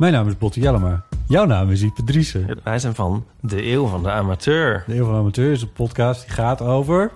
Mijn 0.00 0.12
naam 0.12 0.28
is 0.28 0.38
Botte 0.38 0.60
Jellema. 0.60 1.02
Jouw 1.26 1.44
naam 1.44 1.70
is 1.70 1.82
Ipe 1.82 2.04
Driessen. 2.04 2.60
Wij 2.64 2.78
zijn 2.78 2.94
van 2.94 3.26
de 3.40 3.66
Eeuw 3.66 3.86
van 3.86 4.02
de 4.02 4.10
Amateur. 4.10 4.84
De 4.86 4.94
Eeuw 4.94 5.04
van 5.04 5.12
de 5.12 5.18
Amateur 5.18 5.52
is 5.52 5.62
een 5.62 5.72
podcast 5.72 6.20
die 6.20 6.30
gaat 6.30 6.60
over... 6.60 7.10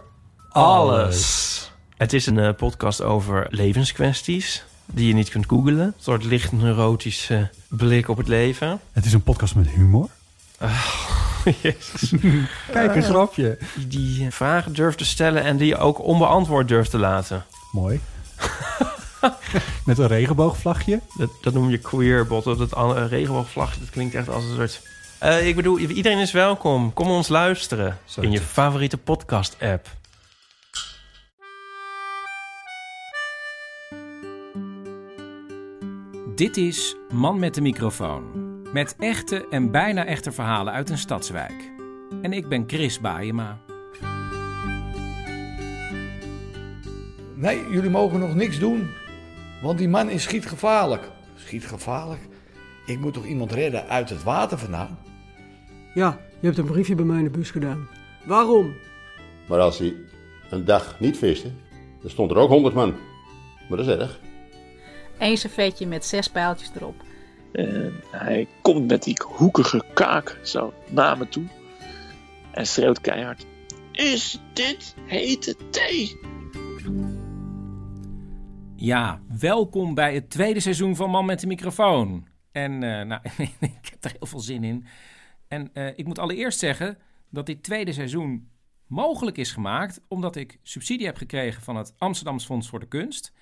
Alles. 0.48 1.72
Het 1.96 2.12
is 2.12 2.26
een 2.26 2.38
eh, 2.38 2.54
podcast 2.56 3.02
over 3.02 3.46
levenskwesties 3.50 4.64
die 4.86 5.06
je 5.06 5.14
niet 5.14 5.28
kunt 5.28 5.46
googlen. 5.46 5.78
Een 5.78 5.94
soort 5.98 6.24
licht 6.24 6.52
neurotische 6.52 7.50
blik 7.68 8.08
op 8.08 8.16
het 8.16 8.28
leven. 8.28 8.80
Het 8.92 9.04
is 9.04 9.12
een 9.12 9.22
podcast 9.22 9.54
met 9.54 9.68
humor. 9.68 10.08
Jezus. 11.62 12.12
Kijk, 12.72 12.94
een 12.94 13.02
grapje. 13.02 13.58
Die, 13.74 13.86
die 13.86 14.30
vragen 14.30 14.72
durft 14.72 14.98
te 14.98 15.04
stellen 15.04 15.42
en 15.42 15.56
die 15.56 15.66
je 15.66 15.76
ook 15.76 16.02
onbeantwoord 16.02 16.68
durft 16.68 16.90
te 16.90 16.98
laten. 16.98 17.44
Mooi. 17.72 18.00
met 19.86 19.98
een 19.98 20.06
regenboogvlagje. 20.06 21.00
Dat, 21.16 21.30
dat 21.40 21.52
noem 21.52 21.70
je 21.70 21.78
queerbot. 21.78 22.44
Dat 22.44 22.58
het 22.58 22.76
een 22.76 23.08
regenboogvlagje, 23.08 23.80
dat 23.80 23.90
klinkt 23.90 24.14
echt 24.14 24.28
als 24.28 24.44
een 24.44 24.54
soort... 24.54 24.82
Eh, 25.18 25.46
ik 25.46 25.56
bedoel, 25.56 25.78
iedereen 25.78 26.18
is 26.18 26.32
welkom. 26.32 26.92
Kom 26.92 27.08
ons 27.08 27.28
luisteren 27.28 27.98
in 28.20 28.30
je 28.30 28.40
favoriete 28.40 28.98
podcast-app. 28.98 29.88
Dit 36.36 36.56
is 36.56 36.96
Man 37.10 37.38
met 37.38 37.54
de 37.54 37.60
microfoon. 37.60 38.22
Met 38.72 38.96
echte 38.98 39.46
en 39.50 39.70
bijna 39.70 40.04
echte 40.04 40.32
verhalen 40.32 40.72
uit 40.72 40.90
een 40.90 40.98
stadswijk. 40.98 41.72
En 42.22 42.32
ik 42.32 42.48
ben 42.48 42.64
Chris 42.66 43.00
Baayema. 43.00 43.58
Nee, 47.34 47.70
jullie 47.70 47.90
mogen 47.90 48.18
nog 48.18 48.34
niks 48.34 48.58
doen. 48.58 48.90
Want 49.64 49.78
die 49.78 49.88
man 49.88 50.10
is 50.10 50.22
schietgevaarlijk. 50.22 51.10
Schietgevaarlijk? 51.34 52.20
Ik 52.86 52.98
moet 52.98 53.14
toch 53.14 53.26
iemand 53.26 53.52
redden 53.52 53.88
uit 53.88 54.08
het 54.08 54.22
water 54.22 54.58
vandaan? 54.58 54.98
Ja, 55.94 56.20
je 56.40 56.46
hebt 56.46 56.58
een 56.58 56.64
briefje 56.64 56.94
bij 56.94 57.04
mij 57.04 57.18
in 57.18 57.24
de 57.24 57.30
bus 57.30 57.50
gedaan. 57.50 57.88
Waarom? 58.24 58.74
Maar 59.48 59.60
als 59.60 59.78
hij 59.78 59.94
een 60.50 60.64
dag 60.64 61.00
niet 61.00 61.18
viste, 61.18 61.50
dan 62.00 62.10
stond 62.10 62.30
er 62.30 62.36
ook 62.36 62.48
honderd 62.48 62.74
man. 62.74 62.94
Maar 63.68 63.78
dat 63.78 63.86
is 63.86 63.94
erg. 63.94 64.20
Eén 65.18 65.36
servetje 65.36 65.86
met 65.86 66.04
zes 66.04 66.28
pijltjes 66.28 66.70
erop. 66.76 67.02
En 67.52 67.92
hij 68.10 68.48
komt 68.62 68.86
met 68.86 69.02
die 69.02 69.20
hoekige 69.24 69.84
kaak 69.94 70.38
zo 70.42 70.72
naar 70.90 71.18
me 71.18 71.28
toe. 71.28 71.44
En 72.50 72.66
schreeuwt 72.66 73.00
keihard. 73.00 73.46
Is 73.92 74.40
dit 74.52 74.94
hete 75.06 75.56
thee? 75.70 76.33
Ja, 78.84 79.20
welkom 79.38 79.94
bij 79.94 80.14
het 80.14 80.30
tweede 80.30 80.60
seizoen 80.60 80.96
van 80.96 81.10
Man 81.10 81.24
met 81.24 81.40
de 81.40 81.46
microfoon. 81.46 82.26
En 82.52 82.82
eh, 82.82 83.06
nou, 83.06 83.20
ik 83.60 83.88
heb 83.90 84.04
er 84.04 84.10
heel 84.10 84.26
veel 84.26 84.40
zin 84.40 84.64
in. 84.64 84.86
En 85.48 85.70
eh, 85.72 85.98
ik 85.98 86.06
moet 86.06 86.18
allereerst 86.18 86.58
zeggen 86.58 86.98
dat 87.30 87.46
dit 87.46 87.62
tweede 87.62 87.92
seizoen 87.92 88.50
mogelijk 88.86 89.36
is 89.36 89.52
gemaakt 89.52 90.00
omdat 90.08 90.36
ik 90.36 90.58
subsidie 90.62 91.06
heb 91.06 91.16
gekregen 91.16 91.62
van 91.62 91.76
het 91.76 91.94
Amsterdams 91.98 92.44
Fonds 92.44 92.68
voor 92.68 92.80
de 92.80 92.88
Kunst. 92.88 93.32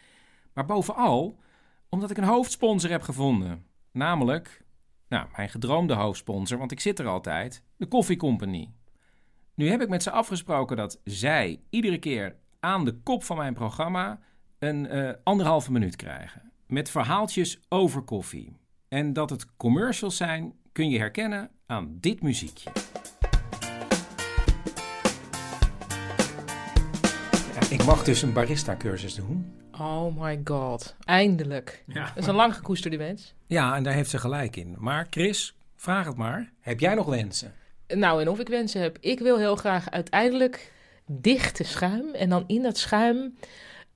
Maar 0.54 0.64
bovenal 0.64 1.38
omdat 1.88 2.10
ik 2.10 2.16
een 2.16 2.25
hoofdsponsor 2.25 2.91
heb 2.91 3.02
gevonden. 3.02 3.66
Namelijk, 3.92 4.64
nou, 5.08 5.26
mijn 5.36 5.48
gedroomde 5.48 5.94
hoofdsponsor, 5.94 6.58
want 6.58 6.72
ik 6.72 6.81
zit 6.81 6.98
er 6.98 7.06
altijd, 7.06 7.62
de 7.76 7.86
Koffie 7.86 8.16
Company. 8.16 8.72
Nu 9.54 9.69
heb 9.69 9.81
ik 9.81 9.88
met 9.88 10.02
ze 10.02 10.10
afgesproken 10.10 10.76
dat 10.76 11.00
zij 11.04 11.60
iedere 11.70 11.98
keer 11.98 12.36
aan 12.60 12.84
de 12.84 12.94
kop 13.02 13.25
van 13.25 13.36
mijn 13.36 13.54
programma 13.54 14.20
een 14.62 14.88
eh, 14.88 15.10
anderhalve 15.22 15.72
minuut 15.72 15.96
krijgen. 15.96 16.52
Met 16.66 16.90
verhaaltjes 16.90 17.60
over 17.68 18.02
koffie. 18.02 18.56
En 18.88 19.12
dat 19.12 19.30
het 19.30 19.56
commercials 19.56 20.16
zijn 20.16 20.52
kun 20.72 20.90
je 20.90 20.98
herkennen 20.98 21.50
aan 21.66 21.96
dit 22.00 22.22
muziekje. 22.22 22.70
Ja, 27.54 27.70
ik 27.70 27.84
mag 27.84 28.04
dus 28.04 28.22
een 28.22 28.32
barista-cursus 28.32 29.14
doen. 29.14 29.52
Oh 29.78 30.20
my 30.20 30.40
god, 30.44 30.96
eindelijk. 31.04 31.84
Ja. 31.86 32.04
Dat 32.04 32.16
is 32.16 32.26
een 32.26 32.34
lang 32.34 32.54
gekoesterde 32.54 32.96
wens. 32.96 33.34
Ja, 33.46 33.76
en 33.76 33.82
daar 33.82 33.94
heeft 33.94 34.10
ze 34.10 34.18
gelijk 34.18 34.56
in. 34.56 34.74
Maar 34.78 35.06
Chris, 35.10 35.56
vraag 35.76 36.06
het 36.06 36.16
maar. 36.16 36.52
Heb 36.60 36.80
jij 36.80 36.94
nog 36.94 37.06
wensen? 37.06 37.54
Nou, 37.88 38.20
en 38.20 38.28
of 38.28 38.38
ik 38.38 38.48
wensen 38.48 38.80
heb. 38.80 38.98
Ik 39.00 39.18
wil 39.18 39.38
heel 39.38 39.56
graag 39.56 39.90
uiteindelijk 39.90 40.72
dichte 41.06 41.64
schuim. 41.64 42.14
En 42.14 42.28
dan 42.28 42.44
in 42.46 42.62
dat 42.62 42.78
schuim 42.78 43.34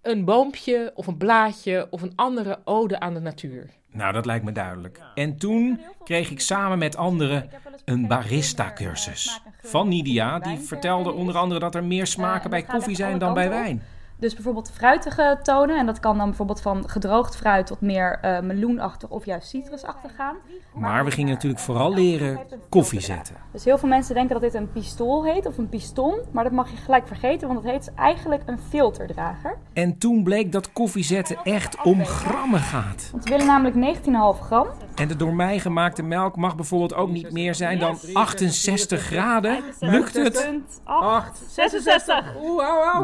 een 0.08 0.24
boompje 0.24 0.92
of 0.94 1.06
een 1.06 1.16
blaadje 1.16 1.86
of 1.90 2.02
een 2.02 2.12
andere 2.14 2.58
ode 2.64 3.00
aan 3.00 3.14
de 3.14 3.20
natuur. 3.20 3.70
Nou, 3.92 4.12
dat 4.12 4.26
lijkt 4.26 4.44
me 4.44 4.52
duidelijk. 4.52 5.00
En 5.14 5.36
toen 5.36 5.80
kreeg 6.04 6.30
ik 6.30 6.40
samen 6.40 6.78
met 6.78 6.96
anderen 6.96 7.50
een 7.84 8.06
barista-cursus. 8.06 9.40
Van 9.62 9.88
Nidia, 9.88 10.38
die 10.38 10.58
vertelde 10.58 11.12
onder 11.12 11.36
andere 11.36 11.60
dat 11.60 11.74
er 11.74 11.84
meer 11.84 12.06
smaken 12.06 12.50
bij 12.50 12.62
koffie 12.62 12.96
zijn 12.96 13.18
dan 13.18 13.34
bij 13.34 13.48
wijn. 13.48 13.82
Dus 14.18 14.34
bijvoorbeeld 14.34 14.70
fruitige 14.70 15.38
tonen. 15.42 15.78
En 15.78 15.86
dat 15.86 16.00
kan 16.00 16.16
dan 16.16 16.26
bijvoorbeeld 16.26 16.60
van 16.60 16.88
gedroogd 16.88 17.36
fruit 17.36 17.66
tot 17.66 17.80
meer 17.80 18.18
eh, 18.20 18.40
meloenachtig 18.40 19.08
of 19.08 19.24
juist 19.24 19.48
citrusachtig 19.48 20.14
gaan. 20.14 20.36
Maar 20.74 21.04
we 21.04 21.10
gingen 21.10 21.32
natuurlijk 21.32 21.62
vooral 21.62 21.94
leren 21.94 22.40
koffie 22.68 23.00
zetten. 23.00 23.36
Dus 23.52 23.64
heel 23.64 23.78
veel 23.78 23.88
mensen 23.88 24.14
denken 24.14 24.40
dat 24.40 24.52
dit 24.52 24.60
een 24.60 24.72
pistool 24.72 25.24
heet 25.24 25.46
of 25.46 25.58
een 25.58 25.68
piston. 25.68 26.18
Maar 26.30 26.44
dat 26.44 26.52
mag 26.52 26.70
je 26.70 26.76
gelijk 26.76 27.06
vergeten, 27.06 27.48
want 27.48 27.62
het 27.62 27.72
heet 27.72 27.94
eigenlijk 27.94 28.42
een 28.46 28.58
filterdrager. 28.58 29.56
En 29.72 29.98
toen 29.98 30.22
bleek 30.22 30.52
dat 30.52 30.72
koffie 30.72 31.04
zetten 31.04 31.36
echt 31.44 31.82
om 31.82 32.04
grammen 32.04 32.60
gaat. 32.60 33.08
Want 33.12 33.24
we 33.24 33.30
willen 33.30 33.46
namelijk 33.46 33.96
19,5 33.98 34.40
gram. 34.40 34.66
En 34.96 35.08
de 35.08 35.16
door 35.16 35.34
mij 35.34 35.58
gemaakte 35.58 36.02
melk 36.02 36.36
mag 36.36 36.56
bijvoorbeeld 36.56 36.94
ook 36.94 37.10
niet 37.10 37.32
meer 37.32 37.54
zijn 37.54 37.78
dan 37.78 37.98
68 38.12 39.02
graden. 39.02 39.62
Lukt 39.80 40.14
het? 40.14 40.50
8, 40.84 41.42
66. 41.48 42.34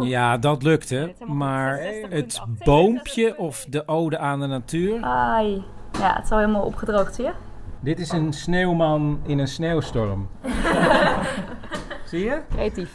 Ja, 0.01 0.39
dat 0.39 0.63
lukte. 0.63 1.15
Maar 1.27 1.79
het 2.09 2.43
boompje 2.65 3.39
of 3.39 3.65
de 3.69 3.89
ode 3.89 4.19
aan 4.19 4.41
de 4.41 4.47
natuur... 4.47 5.03
Ai. 5.03 5.65
Ja, 5.99 6.15
het 6.15 6.25
is 6.25 6.31
al 6.31 6.39
helemaal 6.39 6.63
opgedroogd, 6.65 7.15
zie 7.15 7.25
je? 7.25 7.33
Dit 7.81 7.99
is 7.99 8.11
een 8.11 8.33
sneeuwman 8.33 9.21
in 9.27 9.39
een 9.39 9.49
sneeuwstorm. 9.49 10.29
Zie 12.11 12.25
je? 12.25 12.43
Creatief. 12.51 12.91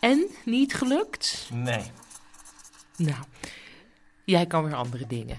En 0.00 0.26
niet 0.44 0.74
gelukt? 0.74 1.50
Nee. 1.52 1.82
Nou, 2.96 3.18
jij 4.24 4.46
kan 4.46 4.64
weer 4.64 4.74
andere 4.74 5.06
dingen. 5.06 5.36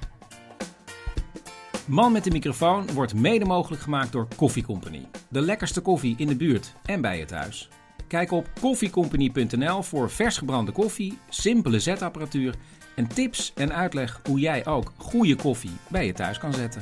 Man 1.88 2.12
met 2.12 2.24
de 2.24 2.32
microfoon 2.32 2.92
wordt 2.94 3.14
mede 3.14 3.46
mogelijk 3.46 3.82
gemaakt 3.82 4.12
door 4.12 4.28
Koffie 4.36 4.64
Company. 4.64 5.06
De 5.30 5.42
lekkerste 5.42 5.82
koffie 5.82 6.16
in 6.18 6.28
de 6.28 6.36
buurt 6.36 6.74
en 6.86 7.02
bij 7.02 7.18
je 7.18 7.26
thuis. 7.26 7.70
Kijk 8.08 8.32
op 8.32 8.50
koffiecompany.nl 8.62 9.84
voor 9.84 10.10
vers 10.10 10.38
gebrande 10.38 10.72
koffie, 10.72 11.18
simpele 11.30 11.80
zetapparatuur 11.80 12.56
en 12.96 13.08
tips 13.08 13.54
en 13.54 13.74
uitleg 13.74 14.20
hoe 14.30 14.40
jij 14.40 14.66
ook 14.66 14.94
goede 14.98 15.36
koffie 15.36 15.78
bij 15.90 16.06
je 16.06 16.14
thuis 16.14 16.38
kan 16.38 16.54
zetten. 16.54 16.82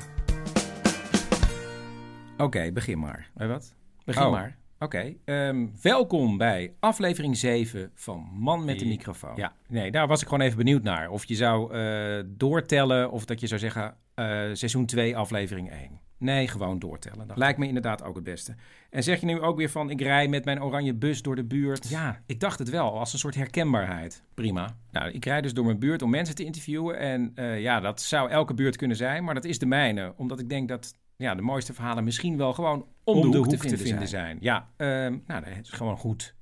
Oké, 2.38 2.72
begin 2.72 3.00
maar. 3.00 3.30
Je 3.38 3.48
wat? 3.48 3.74
Begin 4.06 4.24
Oh. 4.24 4.32
maar. 4.32 4.58
Oké, 4.86 5.16
ehm, 5.26 5.68
welkom 5.82 6.38
bij 6.38 6.74
aflevering 6.80 7.38
7 7.38 7.92
van 7.94 8.30
Man 8.34 8.66
met 8.66 8.80
de 8.80 8.86
microfoon. 8.86 9.36
Ja, 9.36 9.56
nee, 9.68 9.92
daar 9.92 10.08
was 10.08 10.22
ik 10.22 10.28
gewoon 10.28 10.46
even 10.46 10.58
benieuwd 10.58 10.84
naar. 10.84 11.10
Of 11.10 11.26
je 11.26 11.36
zou 11.36 11.74
eh, 11.74 12.24
doortellen 12.28 13.12
of 13.12 13.26
dat 13.26 13.40
je 13.40 13.48
zou 13.48 13.60
zeggen 13.60 13.98
eh, 14.14 14.26
seizoen 14.54 14.86
2, 14.86 15.18
aflevering 15.18 15.72
1. 15.72 16.00
Nee, 16.18 16.48
gewoon 16.48 16.80
doortellen. 16.80 17.28
Dat 17.28 17.38
lijkt 17.38 17.60
me 17.60 17.68
inderdaad 17.68 18.04
ook 18.04 18.16
het 18.16 18.24
beste. 18.24 18.56
En 18.90 19.04
zeg 19.04 19.20
je 19.20 19.26
nu 19.26 19.42
ook 19.42 19.58
weer 19.58 19.70
van, 19.70 19.90
ik 19.90 20.02
rij 20.02 20.28
met 20.28 20.46
mijn 20.46 20.64
oranje 20.64 20.94
bus 20.94 21.22
door 21.22 21.36
de 21.36 21.46
buurt? 21.46 21.90
Ja, 21.90 22.22
ik 22.26 22.40
dacht 22.40 22.60
het 22.60 22.70
wel, 22.70 23.00
als 23.00 23.14
een 23.14 23.20
soort 23.20 23.36
herkenbaarheid. 23.36 24.24
Prima. 24.34 24.78
Nou, 24.92 25.12
ik 25.12 25.26
rijd 25.26 25.44
dus 25.44 25.54
door 25.54 25.66
mijn 25.66 25.80
buurt 25.80 26.02
om 26.02 26.10
mensen 26.10 26.36
te 26.36 26.44
interviewen. 26.44 27.00
En 27.00 27.32
eh, 27.36 27.62
ja, 27.62 27.80
dat 27.80 28.02
zou 28.02 28.30
elke 28.30 28.54
buurt 28.54 28.76
kunnen 28.76 28.98
zijn, 28.98 29.24
maar 29.24 29.34
dat 29.34 29.46
is 29.46 29.60
de 29.60 29.66
mijne. 29.66 30.14
Omdat 30.18 30.40
ik 30.40 30.50
denk 30.50 30.68
dat 30.68 30.94
ja, 31.16 31.36
de 31.36 31.42
mooiste 31.42 31.74
verhalen 31.74 32.04
misschien 32.04 32.38
wel 32.38 32.54
gewoon 32.54 32.86
om, 33.04 33.32
de, 33.32 33.38
hoek, 33.38 33.48
te, 33.48 33.78
vinden, 33.78 34.08
zijn. 34.08 34.38
Ja, 34.42 34.70
ehm, 34.78 35.18
nou, 35.28 35.44
dat 35.44 35.54
is 35.62 35.70
gewoon 35.70 35.98
goed. 35.98 36.36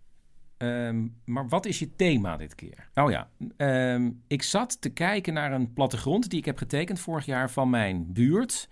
Ehm, 0.57 1.07
maar 1.25 1.47
wat 1.47 1.65
is 1.65 1.79
je 1.79 1.95
thema 1.95 2.37
dit 2.37 2.55
keer? 2.55 2.89
Oh 2.93 3.11
ja, 3.11 3.29
ehm, 3.57 4.11
ik 4.27 4.43
zat 4.43 4.81
te 4.81 4.89
kijken 4.89 5.33
naar 5.33 5.51
een 5.51 5.73
plattegrond 5.73 6.29
die 6.29 6.39
ik 6.39 6.45
heb 6.45 6.57
getekend 6.57 6.99
vorig 6.99 7.25
jaar 7.25 7.49
van 7.49 7.69
mijn 7.69 8.13
buurt. 8.13 8.69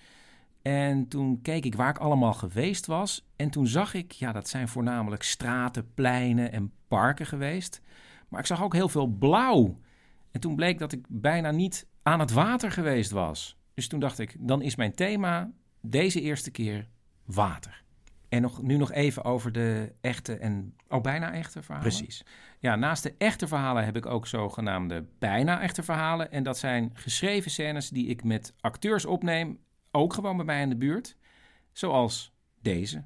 En 0.61 1.07
toen 1.07 1.41
keek 1.41 1.65
ik 1.65 1.75
waar 1.75 1.89
ik 1.89 1.97
allemaal 1.97 2.33
geweest 2.33 2.85
was. 2.85 3.27
En 3.35 3.49
toen 3.49 3.67
zag 3.67 3.93
ik, 3.93 4.11
ja, 4.11 4.31
dat 4.31 4.49
zijn 4.49 4.67
voornamelijk 4.67 5.23
straten, 5.23 5.93
pleinen 5.93 6.51
en 6.51 6.71
parken 6.87 7.25
geweest. 7.25 7.81
Maar 8.27 8.39
ik 8.39 8.45
zag 8.45 8.63
ook 8.63 8.73
heel 8.73 8.89
veel 8.89 9.07
blauw. 9.07 9.79
En 10.31 10.39
toen 10.39 10.55
bleek 10.55 10.79
dat 10.79 10.91
ik 10.91 11.05
bijna 11.09 11.51
niet 11.51 11.87
aan 12.03 12.19
het 12.19 12.31
water 12.31 12.71
geweest 12.71 13.11
was. 13.11 13.57
Dus 13.73 13.87
toen 13.87 13.99
dacht 13.99 14.19
ik, 14.19 14.35
dan 14.39 14.61
is 14.61 14.75
mijn 14.75 14.93
thema 14.95 15.51
deze 15.81 16.21
eerste 16.21 16.51
keer 16.51 16.87
water. 17.25 17.83
En 18.29 18.41
nog, 18.41 18.61
nu 18.61 18.77
nog 18.77 18.91
even 18.91 19.23
over 19.23 19.51
de 19.51 19.93
echte 20.01 20.35
en 20.35 20.75
oh, 20.87 21.01
bijna 21.01 21.33
echte 21.33 21.61
verhalen. 21.61 21.89
Precies. 21.89 22.25
Ja, 22.59 22.75
naast 22.75 23.03
de 23.03 23.13
echte 23.17 23.47
verhalen 23.47 23.85
heb 23.85 23.95
ik 23.95 24.05
ook 24.05 24.27
zogenaamde 24.27 25.05
bijna 25.19 25.61
echte 25.61 25.83
verhalen. 25.83 26.31
En 26.31 26.43
dat 26.43 26.57
zijn 26.57 26.91
geschreven 26.93 27.51
scènes 27.51 27.89
die 27.89 28.07
ik 28.07 28.23
met 28.23 28.53
acteurs 28.59 29.05
opneem, 29.05 29.59
ook 29.91 30.13
gewoon 30.13 30.35
bij 30.35 30.45
mij 30.45 30.61
in 30.61 30.69
de 30.69 30.75
buurt. 30.75 31.15
Zoals 31.71 32.33
deze. 32.61 33.03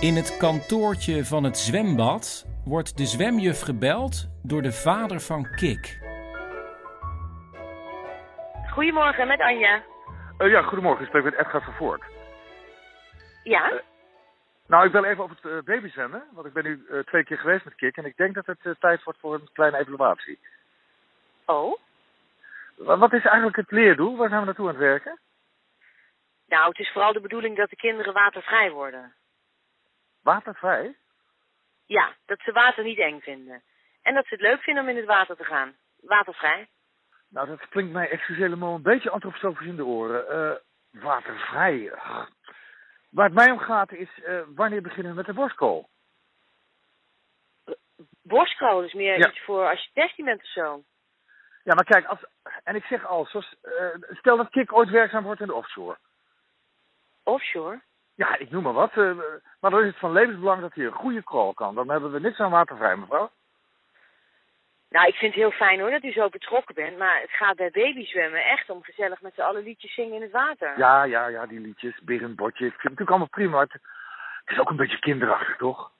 In 0.00 0.16
het 0.16 0.36
kantoortje 0.36 1.24
van 1.24 1.44
het 1.44 1.58
zwembad 1.58 2.46
wordt 2.64 2.96
de 2.96 3.06
zwemjuf 3.06 3.60
gebeld 3.60 4.28
door 4.42 4.62
de 4.62 4.72
vader 4.72 5.20
van 5.20 5.50
Kik. 5.50 6.05
Goedemorgen, 8.76 9.26
met 9.26 9.40
Anja. 9.40 9.82
Uh, 10.38 10.50
ja, 10.50 10.62
goedemorgen. 10.62 11.02
Ik 11.02 11.08
spreek 11.08 11.24
met 11.24 11.34
Edgar 11.34 11.62
van 11.62 11.72
Voort. 11.72 12.02
Ja? 13.42 13.72
Uh, 13.72 13.78
nou, 14.66 14.86
ik 14.86 14.92
wil 14.92 15.04
even 15.04 15.22
over 15.22 15.36
het 15.42 15.96
uh. 15.96 16.14
Want 16.32 16.46
ik 16.46 16.52
ben 16.52 16.64
nu 16.64 16.86
twee 17.04 17.24
keer 17.24 17.38
geweest 17.38 17.64
met 17.64 17.74
Kik. 17.74 17.96
En 17.96 18.04
ik 18.04 18.16
denk 18.16 18.34
dat 18.34 18.46
het 18.46 18.80
tijd 18.80 19.02
wordt 19.02 19.18
voor 19.18 19.34
een 19.34 19.48
kleine 19.52 19.78
evaluatie. 19.78 20.38
Oh? 21.46 21.78
Wat 22.76 23.12
is 23.12 23.24
eigenlijk 23.24 23.56
het 23.56 23.70
leerdoel? 23.70 24.16
Waar 24.16 24.28
zijn 24.28 24.40
we 24.40 24.46
naartoe 24.46 24.68
aan 24.68 24.74
het 24.74 24.82
werken? 24.82 25.18
Nou, 26.46 26.68
het 26.68 26.78
is 26.78 26.90
vooral 26.92 27.12
de 27.12 27.20
bedoeling 27.20 27.56
dat 27.56 27.70
de 27.70 27.76
kinderen 27.76 28.12
watervrij 28.12 28.70
worden. 28.70 29.14
Watervrij? 30.22 30.96
Ja, 31.86 32.14
dat 32.26 32.40
ze 32.40 32.52
water 32.52 32.84
niet 32.84 32.98
eng 32.98 33.20
vinden. 33.20 33.62
En 34.02 34.14
dat 34.14 34.26
ze 34.26 34.34
het 34.34 34.42
leuk 34.42 34.62
vinden 34.62 34.82
om 34.82 34.88
in 34.88 34.96
het 34.96 35.06
water 35.06 35.36
te 35.36 35.44
gaan. 35.44 35.76
Watervrij. 36.00 36.68
Nou, 37.28 37.46
dat 37.46 37.68
klinkt 37.68 37.92
mij 37.92 38.10
excuseer 38.10 38.52
een 38.52 38.82
beetje 38.82 39.10
antroposofisch 39.10 39.66
in 39.66 39.76
de 39.76 39.84
oren. 39.84 40.24
Uh, 40.30 41.02
watervrij. 41.02 41.92
Waar 43.10 43.24
het 43.24 43.34
mij 43.34 43.50
om 43.50 43.58
gaat 43.58 43.92
is, 43.92 44.18
uh, 44.18 44.40
wanneer 44.54 44.82
beginnen 44.82 45.10
we 45.10 45.16
met 45.16 45.26
de 45.26 45.32
borstkool? 45.32 45.88
Borstkool 48.22 48.82
is 48.82 48.92
meer 48.92 49.18
ja. 49.18 49.28
iets 49.28 49.44
voor 49.44 49.68
als 49.68 49.84
je 49.84 49.90
16 49.94 50.24
bent 50.24 50.42
of 50.42 50.48
zo. 50.48 50.82
Ja, 51.64 51.74
maar 51.74 51.84
kijk, 51.84 52.06
als, 52.06 52.24
en 52.64 52.74
ik 52.74 52.84
zeg 52.84 53.06
al, 53.06 53.26
zoals, 53.26 53.56
uh, 53.62 54.08
stel 54.10 54.36
dat 54.36 54.50
Kik 54.50 54.72
ooit 54.72 54.90
werkzaam 54.90 55.24
wordt 55.24 55.40
in 55.40 55.46
de 55.46 55.54
offshore. 55.54 55.96
Offshore? 57.22 57.80
Ja, 58.14 58.36
ik 58.38 58.50
noem 58.50 58.62
maar 58.62 58.72
wat. 58.72 58.94
Maar 59.60 59.70
dan 59.70 59.80
is 59.80 59.86
het 59.86 59.98
van 59.98 60.12
levensbelang 60.12 60.60
dat 60.60 60.74
hij 60.74 60.84
een 60.84 60.92
goede 60.92 61.22
crawl 61.22 61.52
kan. 61.52 61.74
Dan 61.74 61.90
hebben 61.90 62.12
we 62.12 62.20
niks 62.20 62.38
aan 62.38 62.50
watervrij, 62.50 62.96
mevrouw. 62.96 63.30
Nou, 64.96 65.08
ik 65.08 65.14
vind 65.14 65.34
het 65.34 65.42
heel 65.42 65.50
fijn 65.50 65.80
hoor 65.80 65.90
dat 65.90 66.04
u 66.04 66.12
zo 66.12 66.28
betrokken 66.28 66.74
bent. 66.74 66.98
Maar 66.98 67.20
het 67.20 67.30
gaat 67.30 67.56
bij 67.56 67.70
babyzwemmen 67.70 68.44
echt 68.44 68.70
om 68.70 68.82
gezellig 68.82 69.20
met 69.20 69.34
z'n 69.34 69.40
allen 69.40 69.62
liedjes 69.62 69.94
zingen 69.94 70.14
in 70.14 70.22
het 70.22 70.30
water. 70.30 70.78
Ja, 70.78 71.04
ja, 71.04 71.26
ja, 71.26 71.46
die 71.46 71.60
liedjes. 71.60 72.00
Beer 72.02 72.34
botje. 72.34 72.66
Ik 72.66 72.70
vind 72.70 72.82
het 72.82 72.82
natuurlijk 72.82 73.10
allemaal 73.10 73.28
prima. 73.28 73.60
Het, 73.60 73.72
het 73.72 74.54
is 74.54 74.58
ook 74.58 74.70
een 74.70 74.76
beetje 74.76 74.98
kinderachtig, 74.98 75.56
toch? 75.56 75.90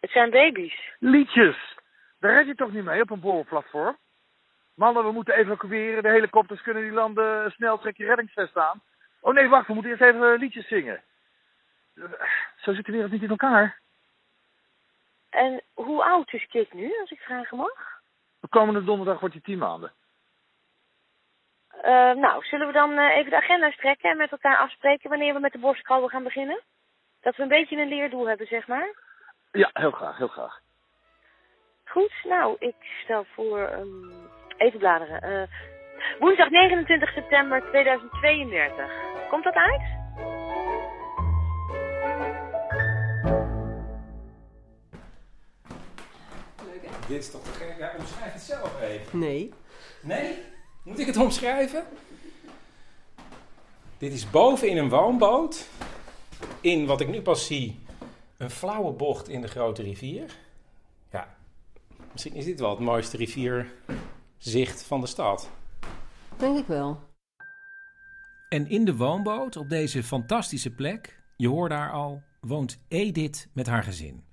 Het 0.00 0.10
zijn 0.10 0.30
baby's. 0.30 0.94
Liedjes. 0.98 1.78
Daar 2.20 2.34
red 2.34 2.46
je 2.46 2.54
toch 2.54 2.72
niet 2.72 2.84
mee 2.84 3.00
op 3.00 3.10
een 3.10 3.20
borrelplatform? 3.20 3.96
Mannen, 4.74 5.04
we 5.04 5.12
moeten 5.12 5.34
evacueren. 5.34 6.02
De 6.02 6.08
helikopters 6.08 6.62
kunnen 6.62 6.82
die 6.82 6.92
landen. 6.92 7.50
Snel 7.50 7.78
trek 7.78 7.96
je 7.96 8.04
reddingsvest 8.04 8.56
aan. 8.56 8.82
Oh 9.20 9.34
nee, 9.34 9.48
wacht. 9.48 9.66
We 9.66 9.72
moeten 9.74 9.90
eerst 9.90 10.02
even 10.02 10.38
liedjes 10.38 10.68
zingen. 10.68 11.02
Zo 12.56 12.72
zit 12.72 12.86
de 12.86 12.92
wereld 12.92 13.10
niet 13.12 13.22
in 13.22 13.30
elkaar. 13.30 13.80
En 15.32 15.62
hoe 15.74 16.04
oud 16.04 16.32
is 16.32 16.46
Kik 16.46 16.72
nu, 16.72 17.00
als 17.00 17.10
ik 17.10 17.20
vragen 17.20 17.56
mag? 17.56 18.00
De 18.40 18.48
komende 18.48 18.84
donderdag 18.84 19.20
wordt 19.20 19.34
hij 19.34 19.44
tien 19.44 19.58
maanden. 19.58 19.92
Uh, 21.76 22.12
nou, 22.12 22.44
zullen 22.44 22.66
we 22.66 22.72
dan 22.72 22.90
uh, 22.90 23.16
even 23.16 23.30
de 23.30 23.36
agenda 23.36 23.70
strekken 23.70 24.10
en 24.10 24.16
met 24.16 24.30
elkaar 24.30 24.56
afspreken 24.56 25.10
wanneer 25.10 25.34
we 25.34 25.40
met 25.40 25.52
de 25.52 25.58
borstkrabben 25.58 26.10
gaan 26.10 26.22
beginnen? 26.22 26.60
Dat 27.20 27.36
we 27.36 27.42
een 27.42 27.48
beetje 27.48 27.76
een 27.76 27.88
leerdoel 27.88 28.28
hebben, 28.28 28.46
zeg 28.46 28.66
maar. 28.66 28.94
Ja, 29.52 29.70
heel 29.72 29.90
graag, 29.90 30.16
heel 30.16 30.28
graag. 30.28 30.60
Goed, 31.84 32.12
nou, 32.24 32.56
ik 32.58 32.74
stel 33.04 33.24
voor, 33.24 33.70
um, 33.72 34.12
even 34.56 34.78
bladeren. 34.78 35.30
Uh, 35.30 35.42
woensdag 36.18 36.50
29 36.50 37.12
september 37.12 37.62
2032. 37.70 38.90
Komt 39.28 39.44
dat 39.44 39.54
uit? 39.54 40.01
Dit 47.08 47.22
is 47.22 47.30
toch 47.30 47.42
te 47.42 47.50
gek? 47.50 47.74
Ja, 47.78 47.92
omschrijf 47.98 48.32
het 48.32 48.42
zelf 48.42 48.80
even. 48.80 49.18
Nee. 49.18 49.52
Nee? 50.02 50.38
Moet 50.84 50.98
ik 50.98 51.06
het 51.06 51.16
omschrijven? 51.16 51.84
Dit 53.98 54.12
is 54.12 54.30
boven 54.30 54.68
in 54.68 54.76
een 54.76 54.88
woonboot. 54.88 55.66
In 56.60 56.86
wat 56.86 57.00
ik 57.00 57.08
nu 57.08 57.22
pas 57.22 57.46
zie, 57.46 57.80
een 58.36 58.50
flauwe 58.50 58.92
bocht 58.92 59.28
in 59.28 59.40
de 59.40 59.48
grote 59.48 59.82
rivier. 59.82 60.36
Ja, 61.10 61.36
misschien 62.12 62.34
is 62.34 62.44
dit 62.44 62.60
wel 62.60 62.70
het 62.70 62.78
mooiste 62.78 63.16
rivierzicht 63.16 64.82
van 64.82 65.00
de 65.00 65.06
stad. 65.06 65.50
Denk 66.36 66.58
ik 66.58 66.66
wel. 66.66 67.00
En 68.48 68.68
in 68.68 68.84
de 68.84 68.96
woonboot, 68.96 69.56
op 69.56 69.68
deze 69.68 70.02
fantastische 70.02 70.70
plek, 70.70 71.22
je 71.36 71.48
hoort 71.48 71.70
daar 71.70 71.92
al, 71.92 72.22
woont 72.40 72.78
Edith 72.88 73.48
met 73.52 73.66
haar 73.66 73.82
gezin. 73.82 74.24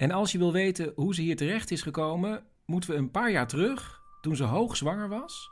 En 0.00 0.10
als 0.10 0.32
je 0.32 0.38
wil 0.38 0.52
weten 0.52 0.92
hoe 0.94 1.14
ze 1.14 1.20
hier 1.20 1.36
terecht 1.36 1.70
is 1.70 1.82
gekomen, 1.82 2.42
moeten 2.66 2.90
we 2.90 2.96
een 2.96 3.10
paar 3.10 3.30
jaar 3.30 3.46
terug, 3.46 4.00
toen 4.20 4.36
ze 4.36 4.44
hoogzwanger 4.44 5.08
was 5.08 5.50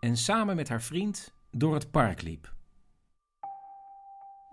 en 0.00 0.16
samen 0.16 0.56
met 0.56 0.68
haar 0.68 0.82
vriend 0.82 1.32
door 1.50 1.74
het 1.74 1.90
park 1.90 2.22
liep. 2.22 2.52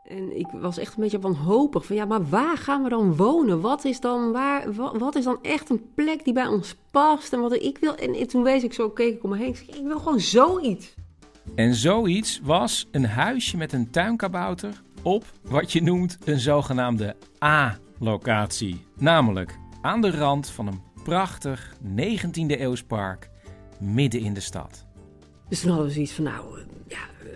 En 0.04 0.38
ik 0.38 0.48
was 0.52 0.78
echt 0.78 0.96
een 0.96 1.04
beetje 1.04 1.20
wanhopig 1.20 1.86
van 1.86 1.96
ja, 1.96 2.06
maar 2.06 2.30
waar 2.30 2.58
gaan 2.58 2.84
we 2.84 2.90
dan 2.90 3.16
wonen? 3.16 3.62
Wat 3.62 3.86
is 3.86 4.00
dan, 4.00 4.32
waar, 4.32 4.74
wat, 4.74 4.98
wat 4.98 5.16
is 5.16 5.24
dan 5.24 5.40
echt 5.42 5.70
een 5.70 5.94
plek 5.96 6.24
die 6.24 6.34
bij 6.34 6.48
ons 6.48 6.76
past? 6.92 7.34
En 7.34 7.40
wat 7.40 7.54
ik 7.54 7.78
wil. 7.78 7.96
En 7.96 8.28
toen 8.28 8.44
wees 8.44 8.64
ik 8.64 8.74
zo, 8.74 8.90
keek 8.90 9.16
ik 9.16 9.24
om 9.24 9.30
me 9.30 9.38
heen. 9.38 9.48
Ik, 9.48 9.56
zei, 9.56 9.68
ik 9.68 9.86
wil 9.86 10.00
gewoon 10.00 10.20
zoiets. 10.20 10.94
En 11.56 11.74
zoiets 11.74 12.40
was 12.44 12.88
een 12.92 13.06
huisje 13.06 13.58
met 13.58 13.74
een 13.74 13.90
tuinkabouter 13.90 14.82
op 15.02 15.26
wat 15.42 15.72
je 15.72 15.82
noemt 15.82 16.18
een 16.24 16.40
zogenaamde 16.40 17.16
A-locatie. 18.02 18.86
Namelijk 18.98 19.58
aan 19.82 20.02
de 20.02 20.12
rand 20.12 20.50
van 20.50 20.68
een 20.68 20.82
prachtig 21.04 21.76
19e 21.84 22.60
eeuws 22.60 22.84
park 22.84 23.30
midden 23.80 24.22
in 24.22 24.34
de 24.34 24.40
stad. 24.40 24.86
Dus 25.50 25.60
toen 25.60 25.70
hadden 25.70 25.88
we 25.88 25.94
zoiets 25.94 26.14
van, 26.14 26.24
nou, 26.24 26.60
uh, 26.60 26.66
ja, 26.88 27.08
uh, 27.24 27.32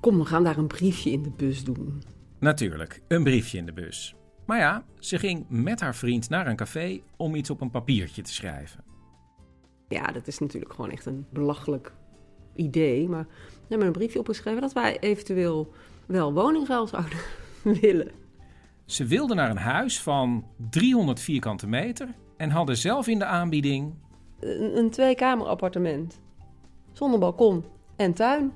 kom, 0.00 0.18
we 0.18 0.24
gaan 0.24 0.44
daar 0.44 0.58
een 0.58 0.66
briefje 0.66 1.10
in 1.10 1.22
de 1.22 1.30
bus 1.30 1.64
doen. 1.64 2.02
Natuurlijk, 2.38 3.02
een 3.08 3.22
briefje 3.22 3.58
in 3.58 3.66
de 3.66 3.72
bus. 3.72 4.14
Maar 4.46 4.58
ja, 4.58 4.84
ze 4.98 5.18
ging 5.18 5.44
met 5.48 5.80
haar 5.80 5.94
vriend 5.94 6.28
naar 6.28 6.46
een 6.46 6.56
café 6.56 7.00
om 7.16 7.34
iets 7.34 7.50
op 7.50 7.60
een 7.60 7.70
papiertje 7.70 8.22
te 8.22 8.32
schrijven. 8.32 8.84
Ja, 9.88 10.06
dat 10.06 10.26
is 10.26 10.38
natuurlijk 10.38 10.72
gewoon 10.72 10.90
echt 10.90 11.06
een 11.06 11.26
belachelijk 11.32 11.92
idee. 12.54 13.08
Maar 13.08 13.26
we 13.26 13.66
hebben 13.68 13.86
een 13.86 13.92
briefje 13.92 14.18
opgeschreven 14.18 14.60
dat 14.60 14.72
wij 14.72 14.98
eventueel 14.98 15.72
wel 16.06 16.32
woningruil 16.32 16.86
zouden 16.86 17.18
willen. 17.80 18.19
Ze 18.90 19.04
wilden 19.04 19.36
naar 19.36 19.50
een 19.50 19.56
huis 19.56 20.00
van 20.00 20.44
300 20.70 21.20
vierkante 21.20 21.66
meter 21.66 22.14
en 22.36 22.50
hadden 22.50 22.76
zelf 22.76 23.06
in 23.06 23.18
de 23.18 23.24
aanbieding... 23.24 23.94
Een, 24.40 24.76
een 24.78 24.90
tweekamer 24.90 25.46
appartement. 25.46 26.20
Zonder 26.92 27.18
balkon 27.18 27.64
en 27.96 28.14
tuin. 28.14 28.52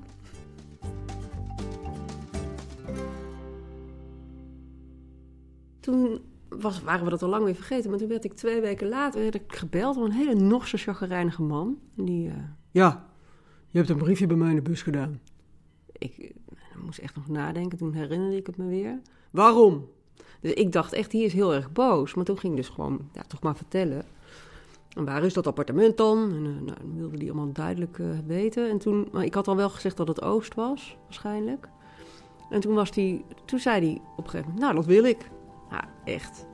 Toen 5.79 6.21
was, 6.49 6.81
waren 6.81 7.03
we 7.03 7.09
dat 7.09 7.23
al 7.23 7.29
lang 7.29 7.43
weer 7.43 7.55
vergeten, 7.55 7.89
maar 7.89 7.99
toen 7.99 8.07
werd 8.07 8.23
ik 8.23 8.33
twee 8.33 8.61
weken 8.61 8.87
later 8.87 9.21
werd 9.21 9.35
ik 9.35 9.55
gebeld 9.55 9.95
door 9.95 10.05
een 10.05 10.11
hele 10.11 10.35
Norse 10.35 10.77
chagrijnige 10.77 11.41
man. 11.41 11.77
Die, 11.93 12.27
uh, 12.27 12.33
ja, 12.71 13.09
je 13.67 13.77
hebt 13.77 13.89
een 13.89 13.97
briefje 13.97 14.27
bij 14.27 14.37
mij 14.37 14.49
in 14.49 14.55
de 14.55 14.61
bus 14.61 14.81
gedaan. 14.81 15.21
Ik 15.91 16.17
uh, 16.17 16.29
moest 16.83 16.99
echt 16.99 17.15
nog 17.15 17.27
nadenken, 17.27 17.77
toen 17.77 17.93
herinnerde 17.93 18.37
ik 18.37 18.47
het 18.47 18.57
me 18.57 18.65
weer. 18.65 19.01
Waarom? 19.31 19.93
Dus 20.41 20.53
ik 20.53 20.71
dacht 20.71 20.93
echt, 20.93 21.11
die 21.11 21.23
is 21.23 21.33
heel 21.33 21.53
erg 21.53 21.71
boos. 21.71 22.13
Maar 22.13 22.25
toen 22.25 22.37
ging 22.37 22.53
ik 22.53 22.59
dus 22.59 22.69
gewoon, 22.69 23.09
ja, 23.13 23.21
toch 23.27 23.41
maar 23.41 23.55
vertellen. 23.55 24.05
En 24.95 25.05
waar 25.05 25.23
is 25.23 25.33
dat 25.33 25.47
appartement 25.47 25.97
dan? 25.97 26.31
En 26.31 26.45
uh, 26.45 26.61
nou, 26.61 26.77
dan 26.79 26.97
wilde 26.97 27.17
die 27.17 27.31
allemaal 27.31 27.51
duidelijk 27.53 27.97
uh, 27.97 28.07
weten. 28.25 28.69
En 28.69 28.77
toen, 28.77 29.07
maar 29.11 29.23
ik 29.23 29.33
had 29.33 29.47
al 29.47 29.55
wel 29.55 29.69
gezegd 29.69 29.97
dat 29.97 30.07
het 30.07 30.21
Oost 30.21 30.53
was, 30.53 30.97
waarschijnlijk. 31.03 31.67
En 32.49 32.59
toen, 32.59 32.73
was 32.73 32.91
die, 32.91 33.25
toen 33.45 33.59
zei 33.59 33.85
hij 33.85 34.01
op 34.15 34.23
een 34.23 34.29
gegeven 34.29 34.51
moment, 34.51 34.59
nou, 34.59 34.75
dat 34.75 34.85
wil 34.85 35.03
ik. 35.03 35.29
Ja, 35.71 35.83
echt. 36.03 36.45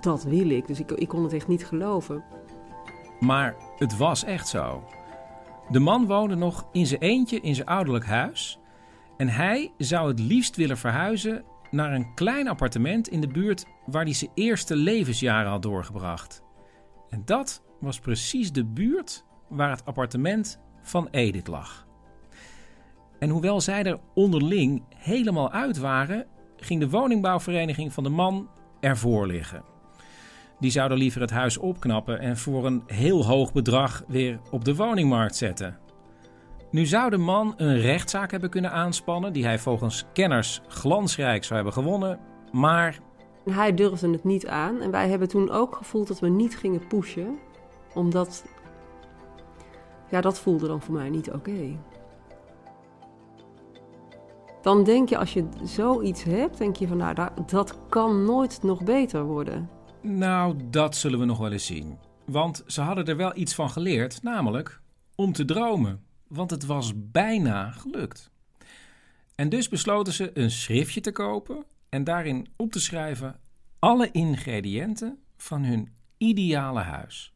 Dat 0.00 0.22
wil 0.22 0.50
ik. 0.50 0.66
Dus 0.66 0.80
ik, 0.80 0.90
ik 0.90 1.08
kon 1.08 1.22
het 1.22 1.32
echt 1.32 1.48
niet 1.48 1.66
geloven. 1.66 2.24
Maar 3.20 3.56
het 3.76 3.96
was 3.96 4.24
echt 4.24 4.48
zo. 4.48 4.82
De 5.70 5.78
man 5.78 6.06
woonde 6.06 6.34
nog 6.34 6.66
in 6.72 6.86
zijn 6.86 7.00
eentje 7.00 7.40
in 7.40 7.54
zijn 7.54 7.66
ouderlijk 7.66 8.04
huis. 8.04 8.58
En 9.16 9.28
hij 9.28 9.72
zou 9.78 10.08
het 10.08 10.18
liefst 10.18 10.56
willen 10.56 10.78
verhuizen 10.78 11.44
naar 11.70 11.92
een 11.92 12.14
klein 12.14 12.48
appartement 12.48 13.08
in 13.08 13.20
de 13.20 13.28
buurt 13.28 13.64
waar 13.86 14.04
hij 14.04 14.12
zijn 14.12 14.30
eerste 14.34 14.76
levensjaren 14.76 15.50
had 15.50 15.62
doorgebracht. 15.62 16.42
En 17.08 17.22
dat 17.24 17.62
was 17.80 17.98
precies 17.98 18.52
de 18.52 18.64
buurt 18.64 19.24
waar 19.48 19.70
het 19.70 19.84
appartement 19.84 20.60
van 20.82 21.08
Edith 21.10 21.46
lag. 21.46 21.86
En 23.18 23.28
hoewel 23.28 23.60
zij 23.60 23.84
er 23.84 23.98
onderling 24.14 24.84
helemaal 24.96 25.50
uit 25.50 25.78
waren, 25.78 26.26
ging 26.56 26.80
de 26.80 26.90
woningbouwvereniging 26.90 27.92
van 27.92 28.04
de 28.04 28.10
man 28.10 28.48
ervoor 28.80 29.26
liggen. 29.26 29.64
Die 30.60 30.70
zouden 30.70 30.98
liever 30.98 31.20
het 31.20 31.30
huis 31.30 31.58
opknappen 31.58 32.18
en 32.18 32.36
voor 32.36 32.66
een 32.66 32.82
heel 32.86 33.26
hoog 33.26 33.52
bedrag 33.52 34.04
weer 34.08 34.40
op 34.50 34.64
de 34.64 34.74
woningmarkt 34.74 35.36
zetten. 35.36 35.78
Nu 36.70 36.86
zou 36.86 37.10
de 37.10 37.16
man 37.16 37.54
een 37.56 37.80
rechtszaak 37.80 38.30
hebben 38.30 38.50
kunnen 38.50 38.72
aanspannen 38.72 39.32
die 39.32 39.44
hij 39.44 39.58
volgens 39.58 40.04
kenners 40.12 40.60
glansrijk 40.68 41.44
zou 41.44 41.54
hebben 41.54 41.72
gewonnen, 41.72 42.18
maar 42.52 42.98
Hij 43.44 43.74
durfde 43.74 44.10
het 44.10 44.24
niet 44.24 44.46
aan. 44.46 44.80
En 44.80 44.90
wij 44.90 45.08
hebben 45.08 45.28
toen 45.28 45.50
ook 45.50 45.76
gevoeld 45.76 46.08
dat 46.08 46.20
we 46.20 46.28
niet 46.28 46.56
gingen 46.56 46.86
pushen. 46.86 47.38
Omdat... 47.94 48.44
Ja, 50.10 50.20
dat 50.20 50.38
voelde 50.38 50.66
dan 50.66 50.82
voor 50.82 50.94
mij 50.94 51.10
niet 51.10 51.30
oké. 51.30 51.78
Dan 54.62 54.84
denk 54.84 55.08
je, 55.08 55.18
als 55.18 55.32
je 55.32 55.48
zoiets 55.62 56.22
hebt, 56.22 56.58
denk 56.58 56.76
je 56.76 56.88
van... 56.88 56.96
Nou, 56.96 57.14
da- 57.14 57.32
dat 57.46 57.78
kan 57.88 58.24
nooit 58.24 58.62
nog 58.62 58.84
beter 58.84 59.24
worden. 59.24 59.70
Nou, 60.00 60.56
dat 60.70 60.96
zullen 60.96 61.18
we 61.18 61.24
nog 61.24 61.38
wel 61.38 61.52
eens 61.52 61.66
zien. 61.66 61.98
Want 62.26 62.62
ze 62.66 62.80
hadden 62.80 63.04
er 63.06 63.16
wel 63.16 63.36
iets 63.36 63.54
van 63.54 63.70
geleerd, 63.70 64.22
namelijk 64.22 64.80
om 65.14 65.32
te 65.32 65.44
dromen. 65.44 66.04
Want 66.30 66.50
het 66.50 66.66
was 66.66 66.92
bijna 66.96 67.70
gelukt. 67.70 68.30
En 69.34 69.48
dus 69.48 69.68
besloten 69.68 70.12
ze 70.12 70.30
een 70.34 70.50
schriftje 70.50 71.00
te 71.00 71.12
kopen 71.12 71.64
en 71.88 72.04
daarin 72.04 72.46
op 72.56 72.72
te 72.72 72.80
schrijven 72.80 73.40
alle 73.78 74.10
ingrediënten 74.10 75.18
van 75.36 75.64
hun 75.64 75.88
ideale 76.16 76.80
huis. 76.80 77.34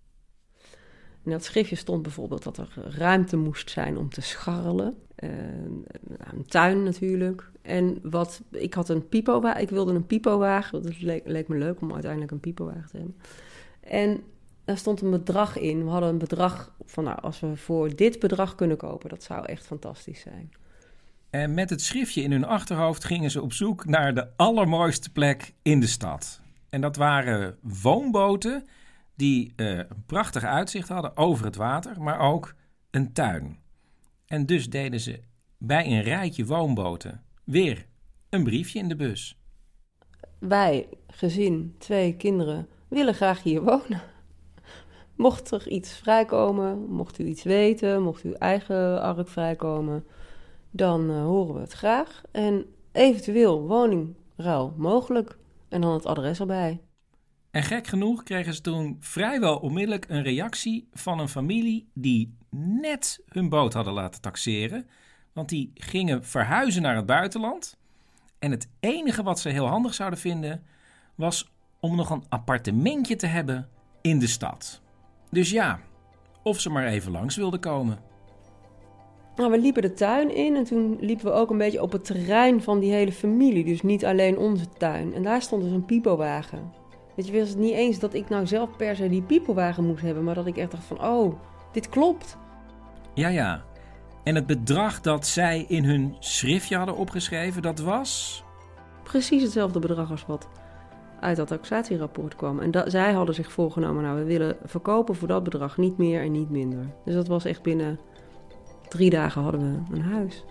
In 1.25 1.31
dat 1.31 1.45
schriftje 1.45 1.77
stond 1.77 2.03
bijvoorbeeld 2.03 2.43
dat 2.43 2.59
er 2.59 2.69
ruimte 2.77 3.37
moest 3.37 3.71
zijn 3.71 3.97
om 3.97 4.09
te 4.09 4.21
scharrelen. 4.21 4.95
Eh, 5.15 5.29
een 6.19 6.47
tuin 6.47 6.83
natuurlijk. 6.83 7.51
En 7.63 7.99
wat, 8.03 8.43
ik 8.51 8.75
had 8.75 8.89
een 8.89 9.09
pipowagen, 9.09 9.63
ik 9.63 9.71
wilde 9.71 9.93
een 9.93 10.07
pipowagen. 10.07 10.83
Dat 10.83 11.01
leek, 11.01 11.27
leek 11.27 11.49
me 11.49 11.57
leuk 11.57 11.81
om 11.81 11.93
uiteindelijk 11.93 12.33
een 12.33 12.41
pipowagen 12.41 12.89
te 12.89 12.97
hebben. 12.97 13.17
En 13.81 14.23
daar 14.65 14.77
stond 14.77 15.01
een 15.01 15.11
bedrag 15.11 15.59
in. 15.59 15.85
We 15.85 15.91
hadden 15.91 16.09
een 16.09 16.19
bedrag 16.19 16.75
van, 16.85 17.05
nou, 17.05 17.21
als 17.21 17.41
we 17.41 17.57
voor 17.57 17.97
dit 17.97 18.19
bedrag 18.19 18.55
kunnen 18.55 18.77
kopen, 18.77 19.09
dat 19.09 19.23
zou 19.23 19.45
echt 19.45 19.67
fantastisch 19.67 20.21
zijn. 20.21 20.53
En 21.31 21.55
met 21.55 21.71
het 21.71 21.83
schriftje 21.83 22.23
in 22.23 22.31
hun 22.31 22.45
achterhoofd 22.45 23.05
gingen 23.05 23.31
ze 23.31 23.43
op 23.43 23.53
zoek 23.53 23.85
naar 23.85 24.15
de 24.15 24.29
allermooiste 24.37 25.11
plek 25.11 25.55
in 25.63 25.81
de 25.81 25.87
stad. 25.87 26.41
En 26.69 26.81
dat 26.81 26.97
waren 26.97 27.59
woonboten 27.83 28.67
die 29.17 29.53
eh, 29.57 29.77
een 29.77 30.05
prachtig 30.07 30.45
uitzicht 30.45 30.89
hadden 30.89 31.17
over 31.17 31.45
het 31.45 31.57
water, 31.57 32.03
maar 32.03 32.19
ook 32.19 32.55
een 32.91 33.13
tuin. 33.13 33.59
En 34.27 34.47
dus 34.47 34.71
deden 34.71 35.01
ze 35.01 35.21
bij 35.59 35.87
een 35.87 36.03
rijtje 36.03 36.47
woonboten 36.47 37.23
weer 37.45 37.87
een 38.29 38.45
briefje 38.45 38.79
in 38.79 38.89
de 38.89 38.97
bus. 38.97 39.39
Wij, 40.39 40.89
gezin, 41.07 41.75
twee 41.79 42.17
kinderen, 42.17 42.69
willen 42.89 43.15
graag 43.15 43.43
hier 43.43 43.63
wonen. 43.63 44.14
Mocht 45.17 45.51
er 45.51 45.69
iets 45.69 45.93
vrijkomen, 45.93 46.87
mocht 46.91 47.19
u 47.19 47.25
iets 47.25 47.43
weten, 47.43 48.03
mocht 48.03 48.23
uw 48.23 48.33
eigen 48.33 49.03
ark 49.03 49.29
vrijkomen, 49.29 50.05
dan 50.71 51.11
eh, 51.11 51.23
horen 51.23 51.55
we 51.55 51.61
het 51.61 51.73
graag. 51.73 52.23
En 52.31 52.67
eventueel 52.93 53.67
woningruil 53.67 54.75
mogelijk. 54.77 55.37
En 55.69 55.81
dan 55.81 55.93
het 55.93 56.07
adres 56.07 56.41
erbij. 56.41 56.81
En 57.51 57.63
gek 57.63 57.87
genoeg 57.87 58.23
kregen 58.23 58.55
ze 58.55 58.61
toen 58.61 58.97
vrijwel 59.01 59.57
onmiddellijk 59.57 60.05
een 60.09 60.23
reactie 60.23 60.89
van 60.93 61.19
een 61.19 61.29
familie 61.29 61.89
die 61.93 62.37
net 62.51 63.23
hun 63.29 63.49
boot 63.49 63.73
hadden 63.73 63.93
laten 63.93 64.21
taxeren. 64.21 64.89
Want 65.33 65.49
die 65.49 65.71
gingen 65.75 66.25
verhuizen 66.25 66.83
naar 66.83 66.97
het 66.97 67.07
buitenland. 67.07 67.77
En 68.39 68.51
het 68.51 68.69
enige 68.81 69.23
wat 69.23 69.41
ze 69.41 69.49
heel 69.49 69.67
handig 69.67 69.95
zouden 69.95 70.19
vinden 70.19 70.63
was 71.15 71.53
om 71.81 71.97
nog 71.97 72.11
een 72.11 72.25
appartementje 72.29 73.17
te 73.17 73.27
hebben 73.27 73.69
in 74.01 74.19
de 74.19 74.27
stad. 74.27 74.83
Dus 75.35 75.51
ja, 75.51 75.81
of 76.43 76.61
ze 76.61 76.71
maar 76.71 76.87
even 76.87 77.13
langs 77.13 77.37
wilden 77.37 77.61
komen. 77.61 77.99
Nou, 79.37 79.51
we 79.51 79.59
liepen 79.59 79.83
de 79.83 79.93
tuin 79.93 80.35
in 80.35 80.57
en 80.57 80.65
toen 80.65 80.97
liepen 81.01 81.25
we 81.25 81.33
ook 81.33 81.51
een 81.51 81.59
beetje 81.59 81.83
op 81.83 81.93
het 81.93 82.05
terrein 82.05 82.63
van 82.63 82.79
die 82.79 82.93
hele 82.93 83.13
familie. 83.13 83.65
Dus 83.65 83.83
niet 83.83 84.05
alleen 84.05 84.39
onze 84.39 84.69
tuin. 84.69 85.15
En 85.15 85.23
daar 85.23 85.43
stond 85.43 85.63
dus 85.63 85.73
een 85.73 85.85
pipowagen. 85.85 86.73
Weet 87.17 87.27
je, 87.27 87.39
was 87.39 87.49
het 87.49 87.59
niet 87.59 87.75
eens 87.75 87.99
dat 87.99 88.15
ik 88.15 88.29
nou 88.29 88.47
zelf 88.47 88.77
per 88.77 88.97
se 88.97 89.09
die 89.09 89.23
pipowagen 89.23 89.87
moest 89.87 90.03
hebben, 90.03 90.25
maar 90.25 90.35
dat 90.35 90.47
ik 90.47 90.57
echt 90.57 90.71
dacht 90.71 90.85
van, 90.85 91.05
oh, 91.05 91.35
dit 91.73 91.89
klopt. 91.89 92.37
Ja, 93.15 93.29
ja. 93.29 93.65
En 94.25 94.35
het 94.35 94.47
bedrag 94.47 95.01
dat 95.01 95.27
zij 95.27 95.65
in 95.69 95.85
hun 95.85 96.17
schriftje 96.19 96.77
hadden 96.77 96.97
opgeschreven, 96.97 97.63
dat 97.63 97.79
was. 97.79 98.45
Precies 99.03 99.43
hetzelfde 99.43 99.79
bedrag 99.79 100.11
als 100.11 100.27
wat 100.27 100.49
uit 101.25 101.37
dat 101.37 101.49
taxatierapport 101.49 102.37
kwam. 102.37 102.59
En 102.59 102.71
da- 102.71 102.89
zij 102.89 103.13
hadden 103.13 103.35
zich 103.35 103.53
voorgenomen, 103.53 104.03
nou, 104.03 104.19
we 104.19 104.25
willen 104.25 104.57
verkopen 104.65 105.15
voor 105.15 105.29
dat 105.29 105.43
bedrag, 105.45 105.77
niet 105.77 105.99
meer 105.99 106.23
en 106.23 106.33
niet 106.33 106.51
minder. 106.51 106.87
Dus 107.05 107.15
dat 107.15 107.29
was 107.29 107.45
echt 107.45 107.63
binnen 107.63 107.99
drie 108.89 109.11
dagen 109.11 109.43
hadden 109.43 109.61
we 109.61 109.95
een 109.97 110.03
huis. 110.03 110.45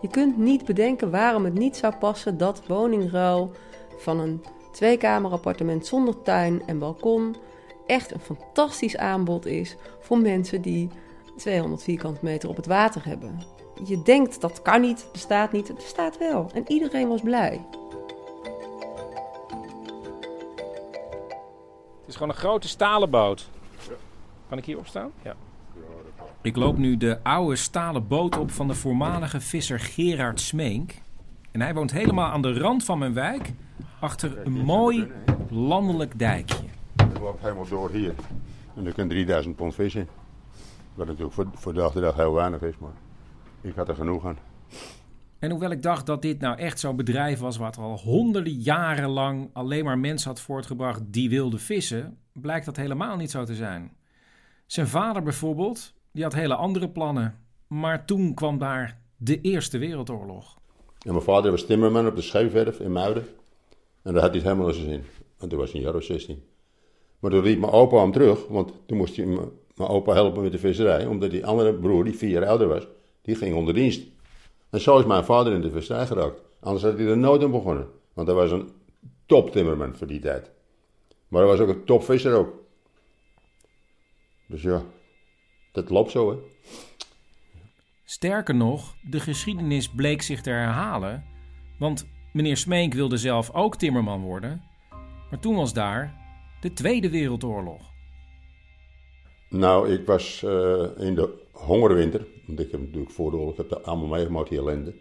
Je 0.00 0.08
kunt 0.08 0.36
niet 0.36 0.64
bedenken 0.64 1.10
waarom 1.10 1.44
het 1.44 1.54
niet 1.54 1.76
zou 1.76 1.94
passen 1.96 2.38
dat 2.38 2.66
woningruil 2.66 3.50
van 3.98 4.20
een 4.20 4.44
tweekamer 4.72 5.30
appartement 5.30 5.86
zonder 5.86 6.22
tuin 6.22 6.62
en 6.66 6.78
balkon 6.78 7.36
echt 7.86 8.12
een 8.14 8.20
fantastisch 8.20 8.96
aanbod 8.96 9.46
is 9.46 9.76
voor 10.00 10.18
mensen 10.18 10.62
die 10.62 10.88
200 11.36 11.82
vierkante 11.82 12.20
meter 12.22 12.48
op 12.48 12.56
het 12.56 12.66
water 12.66 13.04
hebben. 13.04 13.38
Je 13.84 14.02
denkt 14.02 14.40
dat 14.40 14.62
kan 14.62 14.80
niet, 14.80 15.02
het 15.02 15.12
bestaat 15.12 15.52
niet, 15.52 15.68
het 15.68 15.76
bestaat 15.76 16.18
wel. 16.18 16.50
En 16.54 16.64
iedereen 16.66 17.08
was 17.08 17.20
blij. 17.20 17.64
Het 22.00 22.06
is 22.06 22.14
gewoon 22.14 22.28
een 22.28 22.40
grote 22.40 22.68
stalen 22.68 23.10
boot. 23.10 23.48
Kan 24.48 24.58
ik 24.58 24.64
hier 24.64 24.78
opstaan? 24.78 25.10
Ja. 25.22 25.34
Ik 26.40 26.56
loop 26.56 26.76
nu 26.76 26.96
de 26.96 27.18
oude 27.22 27.56
stalen 27.56 28.08
boot 28.08 28.38
op 28.38 28.50
van 28.50 28.68
de 28.68 28.74
voormalige 28.74 29.40
visser 29.40 29.80
Gerard 29.80 30.40
Smeenk. 30.40 30.94
En 31.50 31.60
hij 31.60 31.74
woont 31.74 31.90
helemaal 31.90 32.30
aan 32.30 32.42
de 32.42 32.58
rand 32.58 32.84
van 32.84 32.98
mijn 32.98 33.14
wijk, 33.14 33.52
achter 34.00 34.46
een 34.46 34.52
mooi 34.52 35.12
landelijk 35.50 36.18
dijkje. 36.18 36.64
Dat 36.94 37.20
loopt 37.20 37.42
helemaal 37.42 37.68
door 37.68 37.90
hier. 37.90 38.14
En 38.74 38.86
er 38.86 38.92
kan 38.92 39.08
3000 39.08 39.56
pond 39.56 39.74
vis 39.74 39.94
in. 39.94 40.08
Wat 40.94 41.06
natuurlijk 41.06 41.34
voor, 41.34 41.46
voor 41.54 41.74
dag 41.74 41.92
de 41.92 42.00
dag 42.00 42.16
heel 42.16 42.32
weinig 42.32 42.62
is, 42.62 42.78
maar 42.78 42.90
ik 43.66 43.74
had 43.74 43.88
er 43.88 43.94
genoeg 43.94 44.26
aan. 44.26 44.38
En 45.38 45.50
hoewel 45.50 45.70
ik 45.70 45.82
dacht 45.82 46.06
dat 46.06 46.22
dit 46.22 46.40
nou 46.40 46.58
echt 46.58 46.80
zo'n 46.80 46.96
bedrijf 46.96 47.38
was 47.38 47.56
wat 47.56 47.78
al 47.78 47.98
honderden 47.98 48.52
jaren 48.52 49.08
lang 49.08 49.50
alleen 49.52 49.84
maar 49.84 49.98
mensen 49.98 50.28
had 50.30 50.40
voortgebracht 50.40 51.00
die 51.06 51.30
wilden 51.30 51.60
vissen, 51.60 52.18
blijkt 52.32 52.66
dat 52.66 52.76
helemaal 52.76 53.16
niet 53.16 53.30
zo 53.30 53.44
te 53.44 53.54
zijn. 53.54 53.96
Zijn 54.66 54.86
vader 54.86 55.22
bijvoorbeeld, 55.22 55.94
die 56.12 56.22
had 56.22 56.34
hele 56.34 56.54
andere 56.54 56.88
plannen. 56.88 57.38
Maar 57.66 58.04
toen 58.04 58.34
kwam 58.34 58.58
daar 58.58 59.00
de 59.16 59.40
Eerste 59.40 59.78
Wereldoorlog. 59.78 60.58
En 60.98 61.12
mijn 61.12 61.24
vader 61.24 61.50
was 61.50 61.66
timmerman 61.66 62.06
op 62.06 62.16
de 62.16 62.22
scheepwerf 62.22 62.80
in 62.80 62.92
Muiden. 62.92 63.26
En 64.02 64.12
daar 64.12 64.22
had 64.22 64.30
hij 64.30 64.40
het 64.40 64.42
helemaal 64.42 64.68
in 64.68 64.74
zijn 64.74 64.88
zin. 64.88 65.04
En 65.38 65.48
toen 65.48 65.58
was 65.58 65.70
hij 65.70 65.80
een 65.80 65.86
jaar 65.86 65.96
of 65.96 66.02
16. 66.02 66.42
Maar 67.18 67.30
toen 67.30 67.42
riep 67.42 67.60
mijn 67.60 67.72
opa 67.72 67.96
hem 67.96 68.12
terug, 68.12 68.46
want 68.48 68.72
toen 68.86 68.96
moest 68.96 69.16
hij 69.16 69.26
mijn 69.26 69.88
opa 69.88 70.12
helpen 70.12 70.42
met 70.42 70.52
de 70.52 70.58
visserij. 70.58 71.06
Omdat 71.06 71.30
die 71.30 71.46
andere 71.46 71.74
broer, 71.74 72.04
die 72.04 72.16
vier 72.16 72.30
jaar 72.30 72.46
ouder 72.46 72.68
was, 72.68 72.86
die 73.26 73.34
ging 73.34 73.54
onder 73.54 73.74
dienst. 73.74 74.02
En 74.70 74.80
zo 74.80 74.98
is 74.98 75.04
mijn 75.04 75.24
vader 75.24 75.52
in 75.52 75.60
de 75.60 75.70
visserij 75.70 76.06
geraakt. 76.06 76.40
Anders 76.60 76.84
had 76.84 76.98
hij 76.98 77.06
er 77.06 77.18
nooit 77.18 77.42
aan 77.42 77.50
begonnen. 77.50 77.88
Want 78.12 78.28
hij 78.28 78.36
was 78.36 78.50
een 78.50 78.70
top 79.26 79.50
timmerman 79.50 79.96
voor 79.96 80.06
die 80.06 80.20
tijd. 80.20 80.50
Maar 81.28 81.40
hij 81.40 81.50
was 81.50 81.60
ook 81.60 81.68
een 81.68 81.84
topvisser 81.84 82.34
ook. 82.34 82.54
Dus 84.48 84.62
ja, 84.62 84.82
dat 85.72 85.90
loopt 85.90 86.10
zo 86.10 86.30
hè. 86.30 86.36
Sterker 88.04 88.54
nog, 88.54 88.94
de 89.10 89.20
geschiedenis 89.20 89.88
bleek 89.88 90.22
zich 90.22 90.40
te 90.42 90.50
herhalen. 90.50 91.24
Want 91.78 92.06
meneer 92.32 92.56
Smeenk 92.56 92.94
wilde 92.94 93.16
zelf 93.16 93.50
ook 93.50 93.76
timmerman 93.76 94.22
worden. 94.22 94.62
Maar 95.30 95.40
toen 95.40 95.54
was 95.54 95.72
daar 95.72 96.14
de 96.60 96.72
Tweede 96.72 97.10
Wereldoorlog. 97.10 97.82
Nou, 99.48 99.92
ik 99.92 100.06
was 100.06 100.42
eh, 100.42 100.84
in 100.96 101.14
de 101.14 101.44
hongerwinter, 101.52 102.26
want 102.46 102.60
ik 102.60 102.70
heb 102.70 102.80
natuurlijk 102.80 103.10
voor 103.10 103.50
ik 103.50 103.56
heb 103.56 103.68
dat 103.68 103.84
allemaal 103.84 104.08
meegemaakt, 104.08 104.48
die 104.48 104.58
ellende. 104.58 104.94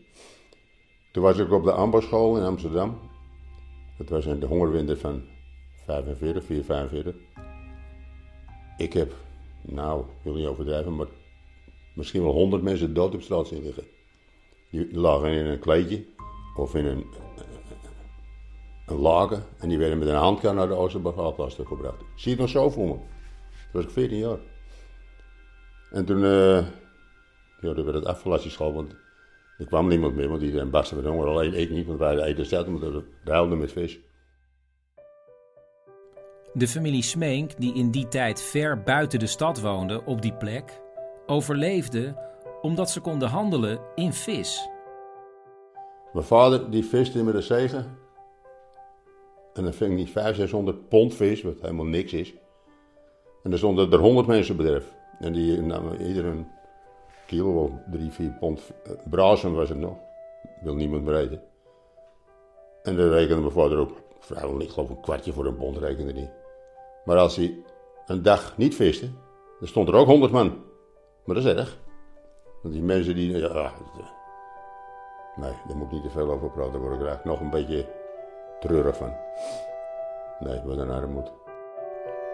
Toen 1.12 1.24
was 1.24 1.38
ik 1.38 1.52
op 1.52 1.64
de 1.64 1.72
ambachtsschool 1.72 2.38
in 2.38 2.44
Amsterdam. 2.44 3.00
Dat 3.98 4.10
was 4.10 4.26
in 4.26 4.40
de 4.40 4.46
hongerwinter 4.46 4.98
van 4.98 5.24
45, 5.86 6.44
4, 6.44 6.64
45. 6.64 7.16
Ik 8.78 8.94
heb, 8.94 9.14
nou, 9.62 10.02
ik 10.02 10.24
wil 10.24 10.34
niet 10.34 10.48
overdrijven, 10.48 10.96
maar 10.96 11.08
misschien 11.94 12.24
wel 12.24 12.32
100 12.32 12.64
mensen 12.64 12.94
dood 12.94 13.14
op 13.14 13.22
straat 13.22 13.48
zien 13.48 13.64
liggen. 13.64 13.84
Die 14.72 15.00
lagen 15.00 15.32
in 15.32 15.46
een 15.46 15.60
kleedje 15.60 16.06
of 16.56 16.76
in 16.76 16.86
een, 16.86 17.06
een 18.86 18.98
laken 18.98 19.44
en 19.60 19.70
die 19.70 19.78
werden 19.78 19.98
met 19.98 20.08
een 20.08 20.16
handkar 20.16 20.54
naar 20.54 20.68
de 20.68 20.74
Oosterbegraafplaats 20.74 21.56
gebracht. 21.56 22.04
Zie 22.16 22.32
het 22.32 22.40
nog 22.40 22.50
zo 22.50 22.70
voor 22.70 22.88
me. 22.88 22.94
Toen 22.94 23.04
was 23.72 23.84
ik 23.84 23.90
14 23.90 24.18
jaar. 24.18 24.40
En 25.92 26.06
toen, 26.06 26.24
eh 26.24 26.66
ja, 27.66 27.74
toen 27.74 27.86
werd 27.86 27.98
het 27.98 28.06
afgelast 28.06 28.52
school, 28.52 28.74
want 28.74 28.96
er 29.58 29.66
kwam 29.66 29.88
niemand 29.88 30.16
meer, 30.16 30.30
want 30.30 30.42
iedereen 30.42 30.70
barstte 30.70 30.96
met 30.96 31.06
honger. 31.06 31.28
Alleen 31.28 31.54
ik 31.54 31.70
niet, 31.70 31.86
want 31.86 32.00
wij 32.00 32.22
eten 32.22 32.46
zelf, 32.46 32.68
omdat 32.68 32.92
we 32.92 33.04
ruilden 33.24 33.58
met 33.58 33.72
vis. 33.72 34.00
De 36.54 36.68
familie 36.68 37.02
Smeenk, 37.02 37.52
die 37.58 37.74
in 37.74 37.92
die 37.92 38.08
tijd 38.08 38.42
ver 38.42 38.84
buiten 38.84 39.20
de 39.20 39.28
stad 39.28 39.62
woonde 39.62 40.04
op 40.06 40.22
die 40.22 40.34
plek, 40.34 40.82
overleefde 41.26 42.24
omdat 42.62 42.90
ze 42.90 43.02
konden 43.02 43.30
handelen 43.30 43.80
in 43.96 44.14
vis. 44.14 44.70
Mijn 46.14 46.26
vader 46.26 46.72
die 46.72 46.86
viste 46.86 47.24
met 47.24 47.34
de 47.34 47.42
zegen. 47.42 47.98
En 49.54 49.64
dan 49.64 49.74
ving 49.74 49.96
hij 49.96 50.06
500, 50.06 50.36
600 50.36 50.90
pond 50.90 51.14
vis, 51.16 51.42
wat 51.42 51.62
helemaal 51.62 51.86
niks 51.86 52.14
is. 52.14 52.34
En 53.44 53.52
er 53.52 53.58
stonden 53.58 53.92
er 53.92 54.00
100 54.00 54.28
mensen 54.28 54.56
bedrijf. 54.56 54.94
En 55.20 55.34
die 55.34 55.62
namen 55.62 56.02
ieder 56.02 56.26
een 56.26 56.48
kilo 57.26 57.64
of 57.64 57.72
3, 57.92 58.12
4 58.12 58.38
pond. 58.40 58.72
eh, 58.84 58.92
Brazen 59.10 59.56
was 59.56 59.70
het 59.70 59.78
nog. 59.78 59.98
Wil 60.62 60.76
niemand 60.76 61.04
meer 61.04 61.16
eten. 61.16 61.42
En 62.84 62.96
dan 62.96 63.10
rekende 63.10 63.42
mijn 63.42 63.54
vader 63.54 63.78
ook, 63.78 63.92
vrijwel 64.20 64.62
ik 64.62 64.70
geloof 64.70 64.90
een 64.90 65.02
kwartje 65.02 65.34
voor 65.34 65.46
een 65.46 65.56
pond 65.58 65.78
rekende 65.78 66.14
die. 66.14 66.30
Maar 67.06 67.18
als 67.18 67.36
hij 67.36 67.58
een 68.06 68.22
dag 68.22 68.58
niet 68.58 68.76
viste, 68.76 69.10
dan 69.60 69.68
stond 69.68 69.88
er 69.88 69.96
ook 69.96 70.08
100 70.08 70.32
man. 70.32 70.64
Maar 71.26 71.36
dat 71.36 71.46
is 71.46 71.54
erg. 71.54 71.78
Want 72.62 72.74
die 72.74 72.84
mensen 72.84 73.16
die, 73.16 73.38
ja, 73.38 73.48
ah, 73.48 73.72
Nee, 75.36 75.54
daar 75.68 75.78
moet 75.78 75.86
ik 75.88 75.92
niet 75.92 76.04
te 76.04 76.10
veel 76.10 76.32
over 76.32 76.50
praten. 76.50 76.72
Daar 76.72 76.82
word 76.82 76.94
ik 76.94 77.06
eigenlijk 77.08 77.26
nog 77.26 77.40
een 77.40 77.50
beetje 77.50 77.86
treurig 78.60 78.98
van. 78.98 79.14
Nee, 80.40 80.62
wat 80.66 80.78
een 80.78 80.90
armoed. 80.90 81.32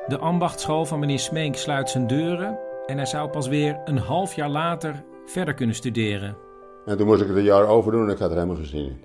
De 0.08 0.18
ambachtschool 0.18 0.86
van 0.86 1.00
meneer 1.00 1.20
Smeenk 1.20 1.56
sluit 1.56 1.90
zijn 1.90 2.08
deuren 2.08 2.60
en 2.92 2.98
hij 2.98 3.06
zou 3.06 3.30
pas 3.30 3.48
weer 3.48 3.82
een 3.86 3.98
half 3.98 4.34
jaar 4.34 4.50
later 4.50 5.04
verder 5.26 5.54
kunnen 5.54 5.76
studeren. 5.76 6.38
En 6.86 6.98
toen 6.98 7.08
moest 7.08 7.22
ik 7.22 7.28
het 7.28 7.38
een 7.38 7.44
jaar 7.44 7.68
overdoen 7.68 8.06
en 8.06 8.14
ik 8.14 8.18
had 8.18 8.30
er 8.30 8.36
helemaal 8.36 8.56
geen 8.56 8.66
zin 8.66 8.86
in. 8.86 9.04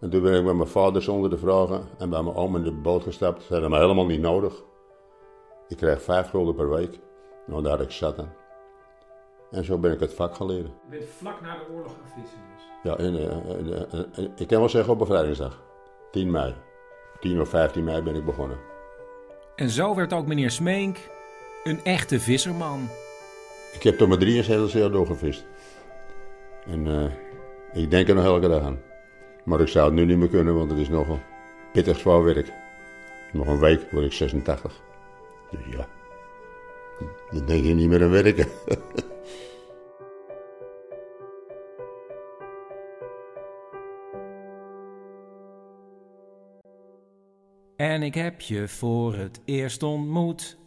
En 0.00 0.10
toen 0.10 0.22
ben 0.22 0.34
ik 0.34 0.44
bij 0.44 0.54
mijn 0.54 0.68
vader 0.68 1.02
zonder 1.02 1.30
te 1.30 1.38
vragen 1.38 1.82
en 1.98 2.10
bij 2.10 2.22
mijn 2.22 2.36
oom 2.36 2.56
in 2.56 2.62
de 2.62 2.72
boot 2.72 3.02
gestapt. 3.02 3.42
Ze 3.42 3.52
hadden 3.52 3.70
me 3.70 3.78
helemaal 3.78 4.06
niet 4.06 4.20
nodig. 4.20 4.62
Ik 5.68 5.76
kreeg 5.76 6.02
vijf 6.02 6.28
gulden 6.30 6.54
per 6.54 6.70
week. 6.70 6.98
Nou, 7.46 7.62
daar 7.62 7.72
had 7.72 7.80
ik 7.80 7.90
zat 7.90 8.18
aan. 8.18 8.32
En 9.50 9.64
zo 9.64 9.78
ben 9.78 9.92
ik 9.92 10.00
het 10.00 10.14
vak 10.14 10.34
gaan 10.34 10.46
leren. 10.46 10.72
Je 10.90 10.98
bent 10.98 11.08
vlak 11.18 11.40
na 11.40 11.54
de 11.54 11.72
oorlog 11.74 11.92
gaan 11.92 12.22
vissen 12.22 12.38
dus. 12.54 12.64
Ja, 12.82 12.96
en, 12.96 13.16
eh, 13.16 13.92
eh, 13.92 14.04
en- 14.24 14.32
ik 14.36 14.48
kan 14.48 14.58
wel 14.58 14.68
zeggen 14.68 14.92
op 14.92 14.98
bevrijdingsdag. 14.98 15.62
10 16.10 16.30
mei. 16.30 16.54
10 17.20 17.40
of 17.40 17.48
15 17.48 17.84
mei 17.84 18.02
ben 18.02 18.14
ik 18.14 18.24
begonnen. 18.24 18.58
En 19.56 19.68
zo 19.68 19.94
werd 19.94 20.12
ook 20.12 20.26
meneer 20.26 20.50
Smeenk 20.50 20.98
een 21.64 21.84
echte 21.84 22.20
visserman. 22.20 22.88
Ik 23.72 23.82
heb 23.82 23.98
tot 23.98 24.08
mijn 24.08 24.20
73 24.20 24.72
jaar 24.72 24.90
doorgevist. 24.90 25.46
En 26.66 26.86
eh, 26.86 27.82
ik 27.82 27.90
denk 27.90 28.08
er 28.08 28.14
nog 28.14 28.24
elke 28.24 28.48
dag 28.48 28.62
aan. 28.62 28.80
Maar 29.44 29.60
ik 29.60 29.68
zou 29.68 29.84
het 29.84 29.94
nu 29.94 30.04
niet 30.04 30.18
meer 30.18 30.28
kunnen, 30.28 30.54
want 30.54 30.70
het 30.70 30.80
is 30.80 30.88
nogal 30.88 31.20
pittig 31.72 31.98
zwaar 31.98 32.22
werk. 32.22 32.52
Nog 33.32 33.46
een 33.46 33.58
week 33.58 33.90
word 33.90 34.04
ik 34.04 34.12
86. 34.12 34.80
Dus 35.50 35.60
ja, 35.70 35.86
dan 37.30 37.46
denk 37.46 37.64
je 37.64 37.74
niet 37.74 37.88
meer 37.88 38.02
aan 38.02 38.10
werken. 38.10 38.46
En 47.78 48.02
ik 48.02 48.14
heb 48.14 48.40
je 48.40 48.68
voor 48.68 49.14
het 49.14 49.40
eerst 49.44 49.82
ontmoet. 49.82 50.58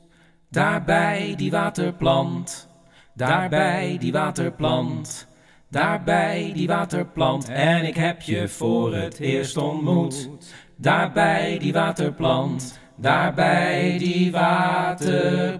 Daar 0.49 0.83
bij 0.83 1.33
die 1.37 1.51
waterplant. 1.51 2.70
Daar 3.13 3.49
bij 3.49 3.97
die 3.99 4.11
waterplant. 4.11 5.27
Daar 5.69 6.03
bij 6.03 6.51
die 6.53 6.67
waterplant. 6.67 7.49
En 7.49 7.85
ik 7.85 7.95
heb 7.95 8.21
je 8.21 8.47
voor 8.47 8.95
het 8.95 9.19
eerst 9.19 9.57
ontmoet. 9.57 10.29
Daar 10.75 11.11
bij 11.11 11.57
die 11.59 11.73
waterplant. 11.73 12.79
Daar 12.95 13.33
bij 13.33 13.97
die 13.97 14.31
waterplant. 14.31 15.51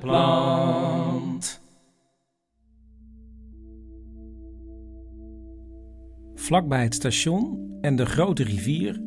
Vlakbij 6.36 6.84
het 6.84 6.94
station 6.94 7.78
en 7.82 7.96
de 7.96 8.06
grote 8.06 8.44
rivier 8.44 9.02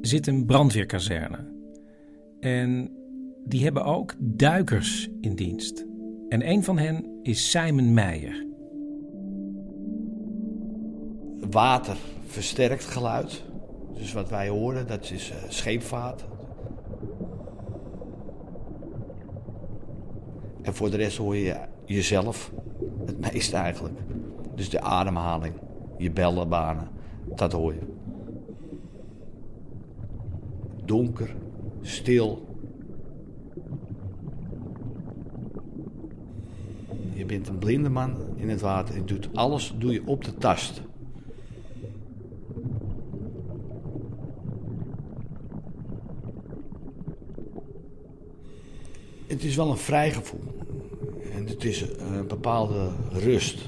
zit 0.00 0.26
een 0.26 0.46
brandweerkazerne. 0.46 1.52
En 2.40 2.92
die 3.44 3.64
hebben 3.64 3.84
ook 3.84 4.14
duikers 4.18 5.08
in 5.20 5.34
dienst. 5.34 5.93
En 6.34 6.48
een 6.48 6.64
van 6.64 6.78
hen 6.78 7.18
is 7.22 7.50
Simon 7.50 7.94
Meijer. 7.94 8.46
Water 11.50 11.96
versterkt 12.26 12.84
geluid. 12.84 13.44
Dus 13.92 14.12
wat 14.12 14.28
wij 14.28 14.48
horen, 14.48 14.86
dat 14.86 15.10
is 15.10 15.30
eh, 15.30 15.36
scheepvaart. 15.48 16.24
En 20.62 20.74
voor 20.74 20.90
de 20.90 20.96
rest 20.96 21.16
hoor 21.16 21.36
je 21.36 21.56
jezelf 21.84 22.52
het 23.06 23.32
meeste 23.32 23.56
eigenlijk. 23.56 23.98
Dus 24.54 24.70
de 24.70 24.80
ademhaling, 24.80 25.54
je 25.98 26.10
bellenbanen, 26.10 26.88
dat 27.34 27.52
hoor 27.52 27.74
je. 27.74 27.86
Donker, 30.84 31.34
stil. 31.80 32.53
Je 37.14 37.24
bent 37.24 37.48
een 37.48 37.58
blinde 37.58 37.88
man 37.88 38.16
in 38.36 38.48
het 38.48 38.60
water. 38.60 38.94
Je 38.94 39.04
doet 39.04 39.28
alles 39.34 39.74
doe 39.78 39.92
je 39.92 40.02
op 40.06 40.24
de 40.24 40.34
tast. 40.34 40.82
Het 49.26 49.44
is 49.44 49.56
wel 49.56 49.70
een 49.70 49.76
vrij 49.76 50.12
gevoel. 50.12 50.42
En 51.32 51.46
het 51.46 51.64
is 51.64 51.80
een 51.80 52.26
bepaalde 52.26 52.90
rust. 53.12 53.58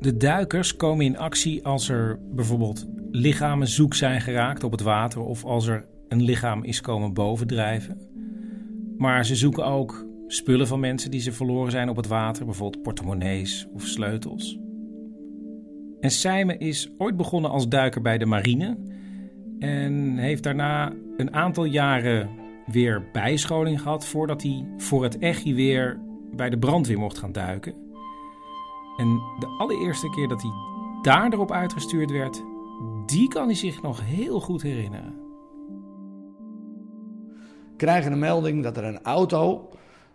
De 0.00 0.16
duikers 0.16 0.76
komen 0.76 1.04
in 1.04 1.18
actie 1.18 1.64
als 1.64 1.88
er 1.88 2.18
bijvoorbeeld 2.34 2.86
lichamen 3.10 3.68
zoek 3.68 3.94
zijn 3.94 4.20
geraakt 4.20 4.64
op 4.64 4.70
het 4.70 4.80
water 4.80 5.20
of 5.20 5.44
als 5.44 5.66
er 5.66 5.86
een 6.08 6.22
lichaam 6.22 6.64
is 6.64 6.80
komen 6.80 7.14
bovendrijven. 7.14 7.98
Maar 8.96 9.24
ze 9.24 9.36
zoeken 9.36 9.64
ook 9.64 10.06
spullen 10.26 10.66
van 10.66 10.80
mensen 10.80 11.10
die 11.10 11.20
ze 11.20 11.32
verloren 11.32 11.70
zijn 11.70 11.88
op 11.88 11.96
het 11.96 12.06
water, 12.06 12.44
bijvoorbeeld 12.44 12.82
portemonnees 12.82 13.66
of 13.74 13.82
sleutels. 13.82 14.58
En 16.00 16.10
Simon 16.10 16.58
is 16.58 16.90
ooit 16.98 17.16
begonnen 17.16 17.50
als 17.50 17.68
duiker 17.68 18.02
bij 18.02 18.18
de 18.18 18.26
marine 18.26 18.78
en 19.58 20.16
heeft 20.16 20.42
daarna 20.42 20.92
een 21.16 21.34
aantal 21.34 21.64
jaren 21.64 22.30
weer 22.66 23.08
bijscholing 23.12 23.80
gehad 23.80 24.06
voordat 24.06 24.42
hij 24.42 24.66
voor 24.76 25.02
het 25.02 25.18
echi 25.18 25.54
weer 25.54 26.00
bij 26.34 26.50
de 26.50 26.58
brandweer 26.58 26.98
mocht 26.98 27.18
gaan 27.18 27.32
duiken. 27.32 27.74
En 28.96 29.06
de 29.38 29.46
allereerste 29.58 30.10
keer 30.10 30.28
dat 30.28 30.42
hij 30.42 30.50
daar 31.02 31.32
erop 31.32 31.52
uitgestuurd 31.52 32.10
werd, 32.10 32.42
die 33.06 33.28
kan 33.28 33.46
hij 33.46 33.54
zich 33.54 33.82
nog 33.82 34.00
heel 34.04 34.40
goed 34.40 34.62
herinneren. 34.62 35.14
Krijgen 37.76 38.12
een 38.12 38.18
melding 38.18 38.62
dat 38.62 38.76
er 38.76 38.84
een 38.84 39.02
auto 39.02 39.70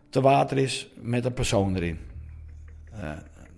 te 0.10 0.22
water 0.22 0.58
is 0.58 0.92
met 0.96 1.26
een 1.26 1.34
persoon 1.34 1.76
erin. 1.76 2.00
Eh, 2.92 3.12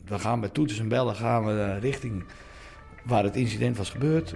we 0.05 0.19
gaan 0.19 0.39
bij 0.39 0.49
toeters 0.49 0.79
en 0.79 0.87
bellen 0.87 1.15
gaan 1.15 1.45
we 1.45 1.77
richting 1.77 2.23
waar 3.03 3.23
het 3.23 3.35
incident 3.35 3.77
was 3.77 3.89
gebeurd. 3.89 4.35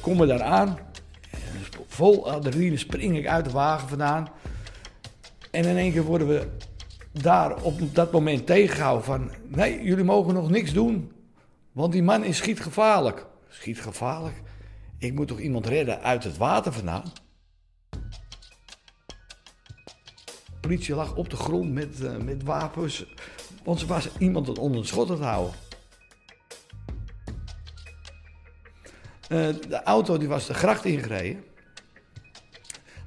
Komen 0.00 0.28
daar 0.28 0.42
aan. 0.42 0.78
Vol 1.86 2.30
adrenaline 2.30 2.76
spring 2.76 3.16
ik 3.16 3.26
uit 3.26 3.44
de 3.44 3.50
wagen 3.50 3.88
vandaan. 3.88 4.28
En 5.50 5.64
in 5.64 5.76
één 5.76 5.92
keer 5.92 6.02
worden 6.02 6.28
we 6.28 6.48
daar 7.22 7.62
op 7.62 7.94
dat 7.94 8.12
moment 8.12 8.46
tegengehouden 8.46 9.04
van... 9.04 9.30
Nee, 9.48 9.82
jullie 9.82 10.04
mogen 10.04 10.34
nog 10.34 10.50
niks 10.50 10.72
doen. 10.72 11.12
Want 11.72 11.92
die 11.92 12.02
man 12.02 12.24
is 12.24 12.36
schietgevaarlijk. 12.36 13.26
Schietgevaarlijk? 13.48 14.42
Ik 14.98 15.14
moet 15.14 15.28
toch 15.28 15.38
iemand 15.38 15.66
redden 15.66 16.02
uit 16.02 16.24
het 16.24 16.36
water 16.36 16.72
vandaan? 16.72 17.12
De 20.46 20.60
politie 20.60 20.94
lag 20.94 21.14
op 21.14 21.30
de 21.30 21.36
grond 21.36 21.72
met, 21.72 22.00
eh, 22.00 22.16
met 22.16 22.42
wapens. 22.42 23.06
Want 23.64 23.80
ze 23.80 23.86
was 23.86 24.08
iemand 24.18 24.58
onder 24.58 24.80
de 24.80 24.86
schot 24.86 25.06
te 25.06 25.14
houden. 25.14 25.54
Eh, 29.28 29.48
de 29.68 29.82
auto 29.84 30.18
die 30.18 30.28
was 30.28 30.46
de 30.46 30.54
gracht 30.54 30.84
ingereden. 30.84 31.44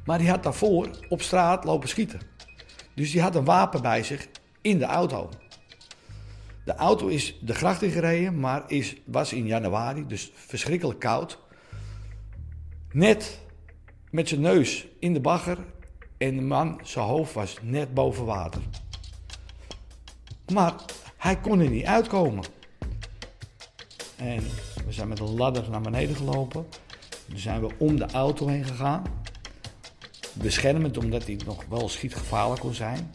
Maar 0.06 0.18
die 0.18 0.30
had 0.30 0.44
daarvoor 0.44 0.90
op 1.10 1.22
straat 1.22 1.64
lopen 1.64 1.90
schieten. 1.90 2.20
Dus 2.98 3.12
die 3.12 3.22
had 3.22 3.36
een 3.36 3.46
wapen 3.46 3.82
bij 3.82 4.04
zich 4.04 4.28
in 4.62 4.78
de 4.78 4.86
auto. 4.86 5.30
De 6.66 6.76
auto 6.76 7.08
is 7.08 7.38
de 7.42 7.54
gracht 7.54 7.82
ingereden, 7.82 8.40
maar 8.40 8.64
is, 8.68 8.96
was 9.06 9.34
in 9.34 9.46
januari, 9.46 10.08
dus 10.08 10.32
verschrikkelijk 10.34 11.00
koud. 11.00 11.40
Net 12.92 13.40
met 14.10 14.28
zijn 14.28 14.42
neus 14.42 14.88
in 15.00 15.14
de 15.14 15.20
bagger 15.20 15.58
en 16.18 16.36
de 16.36 16.42
man, 16.42 16.80
zijn 16.84 17.06
hoofd 17.06 17.34
was 17.34 17.58
net 17.62 17.94
boven 17.94 18.26
water. 18.26 18.62
Maar 20.54 20.74
hij 21.18 21.40
kon 21.40 21.60
er 21.60 21.70
niet 21.70 21.86
uitkomen. 21.86 22.44
En 24.16 24.44
we 24.86 24.92
zijn 24.92 25.08
met 25.08 25.20
een 25.20 25.36
ladder 25.36 25.70
naar 25.70 25.82
beneden 25.82 26.16
gelopen. 26.16 26.68
Toen 27.28 27.38
zijn 27.38 27.62
we 27.62 27.70
om 27.78 27.96
de 27.96 28.06
auto 28.06 28.48
heen 28.48 28.66
gegaan. 28.66 29.04
Beschermend, 30.42 30.98
omdat 30.98 31.26
hij 31.26 31.40
nog 31.46 31.66
wel 31.70 31.90
schietgevaarlijk 31.90 32.62
kon 32.62 32.74
zijn. 32.74 33.12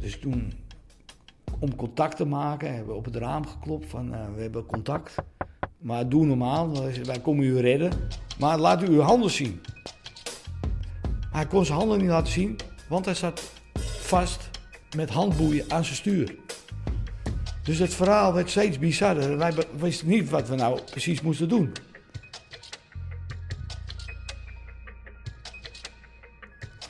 Dus 0.00 0.18
toen, 0.18 0.52
om 1.58 1.76
contact 1.76 2.16
te 2.16 2.24
maken, 2.24 2.74
hebben 2.74 2.92
we 2.92 2.98
op 2.98 3.04
het 3.04 3.16
raam 3.16 3.46
geklopt 3.46 3.90
van 3.90 4.14
eh, 4.14 4.20
we 4.34 4.42
hebben 4.42 4.66
contact. 4.66 5.14
Maar 5.78 6.08
doe 6.08 6.26
normaal, 6.26 6.92
wij 7.04 7.20
komen 7.20 7.44
u 7.44 7.60
redden. 7.60 7.92
Maar 8.38 8.58
laat 8.58 8.82
u 8.82 8.86
uw 8.86 9.00
handen 9.00 9.30
zien. 9.30 9.60
Hij 11.30 11.46
kon 11.46 11.64
zijn 11.64 11.78
handen 11.78 11.98
niet 11.98 12.08
laten 12.08 12.32
zien, 12.32 12.56
want 12.88 13.04
hij 13.04 13.14
zat 13.14 13.52
vast 13.98 14.50
met 14.96 15.10
handboeien 15.10 15.64
aan 15.68 15.84
zijn 15.84 15.96
stuur. 15.96 16.34
Dus 17.62 17.78
het 17.78 17.94
verhaal 17.94 18.34
werd 18.34 18.50
steeds 18.50 18.78
bizarder. 18.78 19.38
Wij 19.38 19.54
wisten 19.76 20.08
niet 20.08 20.30
wat 20.30 20.48
we 20.48 20.54
nou 20.54 20.80
precies 20.90 21.20
moesten 21.20 21.48
doen. 21.48 21.72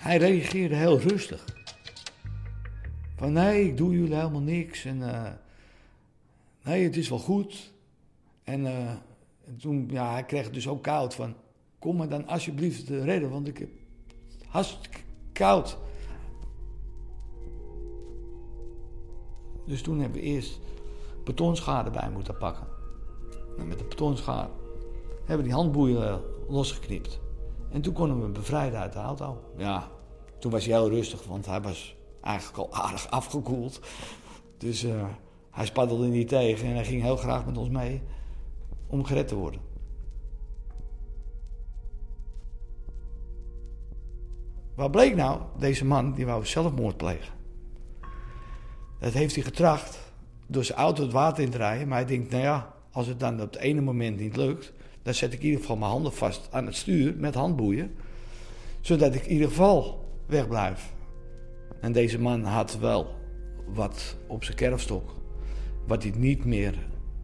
Hij 0.07 0.17
reageerde 0.17 0.75
heel 0.75 0.99
rustig. 0.99 1.45
Van 3.17 3.33
nee, 3.33 3.65
ik 3.65 3.77
doe 3.77 3.93
jullie 3.93 4.15
helemaal 4.15 4.41
niks. 4.41 4.85
En 4.85 4.99
uh, 4.99 5.29
nee, 6.65 6.85
het 6.85 6.97
is 6.97 7.09
wel 7.09 7.19
goed. 7.19 7.73
En, 8.45 8.61
uh, 8.61 8.89
en 9.45 9.57
toen, 9.61 9.89
ja, 9.91 10.13
hij 10.13 10.25
kreeg 10.25 10.45
het 10.45 10.55
dus 10.55 10.69
ook 10.69 10.83
koud 10.83 11.15
van... 11.15 11.35
Kom 11.79 11.97
me 11.97 12.09
dan 12.09 12.27
alsjeblieft 12.27 12.89
redden, 12.89 13.31
want 13.31 13.49
ik 13.49 13.59
heb 13.59 13.69
hartstikke 14.49 14.99
koud. 15.33 15.79
Dus 19.67 19.83
toen 19.83 20.01
hebben 20.01 20.21
we 20.21 20.27
eerst 20.27 20.61
betonschade 21.25 21.91
bij 21.91 22.11
moeten 22.11 22.37
pakken. 22.37 22.67
En 23.59 23.69
met 23.69 23.79
de 23.79 23.85
betonschade 23.85 24.51
hebben 25.19 25.37
we 25.37 25.43
die 25.43 25.53
handboeien 25.53 26.21
losgeknipt. 26.49 27.21
En 27.71 27.81
toen 27.81 27.93
konden 27.93 28.17
we 28.17 28.23
hem 28.23 28.33
bevrijden 28.33 28.81
uit 28.81 28.93
de 28.93 28.99
auto. 28.99 29.43
Ja, 29.57 29.95
toen 30.47 30.55
was 30.55 30.67
hij 30.67 30.75
heel 30.75 30.91
rustig, 30.91 31.25
want 31.25 31.47
hij 31.47 31.61
was 31.61 31.97
eigenlijk 32.21 32.59
al 32.59 32.75
aardig 32.75 33.11
afgekoeld. 33.11 33.81
Dus 34.59 34.85
uh, 34.85 35.05
hij 35.51 35.67
spaddelde 35.67 36.07
niet 36.07 36.29
tegen 36.29 36.69
en 36.69 36.75
hij 36.75 36.85
ging 36.85 37.03
heel 37.03 37.17
graag 37.17 37.47
met 37.47 37.59
ons 37.59 37.69
mee 37.69 38.03
om 38.87 39.05
gered 39.05 39.29
te 39.29 39.35
worden. 39.35 39.61
Wat 44.75 44.91
bleek 44.91 45.17
nou? 45.17 45.41
Deze 45.59 45.85
man 45.85 46.13
die 46.13 46.27
wou 46.27 46.47
zelfmoord 46.47 46.97
plegen. 46.97 47.35
Dat 48.99 49.13
heeft 49.13 49.35
hij 49.35 49.45
getracht 49.45 50.13
door 50.47 50.65
zijn 50.65 50.79
auto 50.79 51.03
het 51.03 51.13
water 51.13 51.45
in 51.45 51.51
te 51.51 51.57
rijden. 51.57 51.89
Maar 51.89 51.99
hij 51.99 52.07
denkt, 52.07 52.31
nou 52.31 52.43
ja, 52.43 52.75
als 52.91 53.07
het 53.07 53.21
dan 53.21 53.41
op 53.41 53.53
het 53.53 53.61
ene 53.61 53.81
moment 53.81 54.19
niet 54.19 54.37
lukt... 54.37 54.73
dan 55.03 55.15
zet 55.15 55.33
ik 55.33 55.39
in 55.39 55.45
ieder 55.45 55.61
geval 55.61 55.77
mijn 55.77 55.91
handen 55.91 56.13
vast 56.13 56.49
aan 56.51 56.67
het 56.67 56.77
stuur 56.77 57.15
met 57.17 57.35
handboeien. 57.35 57.95
Zodat 58.81 59.15
ik 59.15 59.25
in 59.25 59.33
ieder 59.33 59.49
geval 59.49 60.05
wegblijf. 60.27 60.95
En 61.81 61.93
deze 61.93 62.21
man 62.21 62.45
had 62.45 62.79
wel 62.79 63.15
wat 63.67 64.17
op 64.27 64.45
zijn 64.45 64.57
kerfstok. 64.57 65.15
Wat 65.87 66.03
hij 66.03 66.13
niet 66.17 66.45
meer 66.45 66.75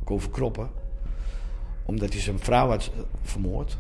kon 0.05 0.21
verkroppen. 0.21 0.71
Omdat 1.85 2.13
hij 2.13 2.21
zijn 2.21 2.39
vrouw 2.39 2.69
had 2.69 2.91
vermoord. 3.23 3.79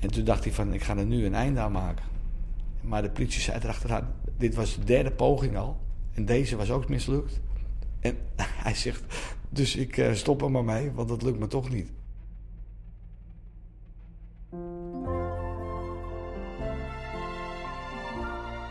En 0.00 0.10
toen 0.10 0.24
dacht 0.24 0.44
hij 0.44 0.52
van, 0.52 0.72
ik 0.72 0.82
ga 0.82 0.96
er 0.96 1.06
nu 1.06 1.26
een 1.26 1.34
einde 1.34 1.60
aan 1.60 1.72
maken. 1.72 2.04
Maar 2.80 3.02
de 3.02 3.10
politie 3.10 3.40
zei 3.40 3.58
erachteraan, 3.62 4.14
dit 4.36 4.54
was 4.54 4.74
de 4.74 4.84
derde 4.84 5.10
poging 5.10 5.56
al. 5.56 5.76
En 6.14 6.24
deze 6.24 6.56
was 6.56 6.70
ook 6.70 6.88
mislukt. 6.88 7.40
En 8.00 8.16
hij 8.64 8.74
zegt, 8.74 9.02
dus 9.48 9.76
ik 9.76 9.96
uh, 9.96 10.12
stop 10.12 10.42
er 10.42 10.50
maar 10.50 10.64
mee, 10.64 10.90
want 10.90 11.08
dat 11.08 11.22
lukt 11.22 11.38
me 11.38 11.46
toch 11.46 11.70
niet. 11.70 11.90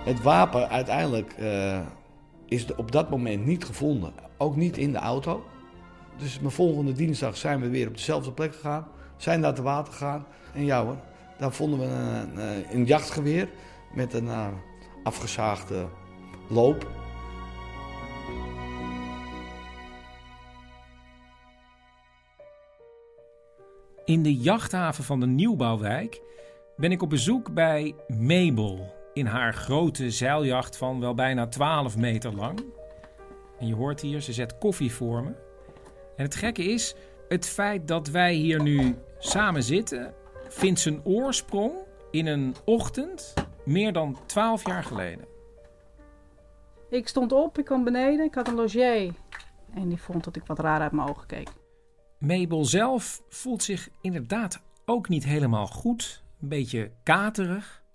Het 0.08 0.22
wapen 0.22 0.70
uiteindelijk 0.70 1.36
uh, 1.40 1.80
is 2.46 2.76
op 2.76 2.92
dat 2.92 3.10
moment 3.10 3.46
niet 3.46 3.66
gevonden. 3.66 4.14
Ook 4.38 4.56
niet 4.56 4.78
in 4.78 4.92
de 4.92 4.98
auto. 4.98 5.46
Dus 6.18 6.40
mijn 6.40 6.52
volgende 6.52 6.92
dinsdag 6.92 7.38
zijn 7.38 7.62
we 7.62 7.70
weer 7.70 7.88
op 7.88 7.94
dezelfde 7.94 8.32
plek 8.32 8.54
gegaan. 8.54 8.88
Zijn 9.18 9.42
daar 9.42 9.54
te 9.54 9.62
water 9.62 9.94
gegaan. 9.94 10.26
En 10.54 10.66
ja 10.66 10.84
hoor, 10.84 10.98
daar 11.38 11.52
vonden 11.52 11.80
we 11.80 11.86
een, 11.86 12.38
een, 12.38 12.66
een 12.72 12.86
jachtgeweer 12.86 13.50
met 13.94 14.14
een 14.14 14.26
uh, 14.26 14.48
afgezaagde 15.04 15.88
loop. 16.50 16.88
In 24.06 24.24
de 24.24 24.36
jachthaven 24.36 25.04
van 25.04 25.20
de 25.20 25.28
Nieuwbouwwijk 25.28 26.22
ben 26.76 26.92
ik 26.92 27.02
op 27.02 27.10
bezoek 27.10 27.54
bij 27.54 27.96
Mabel 28.08 28.97
in 29.18 29.26
haar 29.26 29.54
grote 29.54 30.12
zeiljacht 30.12 30.78
van 30.78 31.00
wel 31.00 31.14
bijna 31.14 31.48
12 31.48 31.98
meter 31.98 32.36
lang. 32.36 32.64
En 33.60 33.68
je 33.68 33.76
hoort 33.76 34.02
hier, 34.02 34.22
ze 34.22 34.34
zet 34.34 34.58
koffie 34.58 34.92
voor 34.92 35.24
me. 35.24 35.32
En 36.16 36.24
het 36.24 36.36
gekke 36.36 36.64
is, 36.64 36.96
het 37.28 37.48
feit 37.48 37.88
dat 37.88 38.08
wij 38.08 38.34
hier 38.34 38.62
nu 38.62 38.96
samen 39.20 39.64
zitten, 39.64 40.14
vindt 40.48 40.80
zijn 40.80 41.06
oorsprong 41.06 41.74
in 42.12 42.28
een 42.28 42.56
ochtend 42.66 43.34
meer 43.66 43.94
dan 43.94 44.18
12 44.26 44.68
jaar 44.68 44.84
geleden. 44.84 45.26
Ik 46.90 47.08
stond 47.08 47.32
op, 47.32 47.58
ik 47.58 47.66
kwam 47.66 47.84
beneden, 47.84 48.26
ik 48.26 48.36
had 48.36 48.48
een 48.48 48.56
logier. 48.56 49.14
En 49.74 49.90
die 49.90 50.02
vond 50.02 50.24
dat 50.24 50.36
ik 50.36 50.46
wat 50.46 50.60
raar 50.60 50.82
uit 50.82 50.92
mijn 50.92 51.10
ogen 51.10 51.28
keek. 51.28 51.50
Mabel 52.20 52.66
zelf 52.66 53.22
voelt 53.30 53.64
zich 53.64 53.90
inderdaad 54.02 54.62
ook 54.86 55.10
niet 55.10 55.24
helemaal 55.24 55.68
goed. 55.68 56.24
Een 56.42 56.48
beetje 56.48 56.92
katerig. 57.04 57.86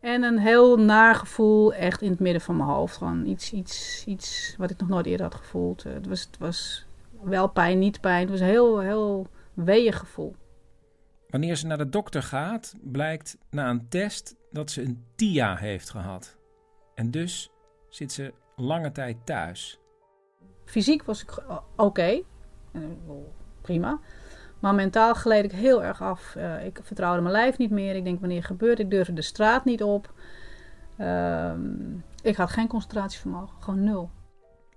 En 0.00 0.22
een 0.22 0.38
heel 0.38 0.76
naar 0.76 1.14
gevoel, 1.14 1.74
echt 1.74 2.02
in 2.02 2.10
het 2.10 2.20
midden 2.20 2.40
van 2.40 2.56
mijn 2.56 2.68
hoofd. 2.68 2.96
Gewoon 2.96 3.26
iets, 3.26 3.52
iets, 3.52 4.04
iets 4.06 4.54
wat 4.58 4.70
ik 4.70 4.80
nog 4.80 4.88
nooit 4.88 5.06
eerder 5.06 5.26
had 5.26 5.34
gevoeld. 5.34 5.82
Het 5.82 6.06
was, 6.06 6.20
het 6.20 6.38
was 6.38 6.86
wel 7.22 7.48
pijn, 7.48 7.78
niet 7.78 8.00
pijn. 8.00 8.20
Het 8.20 8.30
was 8.30 8.40
een 8.40 8.46
heel, 8.46 8.78
heel 8.78 9.26
weeig 9.54 9.98
gevoel. 9.98 10.34
Wanneer 11.28 11.56
ze 11.56 11.66
naar 11.66 11.78
de 11.78 11.88
dokter 11.88 12.22
gaat, 12.22 12.74
blijkt 12.82 13.38
na 13.50 13.70
een 13.70 13.88
test 13.88 14.36
dat 14.50 14.70
ze 14.70 14.82
een 14.82 15.04
TIA 15.14 15.56
heeft 15.56 15.90
gehad. 15.90 16.36
En 16.94 17.10
dus 17.10 17.50
zit 17.88 18.12
ze 18.12 18.32
lange 18.56 18.92
tijd 18.92 19.16
thuis. 19.24 19.80
Fysiek 20.64 21.02
was 21.02 21.22
ik 21.22 21.38
oké, 21.48 21.62
okay. 21.76 22.24
prima. 23.60 24.00
Maar 24.60 24.74
mentaal 24.74 25.14
gleed 25.14 25.44
ik 25.44 25.52
heel 25.52 25.84
erg 25.84 26.02
af. 26.02 26.34
Uh, 26.36 26.64
ik 26.64 26.80
vertrouwde 26.82 27.22
mijn 27.22 27.34
lijf 27.34 27.58
niet 27.58 27.70
meer. 27.70 27.96
Ik 27.96 28.04
denk, 28.04 28.20
wanneer 28.20 28.44
gebeurt 28.44 28.78
Ik 28.78 28.90
durfde 28.90 29.12
de 29.12 29.22
straat 29.22 29.64
niet 29.64 29.82
op. 29.82 30.12
Uh, 30.98 31.52
ik 32.22 32.36
had 32.36 32.50
geen 32.50 32.68
concentratievermogen. 32.68 33.62
Gewoon 33.62 33.84
nul. 33.84 34.10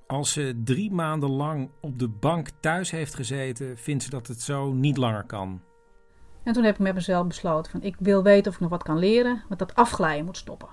Als 0.08 0.32
ze 0.34 0.62
drie 0.64 0.92
maanden 0.92 1.30
lang 1.30 1.70
op 1.82 2.00
de 2.00 2.08
bank 2.08 2.50
thuis 2.60 2.92
heeft 2.92 3.16
gezeten... 3.16 3.78
vindt 3.78 4.04
ze 4.04 4.10
dat 4.10 4.28
het 4.28 4.42
zo 4.42 4.74
niet 4.74 4.98
langer 4.98 5.24
kan. 5.24 5.62
En 6.44 6.54
toen 6.54 6.64
heb 6.64 6.74
ik 6.74 6.80
met 6.80 6.94
mezelf 6.94 7.28
besloten... 7.28 7.72
van 7.72 7.82
ik 7.82 7.96
wil 8.00 8.24
weten 8.24 8.48
of 8.48 8.54
ik 8.54 8.62
nog 8.62 8.70
wat 8.70 8.84
kan 8.84 8.98
leren... 8.98 9.44
want 9.48 9.60
dat 9.60 9.76
afglijden 9.76 10.26
moet 10.26 10.38
stoppen. 10.38 10.70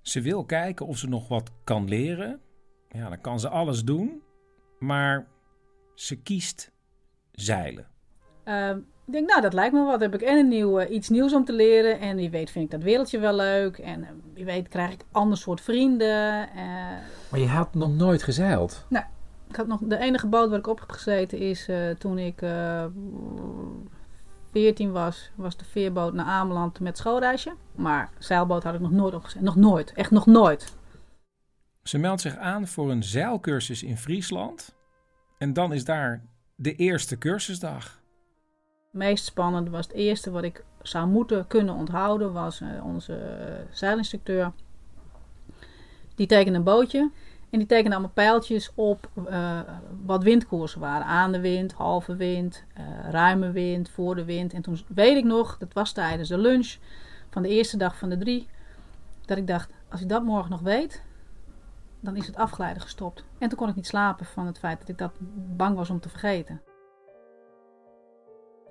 Ze 0.00 0.20
wil 0.20 0.44
kijken 0.44 0.86
of 0.86 0.96
ze 0.96 1.08
nog 1.08 1.28
wat 1.28 1.50
kan 1.64 1.88
leren. 1.88 2.40
Ja, 2.88 3.08
dan 3.08 3.20
kan 3.20 3.40
ze 3.40 3.48
alles 3.48 3.84
doen. 3.84 4.22
Maar 4.78 5.26
ze 5.94 6.22
kiest 6.22 6.72
zeilen. 7.32 7.89
Uh, 8.50 8.68
ik 9.06 9.12
denk, 9.12 9.28
nou, 9.28 9.40
dat 9.40 9.52
lijkt 9.52 9.74
me 9.74 9.84
wat. 9.84 10.00
heb 10.00 10.14
ik 10.14 10.22
en 10.22 10.38
een 10.38 10.48
nieuw, 10.48 10.80
uh, 10.80 10.90
iets 10.90 11.08
nieuws 11.08 11.34
om 11.34 11.44
te 11.44 11.52
leren. 11.52 12.00
En 12.00 12.16
wie 12.16 12.30
weet 12.30 12.50
vind 12.50 12.64
ik 12.64 12.70
dat 12.70 12.82
wereldje 12.82 13.18
wel 13.18 13.34
leuk. 13.34 13.78
En 13.78 14.00
uh, 14.00 14.08
wie 14.34 14.44
weet 14.44 14.68
krijg 14.68 14.92
ik 14.92 15.04
ander 15.12 15.38
soort 15.38 15.60
vrienden. 15.60 16.48
eh. 16.48 16.64
maar 17.30 17.40
je 17.40 17.46
had 17.46 17.74
nog 17.74 17.94
nooit 17.94 18.22
gezeild? 18.22 18.84
Nee. 18.88 19.02
Ik 19.48 19.56
had 19.56 19.66
nog, 19.66 19.80
de 19.82 19.98
enige 19.98 20.26
boot 20.26 20.48
waar 20.48 20.58
ik 20.58 20.66
op 20.66 20.80
heb 20.80 20.90
gezeten 20.90 21.38
is 21.38 21.68
toen 21.98 22.18
ik 22.18 22.42
14 24.52 24.92
was, 24.92 25.30
was 25.34 25.56
de 25.56 25.64
veerboot 25.64 26.12
naar 26.12 26.26
Ameland 26.26 26.80
met 26.80 26.98
schoolreisje. 26.98 27.54
Maar 27.74 28.10
zeilboot 28.18 28.62
had 28.62 28.74
ik 28.74 28.80
nog 28.80 28.90
nooit 28.90 29.14
opgezet. 29.14 29.42
Nog 29.42 29.56
nooit. 29.56 29.92
Echt 29.92 30.10
nog 30.10 30.26
nooit. 30.26 30.74
Ze 31.82 31.98
meldt 31.98 32.20
zich 32.20 32.36
aan 32.36 32.66
voor 32.66 32.90
een 32.90 33.02
zeilcursus 33.02 33.82
in 33.82 33.96
Friesland. 33.96 34.76
En 35.38 35.52
dan 35.52 35.72
is 35.72 35.84
daar 35.84 36.24
de 36.54 36.74
eerste 36.74 37.18
cursusdag. 37.18 37.99
Meest 38.90 39.24
spannende 39.24 39.70
was 39.70 39.86
het 39.86 39.94
eerste 39.94 40.30
wat 40.30 40.42
ik 40.42 40.64
zou 40.82 41.08
moeten 41.08 41.46
kunnen 41.46 41.74
onthouden, 41.74 42.32
was 42.32 42.60
eh, 42.60 42.84
onze 42.84 43.14
eh, 43.14 43.54
zeilinstructeur. 43.70 44.52
Die 46.14 46.26
tekende 46.26 46.58
een 46.58 46.64
bootje 46.64 47.10
en 47.50 47.58
die 47.58 47.66
tekende 47.66 47.90
allemaal 47.90 48.14
pijltjes 48.14 48.70
op 48.74 49.08
eh, 49.26 49.60
wat 50.04 50.22
windkoersen 50.22 50.80
waren. 50.80 51.06
Aan 51.06 51.32
de 51.32 51.40
wind, 51.40 51.72
halve 51.72 52.16
wind, 52.16 52.64
ruime 53.10 53.50
wind, 53.50 53.90
voor 53.90 54.14
de 54.14 54.24
wind. 54.24 54.52
En 54.52 54.62
toen 54.62 54.78
weet 54.88 55.16
ik 55.16 55.24
nog, 55.24 55.58
dat 55.58 55.72
was 55.72 55.92
tijdens 55.92 56.28
de 56.28 56.38
lunch 56.38 56.76
van 57.30 57.42
de 57.42 57.48
eerste 57.48 57.76
dag 57.76 57.98
van 57.98 58.08
de 58.08 58.18
drie, 58.18 58.48
dat 59.24 59.38
ik 59.38 59.46
dacht, 59.46 59.72
als 59.88 60.00
ik 60.00 60.08
dat 60.08 60.22
morgen 60.22 60.50
nog 60.50 60.60
weet, 60.60 61.02
dan 62.00 62.16
is 62.16 62.26
het 62.26 62.36
afgeleiden 62.36 62.82
gestopt. 62.82 63.24
En 63.38 63.48
toen 63.48 63.58
kon 63.58 63.68
ik 63.68 63.74
niet 63.74 63.86
slapen 63.86 64.26
van 64.26 64.46
het 64.46 64.58
feit 64.58 64.78
dat 64.78 64.88
ik 64.88 64.98
dat 64.98 65.12
bang 65.56 65.76
was 65.76 65.90
om 65.90 66.00
te 66.00 66.08
vergeten. 66.08 66.60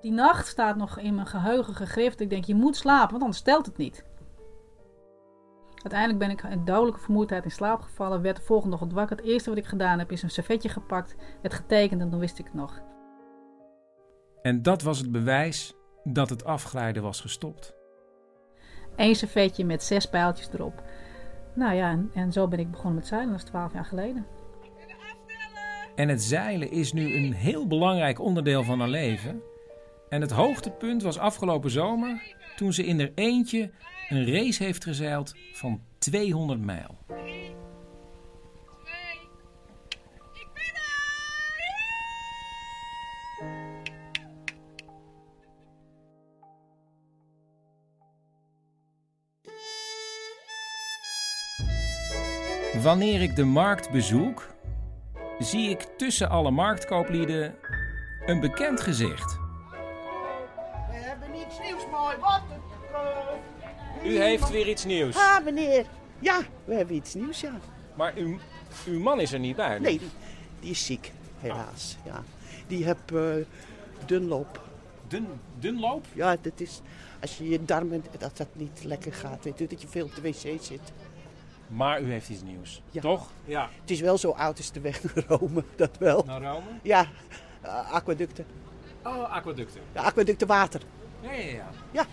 Die 0.00 0.12
nacht 0.12 0.46
staat 0.46 0.76
nog 0.76 0.98
in 0.98 1.14
mijn 1.14 1.26
geheugen 1.26 1.74
gegrift. 1.74 2.20
Ik 2.20 2.30
denk, 2.30 2.44
je 2.44 2.54
moet 2.54 2.76
slapen, 2.76 3.10
want 3.10 3.22
anders 3.22 3.40
stelt 3.40 3.66
het 3.66 3.76
niet. 3.76 4.04
Uiteindelijk 5.82 6.18
ben 6.18 6.30
ik 6.30 6.42
in 6.42 6.64
dodelijke 6.64 7.00
vermoeidheid 7.00 7.44
in 7.44 7.50
slaap 7.50 7.80
gevallen. 7.80 8.22
Werd 8.22 8.36
de 8.36 8.42
volgende 8.42 8.74
ochtend 8.74 8.92
wakker. 8.92 9.16
Het 9.16 9.26
eerste 9.26 9.48
wat 9.48 9.58
ik 9.58 9.64
gedaan 9.66 9.98
heb 9.98 10.12
is 10.12 10.22
een 10.22 10.30
servetje 10.30 10.68
gepakt. 10.68 11.16
Het 11.42 11.54
getekend 11.54 12.00
en 12.00 12.10
toen 12.10 12.20
wist 12.20 12.38
ik 12.38 12.44
het 12.44 12.54
nog. 12.54 12.80
En 14.42 14.62
dat 14.62 14.82
was 14.82 14.98
het 14.98 15.12
bewijs 15.12 15.74
dat 16.04 16.30
het 16.30 16.44
afglijden 16.44 17.02
was 17.02 17.20
gestopt. 17.20 17.74
Eén 18.96 19.14
servetje 19.14 19.64
met 19.64 19.82
zes 19.82 20.06
pijltjes 20.06 20.48
erop. 20.52 20.82
Nou 21.54 21.74
ja, 21.74 21.90
en, 21.90 22.10
en 22.14 22.32
zo 22.32 22.48
ben 22.48 22.58
ik 22.58 22.70
begonnen 22.70 22.94
met 22.94 23.06
zeilen. 23.06 23.30
Dat 23.30 23.42
is 23.42 23.48
twaalf 23.48 23.72
jaar 23.72 23.84
geleden. 23.84 24.26
En 25.94 26.08
het 26.08 26.22
zeilen 26.22 26.70
is 26.70 26.92
nu 26.92 27.14
een 27.14 27.32
heel 27.32 27.66
belangrijk 27.66 28.20
onderdeel 28.20 28.62
van 28.62 28.78
haar 28.78 28.88
leven. 28.88 29.42
En 30.10 30.20
het 30.20 30.30
hoogtepunt 30.30 31.02
was 31.02 31.18
afgelopen 31.18 31.70
zomer 31.70 32.34
toen 32.56 32.72
ze 32.72 32.84
in 32.84 33.00
er 33.00 33.12
eentje 33.14 33.70
een 34.08 34.26
race 34.26 34.64
heeft 34.64 34.84
gezeild 34.84 35.34
van 35.52 35.80
200 35.98 36.60
mijl. 36.60 36.98
Wanneer 52.82 53.22
ik 53.22 53.36
de 53.36 53.44
markt 53.44 53.90
bezoek, 53.90 54.54
zie 55.38 55.70
ik 55.70 55.80
tussen 55.96 56.30
alle 56.30 56.50
marktkooplieden 56.50 57.54
een 58.26 58.40
bekend 58.40 58.80
gezicht. 58.80 59.39
U 64.04 64.16
heeft 64.18 64.50
weer 64.50 64.68
iets 64.68 64.84
nieuws. 64.84 65.16
Ah, 65.16 65.44
meneer. 65.44 65.86
Ja, 66.18 66.40
we 66.64 66.74
hebben 66.74 66.94
iets 66.96 67.14
nieuws, 67.14 67.40
ja. 67.40 67.52
Maar 67.94 68.12
uw, 68.16 68.38
uw 68.86 69.00
man 69.00 69.20
is 69.20 69.32
er 69.32 69.38
niet 69.38 69.56
bij? 69.56 69.78
Nee, 69.78 69.98
die, 69.98 70.08
die 70.60 70.70
is 70.70 70.84
ziek, 70.86 71.12
helaas. 71.38 71.96
Ja. 72.04 72.22
Die 72.66 72.84
heeft 72.84 73.12
eh, 73.14 73.34
dunloop. 74.06 74.60
Dun, 75.08 75.26
dunloop? 75.58 76.06
Ja, 76.12 76.36
dat 76.40 76.60
is 76.60 76.80
als 77.20 77.38
je 77.38 77.48
je 77.48 77.64
darmen, 77.64 78.04
dat 78.18 78.36
dat 78.36 78.48
niet 78.52 78.84
lekker 78.84 79.12
gaat. 79.12 79.44
Weet 79.44 79.58
je, 79.58 79.66
dat 79.66 79.82
je 79.82 79.88
veel 79.88 80.04
op 80.04 80.14
de 80.14 80.20
wc 80.20 80.62
zit. 80.62 80.92
Maar 81.66 82.02
u 82.02 82.10
heeft 82.10 82.28
iets 82.28 82.42
nieuws, 82.42 82.82
Ja. 82.90 83.00
toch? 83.00 83.30
Ja. 83.44 83.68
Het 83.80 83.90
is 83.90 84.00
wel 84.00 84.18
zo 84.18 84.30
oud 84.30 84.56
als 84.58 84.72
de 84.72 84.80
weg 84.80 85.02
naar 85.14 85.24
Rome, 85.26 85.64
dat 85.76 85.98
wel. 85.98 86.22
Naar 86.26 86.42
Rome? 86.42 86.66
Ja, 86.82 87.06
eh, 87.60 87.92
aquaducten. 87.92 88.44
Oh, 89.04 89.32
aquaducten. 89.34 89.80
Ja, 89.94 90.02
aquaducten 90.02 90.46
water. 90.46 90.80
Ja, 91.20 91.32
ja, 91.32 91.44
ja. 91.52 91.70
Ja. 91.90 92.06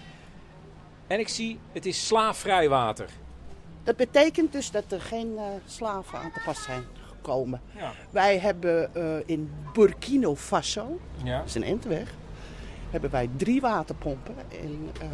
En 1.07 1.19
ik 1.19 1.27
zie, 1.27 1.59
het 1.71 1.85
is 1.85 2.07
slaafvrij 2.07 2.69
water. 2.69 3.09
Dat 3.83 3.95
betekent 3.95 4.51
dus 4.51 4.71
dat 4.71 4.91
er 4.91 5.01
geen 5.01 5.37
eh, 5.37 5.43
slaven 5.65 6.19
aan 6.19 6.31
te 6.31 6.41
pas 6.45 6.63
zijn 6.63 6.83
gekomen. 7.07 7.61
Ja. 7.75 7.91
Wij 8.09 8.39
hebben 8.39 8.95
eh, 8.95 9.15
in 9.25 9.51
Burkina 9.73 10.35
Faso, 10.35 10.99
Ja. 11.23 11.37
dat 11.37 11.47
is 11.47 11.55
een 11.55 11.63
endweg, 11.63 12.13
hebben 12.89 13.09
wij 13.09 13.29
drie 13.37 13.61
waterpompen. 13.61 14.35
En 14.61 14.89
eh, 15.01 15.07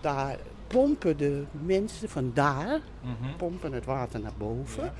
daar 0.00 0.36
pompen 0.66 1.16
de 1.16 1.44
mensen 1.52 2.08
van 2.08 2.30
daar, 2.34 2.80
Mhm. 3.00 3.36
pompen 3.36 3.72
het 3.72 3.84
water 3.84 4.20
naar 4.20 4.32
boven. 4.38 4.92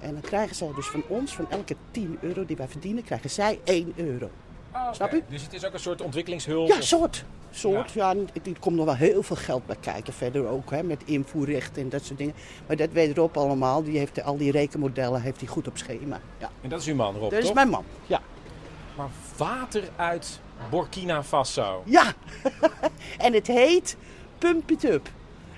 En 0.00 0.12
dan 0.12 0.20
krijgen 0.20 0.56
zij 0.56 0.70
dus 0.74 0.86
van 0.86 1.02
ons, 1.08 1.34
van 1.34 1.50
elke 1.50 1.76
10 1.90 2.18
euro 2.20 2.44
die 2.44 2.56
wij 2.56 2.68
verdienen, 2.68 3.04
krijgen 3.04 3.30
zij 3.30 3.60
1 3.64 3.92
euro. 3.96 4.30
Ah. 4.70 4.92
Snap 4.92 5.10
je? 5.12 5.22
Dus 5.28 5.42
het 5.42 5.52
is 5.52 5.64
ook 5.64 5.72
een 5.72 5.78
soort 5.80 6.00
ontwikkelingshulp? 6.00 6.68
Ja, 6.68 6.76
of- 6.76 6.82
soort. 6.82 7.24
Soort, 7.54 7.92
ja. 7.92 8.14
er 8.14 8.58
komt 8.60 8.76
nog 8.76 8.84
wel 8.84 8.96
heel 8.96 9.22
veel 9.22 9.36
geld 9.36 9.66
bij 9.66 9.76
kijken 9.80 10.12
verder 10.12 10.46
ook, 10.46 10.70
hè, 10.70 10.82
met 10.82 11.02
invoerrechten 11.04 11.82
en 11.82 11.88
dat 11.88 12.04
soort 12.04 12.18
dingen. 12.18 12.34
Maar 12.66 12.76
dat 12.76 12.92
weet 12.92 13.16
Rob 13.16 13.36
allemaal, 13.36 13.82
die 13.82 13.98
heeft 13.98 14.22
al 14.22 14.36
die 14.36 14.50
rekenmodellen 14.50 15.22
heeft 15.22 15.40
hij 15.40 15.48
goed 15.48 15.68
op 15.68 15.76
schema. 15.76 16.20
Ja. 16.38 16.50
En 16.60 16.68
dat 16.68 16.80
is 16.80 16.86
uw 16.86 16.94
man, 16.94 17.16
Rob, 17.16 17.30
Dat 17.30 17.42
is 17.42 17.52
mijn 17.52 17.68
man, 17.68 17.84
ja. 18.06 18.20
Maar 18.96 19.08
water 19.36 19.82
uit 19.96 20.40
Burkina 20.70 21.22
Faso. 21.22 21.82
Ja, 21.84 22.12
en 23.26 23.32
het 23.32 23.46
heet 23.46 23.96
Pump 24.38 24.70
It 24.70 24.84
Up. 24.84 25.10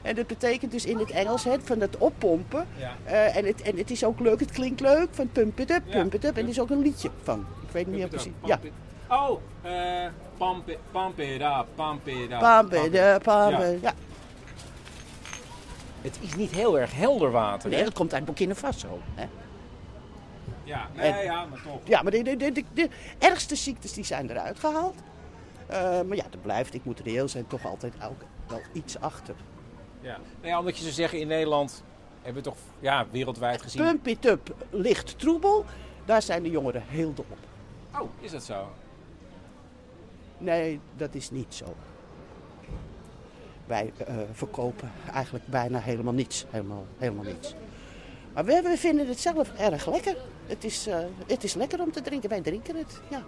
En 0.02 0.14
dat 0.14 0.26
betekent 0.26 0.72
dus 0.72 0.84
in 0.84 0.98
het 0.98 1.10
Engels 1.10 1.46
van 1.62 1.80
het 1.80 1.98
oppompen. 1.98 2.66
Ja. 2.76 2.96
Eh, 3.04 3.36
en, 3.36 3.44
het, 3.44 3.62
en 3.62 3.76
het 3.76 3.90
is 3.90 4.04
ook 4.04 4.20
leuk, 4.20 4.40
het 4.40 4.50
klinkt 4.50 4.80
leuk, 4.80 5.08
van 5.10 5.28
Pump 5.32 5.60
It 5.60 5.70
Up, 5.70 5.82
Pump 5.90 6.14
It 6.14 6.24
Up. 6.24 6.36
En 6.36 6.42
er 6.42 6.48
is 6.48 6.60
ook 6.60 6.70
een 6.70 6.82
liedje 6.82 7.10
van. 7.22 7.46
Ik 7.62 7.70
weet 7.70 7.86
niet 7.86 7.96
meer 7.96 8.08
precies. 8.08 8.32
Ja. 8.44 8.60
Oh, 9.08 9.40
eh 9.62 10.06
pump 10.38 10.68
it, 10.68 10.78
pump 10.90 11.18
it 11.18 11.40
up, 11.40 11.66
pump 11.74 12.06
it 12.06 12.30
up. 12.32 12.38
Pump 12.38 12.72
it 12.72 12.94
up, 12.94 13.22
pump 13.22 13.50
Ja. 13.50 13.58
it- 13.64 13.80
ja. 13.82 13.92
Het 16.02 16.18
is 16.20 16.34
niet 16.34 16.50
heel 16.50 16.78
erg 16.78 16.94
helder 16.94 17.30
water, 17.30 17.68
Nee, 17.70 17.78
hè? 17.78 17.84
dat 17.84 17.94
komt 17.94 18.14
uit 18.14 18.24
Burkina 18.24 18.54
Faso. 18.54 18.98
Hè. 19.14 19.26
Ja, 20.64 20.88
nee, 20.94 21.12
En- 21.12 21.24
ja, 21.24 21.44
maar 21.44 21.62
toch. 21.62 21.80
Ja, 21.84 22.02
maar 22.02 22.10
de, 22.12 22.22
de, 22.22 22.36
de, 22.36 22.52
de, 22.52 22.64
de 22.74 22.88
ergste 23.18 23.54
ziektes 23.56 23.92
die 23.92 24.04
zijn 24.04 24.30
eruit 24.30 24.58
gehaald. 24.58 24.94
Eh, 25.66 25.78
maar 25.80 26.16
ja, 26.16 26.24
er 26.32 26.38
blijft, 26.42 26.74
ik 26.74 26.84
moet 26.84 27.00
reëel 27.00 27.28
zijn, 27.28 27.46
toch 27.46 27.64
altijd 27.64 27.94
ook 28.10 28.22
wel 28.48 28.60
iets 28.72 29.00
achter. 29.00 29.34
Ja. 30.00 30.16
Nou 30.36 30.48
ja, 30.48 30.58
omdat 30.58 30.76
je 30.76 30.82
zou 30.82 30.94
zeggen, 30.94 31.20
in 31.20 31.26
Nederland 31.26 31.82
hebben 32.22 32.42
we 32.42 32.48
toch 32.48 32.58
ja, 32.80 33.06
wereldwijd 33.10 33.62
gezien... 33.62 33.82
Pump 33.84 34.06
it 34.06 34.24
up 34.26 34.54
ligt 34.70 35.18
troebel, 35.18 35.64
daar 36.04 36.22
zijn 36.22 36.42
de 36.42 36.50
jongeren 36.50 36.82
heel 36.86 37.14
dol 37.14 37.26
op. 37.30 37.38
Oh, 38.00 38.08
is 38.20 38.30
dat 38.30 38.42
zo? 38.44 38.68
Nee, 40.44 40.80
dat 40.96 41.14
is 41.14 41.30
niet 41.30 41.54
zo. 41.54 41.64
Wij 43.66 43.92
eh, 43.96 44.14
verkopen 44.32 44.90
eigenlijk 45.12 45.46
bijna 45.46 45.78
helemaal 45.78 46.12
niets. 46.12 46.46
Helemaal, 46.50 46.86
helemaal 46.98 47.24
niets. 47.24 47.54
Maar 48.34 48.44
we, 48.44 48.62
we 48.62 48.76
vinden 48.76 49.08
het 49.08 49.20
zelf 49.20 49.52
erg 49.58 49.86
lekker. 49.86 50.16
Het 50.46 50.64
is, 50.64 50.86
eh, 50.86 50.98
het 51.26 51.44
is 51.44 51.54
lekker 51.54 51.80
om 51.80 51.92
te 51.92 52.00
drinken. 52.00 52.28
Wij 52.28 52.40
drinken 52.40 52.76
het, 52.76 53.00
ja. 53.10 53.22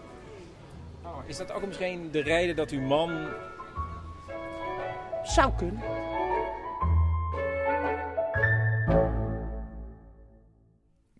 Oh, 1.03 1.19
is 1.27 1.37
dat 1.37 1.53
ook 1.53 1.67
misschien 1.67 2.11
de 2.11 2.23
reden 2.23 2.57
dat 2.57 2.71
uw 2.71 2.81
man... 2.81 3.29
Zou 5.25 5.53
kunnen. 5.57 6.06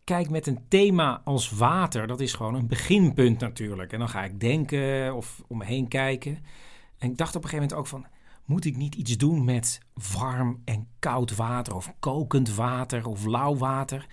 Kijk, 0.07 0.31
met 0.31 0.47
een 0.47 0.69
thema 0.69 1.21
als 1.25 1.51
water, 1.51 2.07
dat 2.07 2.21
is 2.21 2.33
gewoon 2.33 2.55
een 2.55 2.67
beginpunt 2.67 3.41
natuurlijk. 3.41 3.93
En 3.93 3.99
dan 3.99 4.09
ga 4.09 4.25
ik 4.25 4.41
denken 4.41 5.15
of 5.15 5.43
om 5.49 5.59
me 5.59 5.65
heen 5.65 5.89
kijken. 5.89 6.45
En 6.99 7.11
ik 7.11 7.17
dacht 7.17 7.37
op 7.37 7.43
een 7.43 7.49
gegeven 7.49 7.69
moment 7.69 7.79
ook 7.79 7.87
van... 7.87 8.07
moet 8.45 8.65
ik 8.65 8.77
niet 8.77 8.95
iets 8.95 9.17
doen 9.17 9.45
met 9.45 9.81
warm 10.19 10.63
en 10.65 10.89
koud 10.99 11.37
water... 11.37 11.75
of 11.75 11.93
kokend 11.99 12.55
water 12.55 13.07
of 13.07 13.25
lauw 13.25 13.57
water? 13.57 14.07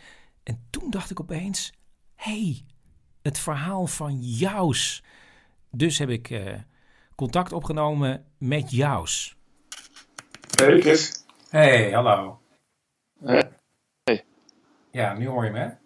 En 0.44 0.68
toen 0.70 0.90
dacht 0.90 1.12
ik 1.12 1.20
opeens... 1.20 1.74
hé, 2.16 2.44
hey, 2.44 2.66
het 3.22 3.40
verhaal 3.40 3.88
van 3.88 4.22
Jaus. 4.22 5.04
Dus 5.72 5.98
heb 5.98 6.10
ik 6.10 6.30
eh, 6.30 6.54
contact 7.16 7.52
opgenomen 7.52 8.26
met 8.38 8.72
Jaus. 8.72 9.38
Hey, 10.56 10.82
Chris. 10.82 11.26
Hey, 11.50 11.92
hallo. 11.92 12.42
Hey. 13.24 13.52
Ja, 14.92 15.14
nu 15.14 15.28
hoor 15.28 15.46
je 15.46 15.52
me, 15.52 15.60
hè? 15.60 15.82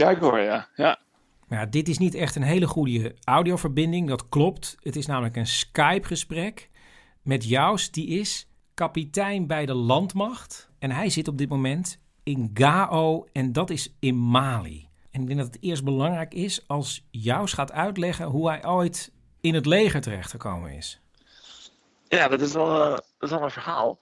Ja, 0.00 0.10
ik 0.10 0.18
hoor 0.18 0.38
ja. 0.38 0.68
ja. 0.74 0.98
Ja, 1.48 1.66
dit 1.66 1.88
is 1.88 1.98
niet 1.98 2.14
echt 2.14 2.36
een 2.36 2.42
hele 2.42 2.66
goede 2.66 3.14
audioverbinding, 3.24 4.08
dat 4.08 4.28
klopt. 4.28 4.76
Het 4.82 4.96
is 4.96 5.06
namelijk 5.06 5.36
een 5.36 5.46
Skype-gesprek 5.46 6.70
met 7.22 7.44
Jaus, 7.44 7.90
die 7.90 8.06
is 8.06 8.48
kapitein 8.74 9.46
bij 9.46 9.66
de 9.66 9.74
landmacht. 9.74 10.70
En 10.78 10.90
hij 10.90 11.08
zit 11.08 11.28
op 11.28 11.38
dit 11.38 11.48
moment 11.48 12.00
in 12.22 12.50
Gao 12.54 13.26
en 13.32 13.52
dat 13.52 13.70
is 13.70 13.96
in 13.98 14.16
Mali. 14.16 14.88
En 15.10 15.20
ik 15.20 15.26
denk 15.26 15.38
dat 15.38 15.54
het 15.54 15.62
eerst 15.62 15.84
belangrijk 15.84 16.34
is 16.34 16.68
als 16.68 17.06
Jaus 17.10 17.52
gaat 17.52 17.72
uitleggen 17.72 18.26
hoe 18.26 18.48
hij 18.48 18.66
ooit 18.66 19.12
in 19.40 19.54
het 19.54 19.66
leger 19.66 20.00
terechtgekomen 20.00 20.72
is. 20.72 21.00
Ja, 22.08 22.28
dat 22.28 22.40
is 22.40 22.52
wel, 22.52 22.82
eh, 22.82 22.90
dat 22.90 23.04
is 23.18 23.30
wel 23.30 23.42
een 23.42 23.50
verhaal. 23.50 23.98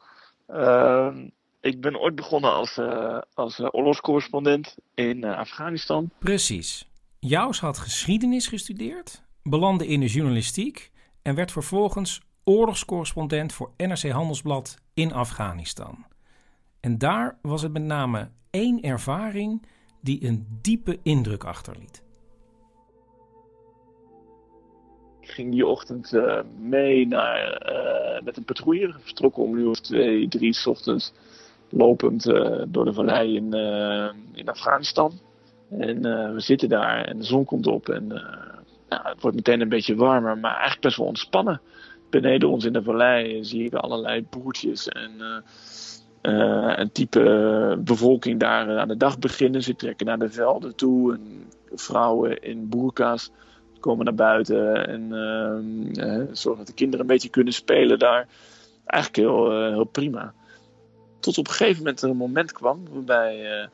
Ehm, 0.46 1.28
ik 1.60 1.80
ben 1.80 2.00
ooit 2.00 2.14
begonnen 2.14 2.52
als, 2.52 2.76
eh, 2.76 3.18
als 3.34 3.58
eh, 3.58 3.68
oorlogscorrespondent 3.70 4.76
in 4.94 5.24
eh, 5.24 5.38
Afghanistan. 5.38 6.10
Precies. 6.18 6.88
Jaus 7.18 7.60
had 7.60 7.78
geschiedenis 7.78 8.46
gestudeerd, 8.46 9.22
belandde 9.42 9.86
in 9.86 10.00
de 10.00 10.06
journalistiek 10.06 10.90
en 11.22 11.34
werd 11.34 11.52
vervolgens 11.52 12.20
oorlogscorrespondent 12.44 13.52
voor 13.52 13.70
NRC 13.76 14.10
Handelsblad 14.10 14.78
in 14.94 15.12
Afghanistan. 15.12 16.06
En 16.80 16.98
daar 16.98 17.38
was 17.42 17.62
het 17.62 17.72
met 17.72 17.82
name 17.82 18.30
één 18.50 18.80
ervaring 18.80 19.66
die 20.00 20.24
een 20.24 20.58
diepe 20.62 20.98
indruk 21.02 21.44
achterliet. 21.44 22.02
Ik 25.20 25.28
ging 25.34 25.52
die 25.52 25.66
ochtend 25.66 26.12
mee 26.58 27.06
naar, 27.06 27.62
met 28.24 28.36
een 28.36 28.44
patrouille. 28.44 28.94
Vertrokken 28.98 29.42
om 29.42 29.56
uur 29.56 29.68
of 29.68 29.80
twee, 29.80 30.28
drie 30.28 30.52
's 30.52 30.66
ochtends. 30.66 31.12
Lopend 31.70 32.26
eh, 32.26 32.62
door 32.68 32.84
de 32.84 32.92
vallei 32.92 33.36
in, 33.36 33.54
eh, 33.54 34.08
in 34.32 34.48
Afghanistan. 34.48 35.12
En 35.70 36.04
eh, 36.04 36.32
we 36.32 36.40
zitten 36.40 36.68
daar 36.68 37.04
en 37.04 37.18
de 37.18 37.24
zon 37.24 37.44
komt 37.44 37.66
op. 37.66 37.88
En 37.88 38.06
nou, 38.88 39.08
het 39.08 39.20
wordt 39.20 39.36
meteen 39.36 39.60
een 39.60 39.68
beetje 39.68 39.96
warmer, 39.96 40.38
maar 40.38 40.52
eigenlijk 40.52 40.80
best 40.80 40.96
wel 40.96 41.06
ontspannen. 41.06 41.60
Beneden 42.10 42.48
ons 42.48 42.64
in 42.64 42.72
de 42.72 42.82
vallei 42.82 43.44
zie 43.44 43.64
ik 43.64 43.74
allerlei 43.74 44.26
boertjes 44.30 44.88
en 44.88 45.42
een 46.80 46.92
type 46.92 47.80
bevolking 47.84 48.40
daar 48.40 48.78
aan 48.78 48.88
de 48.88 48.96
dag 48.96 49.18
beginnen. 49.18 49.62
Ze 49.62 49.76
trekken 49.76 50.06
naar 50.06 50.18
de 50.18 50.30
velden 50.30 50.76
toe. 50.76 51.12
En 51.12 51.44
vrouwen 51.72 52.42
in 52.42 52.68
boerka's 52.68 53.30
komen 53.80 54.04
naar 54.04 54.14
buiten 54.14 54.86
en 54.88 55.08
zorgen 56.32 56.58
dat 56.58 56.66
de 56.66 56.74
kinderen 56.74 57.00
een 57.00 57.12
beetje 57.12 57.28
kunnen 57.28 57.52
spelen 57.52 57.98
daar. 57.98 58.28
Eigenlijk 58.84 59.28
heel, 59.28 59.70
heel 59.70 59.84
prima. 59.84 60.34
Tot 61.20 61.38
op 61.38 61.48
een 61.48 61.54
gegeven 61.54 61.78
moment 61.78 62.02
er 62.02 62.10
een 62.10 62.16
moment 62.16 62.52
kwam 62.52 62.84
waarbij 62.90 63.60
eh, 63.60 63.68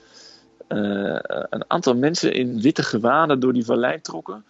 eh, 0.69 1.19
een 1.51 1.65
aantal 1.71 1.97
mensen 1.97 2.33
in 2.33 2.61
witte 2.61 2.83
gewaden 2.83 3.41
door 3.41 3.53
die 3.53 3.65
vallei 3.65 4.01
trokken. 4.01 4.45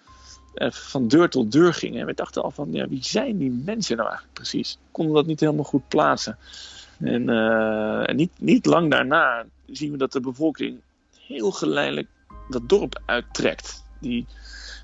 eh, 0.55 0.71
van 0.71 1.09
deur 1.09 1.29
tot 1.29 1.53
deur 1.53 1.75
gingen. 1.75 2.01
En 2.01 2.07
we 2.07 2.15
dachten 2.15 2.43
al 2.43 2.51
van, 2.51 2.73
ja, 2.73 2.89
wie 2.89 3.05
zijn 3.05 3.39
die 3.39 3.51
mensen 3.51 3.97
nou 3.97 4.09
eigenlijk 4.09 4.39
precies? 4.39 4.79
Konden 4.91 5.15
dat 5.15 5.27
niet 5.27 5.41
helemaal 5.41 5.65
goed 5.65 5.89
plaatsen. 5.89 6.39
En, 6.99 7.29
eh, 7.29 8.09
en 8.09 8.17
niet, 8.17 8.31
niet 8.39 8.67
lang 8.67 8.91
daarna 8.91 9.45
zien 9.67 9.91
we 9.91 9.97
dat 9.97 10.13
de 10.13 10.21
bevolking 10.21 10.81
heel 11.27 11.51
geleidelijk 11.51 12.09
dat 12.49 12.69
dorp 12.69 13.03
uittrekt. 13.07 13.85
Die 14.01 14.27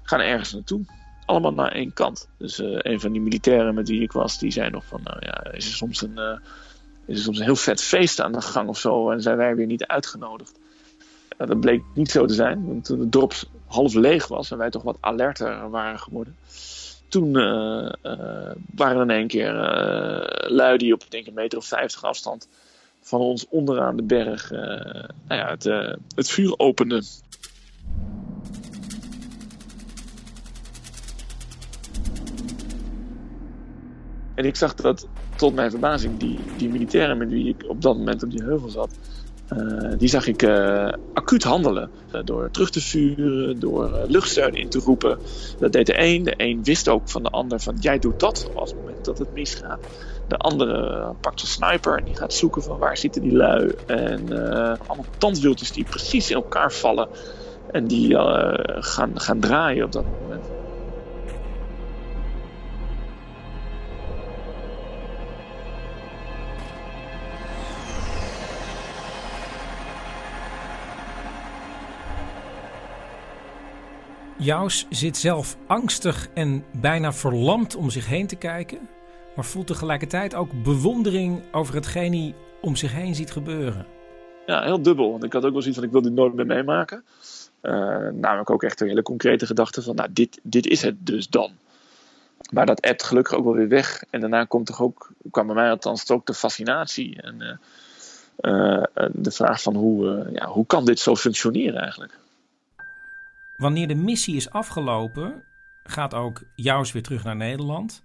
gaan 0.02 0.20
ergens 0.20 0.52
naartoe. 0.52 0.80
Allemaal 1.26 1.52
naar 1.52 1.72
één 1.72 1.92
kant. 1.92 2.28
Dus 2.38 2.58
een 2.58 3.00
van 3.00 3.12
die 3.12 3.20
militairen 3.20 3.74
met 3.74 3.88
wie 3.88 4.02
ik 4.02 4.12
was, 4.12 4.38
die 4.38 4.50
zei 4.50 4.70
nog 4.70 4.84
van, 4.84 5.00
nou 5.04 5.16
ja, 5.20 5.52
is 5.52 5.66
er 5.66 5.74
soms 5.74 6.02
een, 6.02 6.40
is 7.10 7.22
soms 7.22 7.38
een 7.38 7.44
heel 7.44 7.56
vet 7.56 7.82
feest 7.82 8.20
aan 8.20 8.32
de 8.32 8.40
gang 8.40 8.68
of 8.68 8.78
zo 8.78 9.10
en 9.10 9.22
zijn 9.22 9.36
wij 9.36 9.56
weer 9.56 9.66
niet 9.66 9.86
uitgenodigd. 9.86 10.58
Dat 11.36 11.60
bleek 11.60 11.82
niet 11.94 12.10
zo 12.10 12.26
te 12.26 12.34
zijn, 12.34 12.66
want 12.66 12.84
toen 12.84 13.00
het 13.00 13.12
dorp 13.12 13.32
half 13.66 13.94
leeg 13.94 14.28
was 14.28 14.50
en 14.50 14.58
wij 14.58 14.70
toch 14.70 14.82
wat 14.82 14.96
alerter 15.00 15.70
waren 15.70 15.98
geworden. 15.98 16.36
Toen 17.08 17.36
eh, 17.36 17.92
eh, 18.02 18.54
waren 18.74 18.96
er 18.96 19.02
in 19.02 19.10
één 19.10 19.26
keer 19.26 19.56
eh 19.56 20.50
lui 20.50 20.78
die 20.78 20.92
op 20.92 21.04
denk 21.08 21.22
ik, 21.22 21.28
een 21.28 21.34
meter 21.34 21.58
of 21.58 21.66
vijftig 21.66 22.04
afstand 22.04 22.48
van 23.00 23.20
ons 23.20 23.46
onderaan 23.48 23.96
de 23.96 24.02
berg 24.02 24.50
nou 24.50 25.08
ja, 25.28 25.50
het, 25.50 25.64
het 26.14 26.30
vuur 26.30 26.58
openden. 26.58 27.04
En 34.40 34.46
ik 34.46 34.56
zag 34.56 34.74
dat, 34.74 35.08
tot 35.40 35.54
mijn 35.54 35.70
verbazing, 35.70 36.18
die, 36.18 36.44
die 36.56 36.70
militairen 36.70 37.18
met 37.18 37.28
wie 37.28 37.48
ik 37.48 37.64
op 37.68 37.82
dat 37.82 37.96
moment 37.96 38.22
op 38.22 38.30
die 38.30 38.42
heuvel 38.42 38.68
zat, 38.68 38.98
eh, 39.48 39.92
die 39.98 40.08
zag 40.08 40.26
ik 40.26 40.42
eh, 40.42 40.92
acuut 41.12 41.42
handelen. 41.42 41.90
Eh, 42.12 42.20
door 42.24 42.50
terug 42.50 42.70
te 42.70 42.80
vuren, 42.80 43.60
door 43.60 44.04
luchtsteun 44.06 44.54
in 44.54 44.68
te 44.68 44.78
roepen. 44.78 45.18
Dat 45.58 45.72
deed 45.72 45.86
de 45.86 45.98
een. 45.98 46.22
De 46.22 46.34
een 46.36 46.64
wist 46.64 46.88
ook 46.88 47.08
van 47.08 47.22
de 47.22 47.28
ander 47.28 47.60
van 47.60 47.76
jij 47.80 47.98
doet 47.98 48.20
dat 48.20 48.50
als 48.54 48.70
het 48.70 48.78
moment 48.78 49.04
dat 49.04 49.18
het 49.18 49.32
misgaat. 49.32 49.86
De 50.28 50.36
andere 50.36 51.14
pakt 51.20 51.40
een 51.40 51.46
sniper 51.46 51.98
en 51.98 52.04
die 52.04 52.16
gaat 52.16 52.34
zoeken 52.34 52.62
van 52.62 52.78
waar 52.78 52.96
zitten 52.96 53.22
die 53.22 53.36
lui. 53.36 53.72
En 53.86 54.28
allemaal 54.86 55.04
tandwieltjes 55.18 55.72
die 55.72 55.84
precies 55.84 56.30
in 56.30 56.36
elkaar 56.36 56.72
vallen. 56.72 57.08
En 57.72 57.86
die 57.86 58.16
gaan, 58.80 59.20
gaan 59.20 59.40
draaien 59.40 59.84
op 59.84 59.92
dat 59.92 60.04
moment. 60.20 60.59
Jaus 74.40 74.86
zit 74.90 75.16
zelf 75.16 75.56
angstig 75.66 76.28
en 76.34 76.64
bijna 76.80 77.12
verlamd 77.12 77.76
om 77.76 77.90
zich 77.90 78.06
heen 78.06 78.26
te 78.26 78.36
kijken, 78.36 78.88
maar 79.36 79.44
voelt 79.44 79.66
tegelijkertijd 79.66 80.34
ook 80.34 80.62
bewondering 80.62 81.42
over 81.52 81.74
hetgeen 81.74 82.12
hij 82.12 82.34
om 82.60 82.76
zich 82.76 82.92
heen 82.92 83.14
ziet 83.14 83.30
gebeuren. 83.30 83.86
Ja, 84.46 84.62
heel 84.62 84.82
dubbel. 84.82 85.10
Want 85.10 85.24
ik 85.24 85.32
had 85.32 85.44
ook 85.44 85.52
wel 85.52 85.60
zoiets 85.60 85.78
van, 85.78 85.86
ik 85.86 85.92
wil 85.92 86.02
dit 86.02 86.12
nooit 86.12 86.34
meer 86.34 86.46
meemaken. 86.46 87.04
Eh, 87.60 87.72
namelijk 88.12 88.50
ook 88.50 88.62
echt 88.62 88.80
een 88.80 88.88
hele 88.88 89.02
concrete 89.02 89.46
gedachte 89.46 89.82
van, 89.82 89.94
nou, 89.94 90.12
dit, 90.12 90.40
dit 90.42 90.66
is 90.66 90.82
het 90.82 91.06
dus 91.06 91.28
dan. 91.28 91.50
Maar 92.52 92.66
dat 92.66 92.82
appt 92.82 93.02
gelukkig 93.02 93.34
ook 93.34 93.44
wel 93.44 93.54
weer 93.54 93.68
weg. 93.68 94.04
En 94.10 94.20
daarna 94.20 94.44
komt 94.44 94.66
toch 94.66 94.82
ook, 94.82 95.10
kwam 95.30 95.46
bij 95.46 95.54
mij 95.54 95.70
althans 95.70 96.10
ook 96.10 96.26
de 96.26 96.34
fascinatie. 96.34 97.22
En 97.22 97.60
eh, 98.36 98.72
eh, 98.82 99.10
de 99.12 99.30
vraag 99.30 99.62
van, 99.62 99.74
hoe, 99.74 100.28
ja, 100.32 100.46
hoe 100.46 100.66
kan 100.66 100.84
dit 100.84 100.98
zo 100.98 101.16
functioneren 101.16 101.80
eigenlijk? 101.80 102.19
Wanneer 103.60 103.88
de 103.88 103.94
missie 103.94 104.36
is 104.36 104.50
afgelopen, 104.50 105.44
gaat 105.82 106.14
ook 106.14 106.42
Jaus 106.56 106.92
weer 106.92 107.02
terug 107.02 107.24
naar 107.24 107.36
Nederland. 107.36 108.04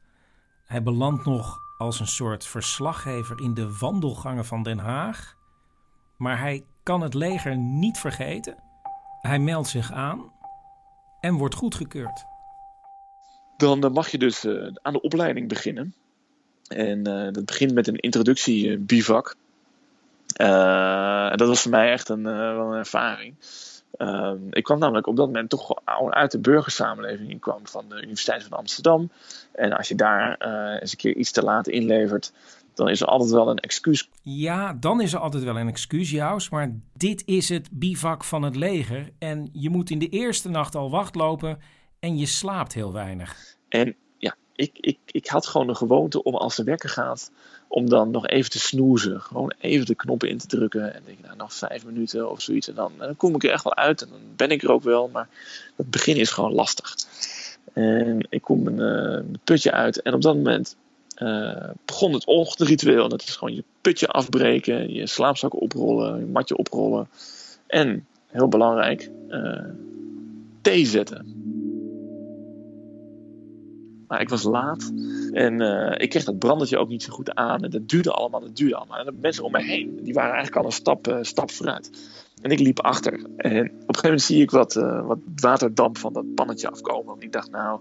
Hij 0.66 0.84
belandt 0.84 1.26
nog 1.26 1.60
als 1.78 2.00
een 2.00 2.08
soort 2.08 2.46
verslaggever 2.46 3.42
in 3.42 3.54
de 3.54 3.78
wandelgangen 3.78 4.46
van 4.46 4.64
Den 4.64 4.78
Haag. 4.78 5.36
Maar 6.18 6.40
hij 6.40 6.66
kan 6.84 7.02
het 7.02 7.14
leger 7.14 7.58
niet 7.58 7.98
vergeten. 7.98 8.56
Hij 9.22 9.40
meldt 9.40 9.68
zich 9.68 9.92
aan 9.92 10.32
en 11.20 11.34
wordt 11.34 11.56
goedgekeurd. 11.56 12.26
Dan 13.58 13.84
eh, 13.84 13.92
mag 13.92 14.10
je 14.10 14.18
dus 14.18 14.44
eh, 14.44 14.68
aan 14.82 14.94
de 14.94 15.02
opleiding 15.02 15.48
beginnen. 15.48 15.94
En 16.68 17.08
eh, 17.08 17.34
dat 17.34 17.46
begint 17.46 17.74
met 17.74 17.88
een 17.88 18.00
introductie 18.00 18.78
bivak. 18.78 19.36
Dat 21.36 21.48
was 21.48 21.62
voor 21.62 21.72
mij 21.72 21.92
echt 21.92 22.10
een, 22.10 22.24
wel 22.24 22.72
een 22.72 22.78
ervaring. 22.78 23.36
Ehm, 23.98 24.38
ik 24.50 24.64
kwam 24.64 24.80
namelijk 24.80 25.08
op 25.08 25.16
dat 25.16 25.26
moment 25.26 25.50
toch 25.50 25.74
uit 26.10 26.32
de 26.32 26.40
burgersamenleving. 26.40 27.32
Ik 27.32 27.42
kwam 27.42 27.68
van 27.68 27.90
de 27.90 27.96
Universiteit 28.02 28.44
van 28.44 28.58
Amsterdam. 28.58 29.12
En 29.54 29.74
als 29.74 29.88
je 29.88 29.96
daar 29.96 30.36
eh, 30.38 30.82
eens 30.82 30.92
een 30.92 30.98
keer 30.98 31.16
iets 31.16 31.32
te 31.32 31.44
laat 31.44 31.68
inlevert, 31.68 32.34
dan 32.74 32.90
is 32.90 33.02
er 33.02 33.08
altijd 33.08 33.32
wel 33.32 33.50
een 33.50 33.60
excuus. 33.60 34.10
Ja, 34.22 34.74
dan 34.74 35.02
is 35.02 35.14
er 35.14 35.20
altijd 35.20 35.44
wel 35.44 35.58
een 35.58 35.68
excuus, 35.68 36.12
Jaus. 36.12 36.50
Maar 36.50 36.72
dit 36.94 37.24
is 37.26 37.50
het 37.50 37.70
bivak 37.72 38.24
van 38.24 38.44
het 38.44 38.56
leger. 38.56 39.10
En 39.20 39.50
je 39.52 39.70
moet 39.70 39.90
in 39.90 40.00
de 40.00 40.10
eerste 40.10 40.50
nacht 40.50 40.76
al 40.76 40.90
wachtlopen 40.90 41.58
en 42.00 42.18
je 42.18 42.26
slaapt 42.26 42.74
heel 42.74 42.94
weinig. 42.94 43.56
En 43.70 43.96
ik, 44.56 44.72
ik, 44.80 44.98
ik 45.06 45.28
had 45.28 45.48
gewoon 45.48 45.68
de 45.68 45.76
gewoonte 45.76 46.24
om 46.24 46.36
als 46.36 46.56
de 46.56 46.64
wekker 46.64 46.90
gaat, 46.90 47.32
om 47.68 47.90
dan 47.90 48.12
nog 48.12 48.28
even 48.28 48.52
te 48.52 48.60
snoezen. 48.60 49.22
Gewoon 49.22 49.54
even 49.60 49.86
de 49.86 49.96
knoppen 49.96 50.30
in 50.30 50.38
te 50.38 50.48
drukken. 50.48 50.94
En 50.94 51.02
denk 51.06 51.18
nou, 51.22 51.36
nog 51.36 51.54
vijf 51.54 51.86
minuten 51.86 52.32
of 52.32 52.42
zoiets. 52.42 52.68
En 52.68 52.76
dan, 52.76 52.92
en 52.92 53.06
dan 53.06 53.18
kom 53.18 53.36
ik 53.36 53.44
er 53.44 53.52
echt 53.52 53.64
wel 53.64 53.76
uit. 53.76 54.02
En 54.02 54.10
dan 54.10 54.20
ben 54.36 54.50
ik 54.50 54.64
er 54.64 54.72
ook 54.72 54.84
wel. 54.84 55.10
Maar 55.14 55.30
het 55.76 55.90
begin 55.90 56.16
is 56.16 56.30
gewoon 56.30 56.54
lastig. 56.54 56.96
En 57.74 58.28
ik 58.30 58.42
kom 58.42 58.64
mijn, 58.64 58.80
eh, 58.80 59.38
putje 59.44 59.72
uit. 59.72 60.02
En 60.02 60.14
op 60.14 60.22
dat 60.22 60.36
moment 60.36 60.76
eh, 61.16 61.70
begon 61.86 62.14
het 62.14 62.26
ochtendritueel. 62.26 63.10
Dat 63.10 63.22
is 63.22 63.36
gewoon 63.36 63.56
je 63.56 63.64
putje 63.82 64.08
afbreken. 64.08 64.94
Je 64.94 65.08
slaapzak 65.08 65.62
oprollen. 65.62 66.20
Je 66.20 66.26
matje 66.26 66.58
oprollen. 66.58 67.08
En, 67.68 68.06
heel 68.28 68.48
belangrijk, 68.48 69.10
eh, 69.30 69.64
thee 70.62 70.86
zetten. 70.86 71.46
Maar 74.08 74.22
ik 74.22 74.30
was 74.30 74.44
laat 74.44 74.92
en 75.32 75.62
eh, 75.62 76.02
ik 76.02 76.10
kreeg 76.10 76.24
dat 76.24 76.40
brandertje 76.40 76.78
ook 76.78 76.90
niet 76.90 77.04
zo 77.04 77.14
goed 77.14 77.36
aan. 77.36 77.64
En 77.64 77.70
dat 77.70 77.90
duurde 77.90 78.12
allemaal, 78.12 78.40
dat 78.40 78.56
duurde 78.56 78.76
allemaal. 78.76 79.00
En 79.00 79.06
de 79.06 79.14
mensen 79.22 79.44
om 79.44 79.52
me 79.52 79.64
heen, 79.64 80.00
die 80.04 80.14
waren 80.14 80.34
eigenlijk 80.34 80.62
al 80.62 80.66
een 80.66 80.72
stap, 80.72 81.08
eh, 81.08 81.18
stap 81.22 81.52
vooruit. 81.52 81.90
En 82.42 82.52
ik 82.52 82.60
liep 82.60 82.80
achter. 82.80 83.14
En 83.14 83.22
op 83.22 83.28
een 83.38 83.70
gegeven 83.70 84.02
moment 84.04 84.22
zie 84.22 84.42
ik 84.42 84.52
wat, 84.52 84.76
eh, 84.76 85.08
wat 85.08 85.18
waterdamp 85.36 85.98
van 85.98 86.14
dat 86.14 86.34
pannetje 86.36 86.70
afkomen. 86.70 87.16
En 87.16 87.22
ik 87.22 87.32
dacht, 87.32 87.52
nou, 87.52 87.80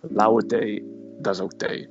lauwe 0.00 0.46
thee, 0.46 0.84
dat 1.18 1.34
is 1.34 1.40
ook 1.40 1.52
thee. 1.52 1.88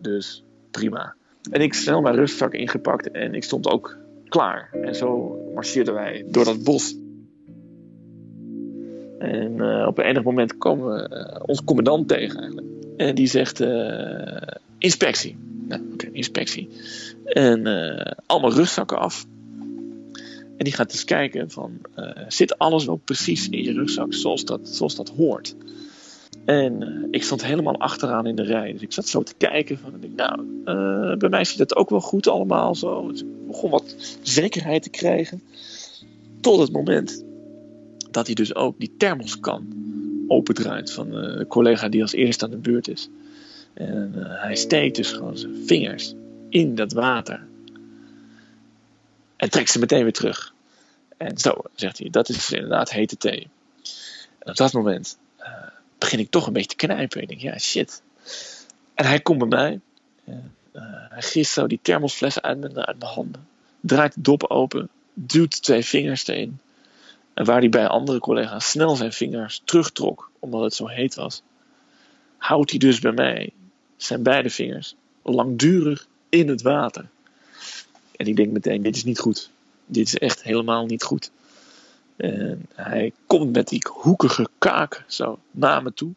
Dus 0.00 0.44
prima. 0.70 1.14
En 1.50 1.60
ik 1.60 1.74
snel 1.74 2.00
mijn 2.00 2.14
rustzak 2.14 2.52
ingepakt 2.52 3.10
en 3.10 3.34
ik 3.34 3.44
stond 3.44 3.68
ook 3.68 3.96
klaar. 4.28 4.68
En 4.72 4.94
zo 4.94 5.38
marcheerden 5.54 5.94
wij 5.94 6.24
door 6.28 6.44
dat 6.44 6.64
bos. 6.64 6.96
En 9.18 9.52
op 9.86 9.98
een 9.98 10.04
enig 10.04 10.22
moment 10.22 10.58
komen 10.58 10.94
we 10.94 11.42
onze 11.46 11.64
commandant 11.64 12.08
tegen 12.08 12.40
eigenlijk. 12.40 12.81
En 12.96 13.14
die 13.14 13.26
zegt 13.26 13.60
eh, 13.60 14.56
inspectie. 14.78 15.36
Nou, 15.68 15.82
oké, 15.92 16.08
inspectie. 16.12 16.68
En 17.24 17.66
eh, 17.66 18.12
allemaal 18.26 18.52
rugzakken 18.52 18.98
af. 18.98 19.26
En 20.56 20.64
die 20.64 20.72
gaat 20.72 20.90
dus 20.90 21.04
kijken 21.04 21.50
van, 21.50 21.78
eh, 21.94 22.10
zit 22.28 22.58
alles 22.58 22.84
wel 22.84 23.00
precies 23.04 23.48
in 23.48 23.62
je 23.62 23.72
rugzak 23.72 24.14
zoals 24.14 24.44
dat, 24.44 24.68
zoals 24.68 24.94
dat 24.94 25.08
hoort? 25.08 25.54
En 26.44 26.82
eh, 26.82 27.08
ik 27.10 27.22
stond 27.22 27.44
helemaal 27.44 27.78
achteraan 27.78 28.26
in 28.26 28.34
de 28.34 28.42
rij. 28.42 28.72
Dus 28.72 28.82
ik 28.82 28.92
zat 28.92 29.08
zo 29.08 29.22
te 29.22 29.34
kijken 29.36 29.78
van, 29.78 29.92
ik, 30.00 30.14
nou, 30.16 30.62
eh, 30.64 31.16
bij 31.16 31.28
mij 31.28 31.44
ziet 31.44 31.58
het 31.58 31.76
ook 31.76 31.90
wel 31.90 32.00
goed 32.00 32.28
allemaal 32.28 32.74
zo. 32.74 33.08
Dus 33.08 33.20
ik 33.20 33.46
begon 33.46 33.70
wat 33.70 33.96
zekerheid 34.22 34.82
te 34.82 34.90
krijgen. 34.90 35.42
Tot 36.40 36.60
het 36.60 36.72
moment 36.72 37.24
dat 38.10 38.26
hij 38.26 38.34
dus 38.34 38.54
ook 38.54 38.78
die 38.78 38.94
thermoskan 38.98 39.66
opendraait 40.32 40.92
van 40.92 41.06
eh, 41.06 41.36
de 41.38 41.46
collega 41.46 41.88
die 41.88 42.02
als 42.02 42.12
eerste 42.12 42.44
aan 42.44 42.50
de 42.50 42.56
beurt 42.56 42.88
is. 42.88 43.08
En 43.74 44.12
eh, 44.14 44.42
hij 44.42 44.56
steekt 44.56 44.96
dus 44.96 45.12
gewoon 45.12 45.38
zijn 45.38 45.66
vingers 45.66 46.14
in 46.48 46.74
dat 46.74 46.92
water. 46.92 47.46
En 49.36 49.50
trekt 49.50 49.70
ze 49.70 49.78
meteen 49.78 50.02
weer 50.02 50.12
terug. 50.12 50.54
En 51.16 51.38
zo, 51.38 51.62
zegt 51.74 51.98
hij, 51.98 52.10
dat 52.10 52.28
is 52.28 52.52
inderdaad 52.52 52.90
hete 52.90 53.16
thee. 53.16 53.48
En 54.38 54.50
op 54.50 54.56
dat 54.56 54.72
moment 54.72 55.18
eh, 55.36 55.52
begin 55.98 56.18
ik 56.18 56.30
toch 56.30 56.46
een 56.46 56.52
beetje 56.52 56.76
te 56.76 56.86
knijpen. 56.86 57.22
Ik 57.22 57.28
denk, 57.28 57.40
ja, 57.40 57.58
shit. 57.58 58.02
En 58.94 59.06
hij 59.06 59.20
komt 59.20 59.38
bij 59.38 59.48
mij. 59.48 59.80
Hij 61.08 61.22
gist 61.22 61.52
zo 61.52 61.66
die 61.66 61.78
thermosflessen 61.82 62.42
uit 62.42 62.58
mijn, 62.58 62.76
uit 62.76 62.98
mijn 62.98 63.10
handen. 63.10 63.46
Draait 63.80 64.14
de 64.14 64.20
dop 64.20 64.44
open. 64.44 64.88
Duwt 65.14 65.62
twee 65.62 65.84
vingers 65.84 66.26
erin. 66.26 66.60
En 67.34 67.44
waar 67.44 67.58
hij 67.58 67.68
bij 67.68 67.86
andere 67.86 68.18
collega's 68.18 68.70
snel 68.70 68.96
zijn 68.96 69.12
vingers 69.12 69.62
terugtrok, 69.64 70.30
omdat 70.38 70.62
het 70.62 70.74
zo 70.74 70.86
heet 70.86 71.14
was, 71.14 71.42
houdt 72.36 72.70
hij 72.70 72.78
dus 72.78 72.98
bij 72.98 73.12
mij 73.12 73.52
zijn 73.96 74.22
beide 74.22 74.50
vingers 74.50 74.94
langdurig 75.22 76.06
in 76.28 76.48
het 76.48 76.62
water. 76.62 77.08
En 78.16 78.26
ik 78.26 78.36
denk 78.36 78.52
meteen, 78.52 78.82
dit 78.82 78.96
is 78.96 79.04
niet 79.04 79.18
goed. 79.18 79.50
Dit 79.86 80.06
is 80.06 80.18
echt 80.18 80.42
helemaal 80.42 80.86
niet 80.86 81.02
goed. 81.02 81.30
En 82.16 82.66
hij 82.74 83.12
komt 83.26 83.52
met 83.52 83.68
die 83.68 83.86
hoekige 83.90 84.48
kaak 84.58 85.04
zo 85.06 85.38
naar 85.50 85.82
me 85.82 85.94
toe. 85.94 86.12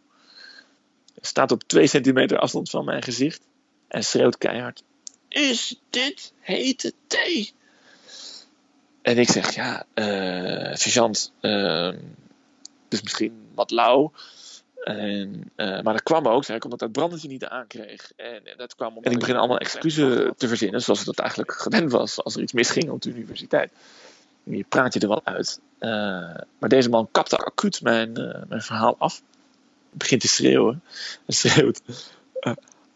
Staat 1.22 1.51
op 1.51 1.63
twee 1.63 1.88
centimeter 1.88 2.38
afstand 2.38 2.70
van 2.70 2.86
mijn 2.86 3.03
gezicht. 3.03 3.41
En 3.88 4.03
schreeuwt 4.03 4.38
keihard. 4.38 4.84
Is 5.28 5.80
dit 5.89 6.34
hete 6.39 6.93
thee? 7.07 7.53
En 9.06 9.18
ik 9.18 9.30
zeg, 9.30 9.56
ja, 9.56 9.86
eh 9.93 10.76
sergeant, 10.76 11.32
het 11.39 11.95
is 12.89 13.01
misschien 13.01 13.47
wat 13.56 13.72
lauw. 13.72 14.12
En, 14.84 15.51
eh, 15.56 15.82
maar 15.82 15.93
dat 15.93 16.03
kwam 16.03 16.28
ook, 16.28 16.43
zei 16.43 16.58
ik, 16.58 16.64
omdat 16.64 16.80
dat 16.80 16.91
brandetje 16.91 17.28
niet 17.28 17.45
aankreeg. 17.45 18.12
En, 18.16 18.45
en 18.45 18.58
dat 18.58 18.76
kwam 18.76 18.88
omdat 18.88 19.06
en 19.06 19.12
ik 19.12 19.20
begin 19.20 19.36
allemaal 19.36 19.58
excuses 19.58 20.32
te 20.38 20.47
verzinnen, 20.47 20.82
zoals 20.82 21.03
dat 21.03 21.20
eigenlijk 21.20 21.51
gewend 21.51 21.91
was 21.91 22.24
als 22.24 22.36
er 22.36 22.41
iets 22.41 22.53
misging 22.53 22.89
op 22.89 23.01
de 23.01 23.10
universiteit. 23.10 23.72
En 24.45 24.58
je 24.58 24.66
praat 24.70 24.93
je 24.93 24.99
er 24.99 25.08
wel 25.08 25.26
uit. 25.26 25.60
Eh, 25.78 25.89
maar 26.60 26.70
deze 26.70 26.89
man 26.89 27.08
kapte 27.12 27.38
acuut 27.38 27.82
mijn, 27.82 28.12
mijn 28.47 28.62
verhaal 28.62 28.95
af. 28.97 29.22
Begint 29.91 30.22
te 30.22 30.28
schreeuwen. 30.28 30.84
En 31.26 31.34
schreeuwt, 31.34 31.82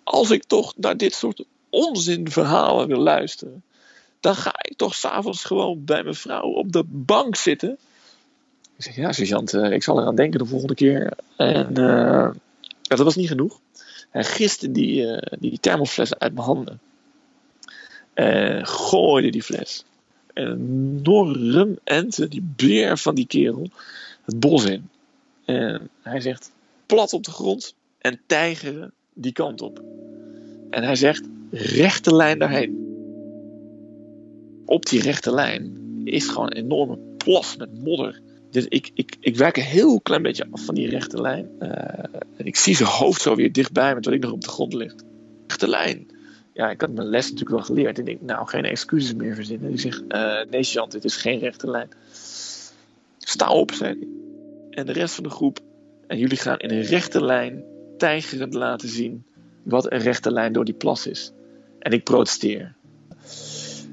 als 0.04 0.32
ik 0.32 0.44
toch 0.44 0.74
naar 0.78 0.98
dit 0.98 1.14
soort 1.14 1.44
onzinverhalen 1.70 2.88
wil 2.88 3.00
luisteren, 3.00 3.64
dan 4.20 4.36
ga 4.36 4.54
ik 4.62 4.78
toch 4.78 4.96
s'avonds 4.96 5.44
gewoon 5.44 5.86
bij 5.86 6.04
mijn 6.04 6.16
vrouw 6.16 6.50
op 6.50 6.72
de 6.72 6.84
bank 6.88 7.36
zitten. 7.36 7.78
Ik 8.78 8.84
zeg, 8.86 8.96
ja, 8.96 9.12
sergeant, 9.12 9.54
eh, 9.54 9.72
ik 9.72 9.84
zal 9.84 10.00
eraan 10.00 10.16
denken 10.16 10.40
de 10.40 10.46
volgende 10.46 10.76
keer. 10.76 11.14
En 11.38 11.78
eh, 11.78 12.30
dat 12.82 13.00
was 13.00 13.16
niet 13.16 13.28
genoeg. 13.28 13.60
Hij 14.10 14.24
giste 14.24 14.72
die, 14.72 15.08
eh, 15.08 15.38
die 15.40 15.60
thermosflessen 15.60 16.20
uit 16.20 16.34
mijn 16.34 16.46
handen. 16.46 16.80
En 18.14 18.68
gooide 18.68 19.30
die 19.30 19.44
fles. 19.44 19.86
En 20.34 20.48
een 20.48 21.02
enorm 21.06 21.78
ente, 21.84 22.28
die 22.28 22.54
beer 22.56 22.98
van 22.98 23.16
die 23.16 23.28
kerel, 23.28 23.70
het 24.26 24.40
bos 24.40 24.66
in. 24.66 24.90
En 25.46 25.90
hij 26.02 26.20
zegt, 26.20 26.52
plat 26.86 27.14
op 27.14 27.24
de 27.24 27.32
grond 27.32 27.76
en 27.98 28.20
tijgeren 28.26 28.92
die 29.14 29.32
kant 29.32 29.62
op. 29.62 29.82
En 30.70 30.84
hij 30.84 30.96
zegt, 30.96 31.24
rechte 31.52 32.16
lijn 32.16 32.40
daarheen. 32.40 32.89
Op 34.70 34.86
die 34.86 35.02
rechte 35.02 35.34
lijn 35.34 35.78
is 36.04 36.28
gewoon 36.28 36.46
een 36.46 36.64
enorme 36.64 36.98
plas 37.18 37.58
met 37.58 37.84
modder. 37.84 38.22
Dus 38.52 38.66
ik, 38.68 38.92
ik, 38.94 39.16
ik 39.20 39.36
wijk 39.36 39.58
een 39.58 39.64
heel 39.64 40.02
klein 40.02 40.22
beetje 40.22 40.48
af 40.52 40.66
van 40.66 40.76
die 40.76 40.90
rechte 40.90 41.22
lijn. 41.22 41.50
Eh, 41.60 41.70
en 42.38 42.46
ik 42.46 42.56
zie 42.56 42.76
zijn 42.76 42.90
hoofd 42.90 43.22
zo 43.22 43.36
weer 43.36 43.52
dichtbij 43.52 43.96
me, 43.96 44.02
terwijl 44.02 44.22
ik 44.22 44.28
nog 44.28 44.36
op 44.36 44.42
de 44.42 44.50
grond 44.50 44.74
lig. 44.74 44.94
Rechte 45.48 45.68
lijn. 45.68 46.08
Ja, 46.54 46.70
ik 46.70 46.82
had 46.82 46.92
mijn 46.92 47.08
les 47.08 47.24
natuurlijk 47.24 47.56
wel 47.56 47.66
geleerd. 47.66 48.00
En 48.00 48.06
ik 48.06 48.06
denk, 48.06 48.22
nou, 48.22 48.48
geen 48.48 48.66
excuses 48.66 49.14
meer 49.14 49.36
verzinnen. 49.36 49.72
Ik 49.72 49.80
zeg, 49.80 50.02
eh 50.08 50.46
nee, 50.50 50.62
Jean, 50.62 50.90
dit 50.90 51.06
is 51.06 51.16
geen 51.16 51.40
rechte 51.40 51.70
lijn. 51.70 51.90
Sta 53.18 53.50
op, 53.52 53.72
zei 53.72 53.98
hij. 54.00 54.08
En 54.70 54.86
de 54.86 54.92
rest 54.92 55.16
van 55.16 55.24
de 55.24 55.30
groep 55.30 55.60
en 56.08 56.18
jullie 56.18 56.38
gaan 56.38 56.58
in 56.58 56.72
een 56.72 56.84
rechte 56.84 57.26
lijn 57.26 57.64
tijgerend 57.98 58.54
laten 58.54 58.90
zien 58.90 59.26
wat 59.64 59.92
een 59.92 60.00
rechte 60.00 60.32
lijn 60.32 60.54
door 60.54 60.66
die 60.66 60.74
plas 60.74 61.08
is. 61.08 61.32
En 61.80 61.92
ik 61.92 62.04
protesteer. 62.04 62.78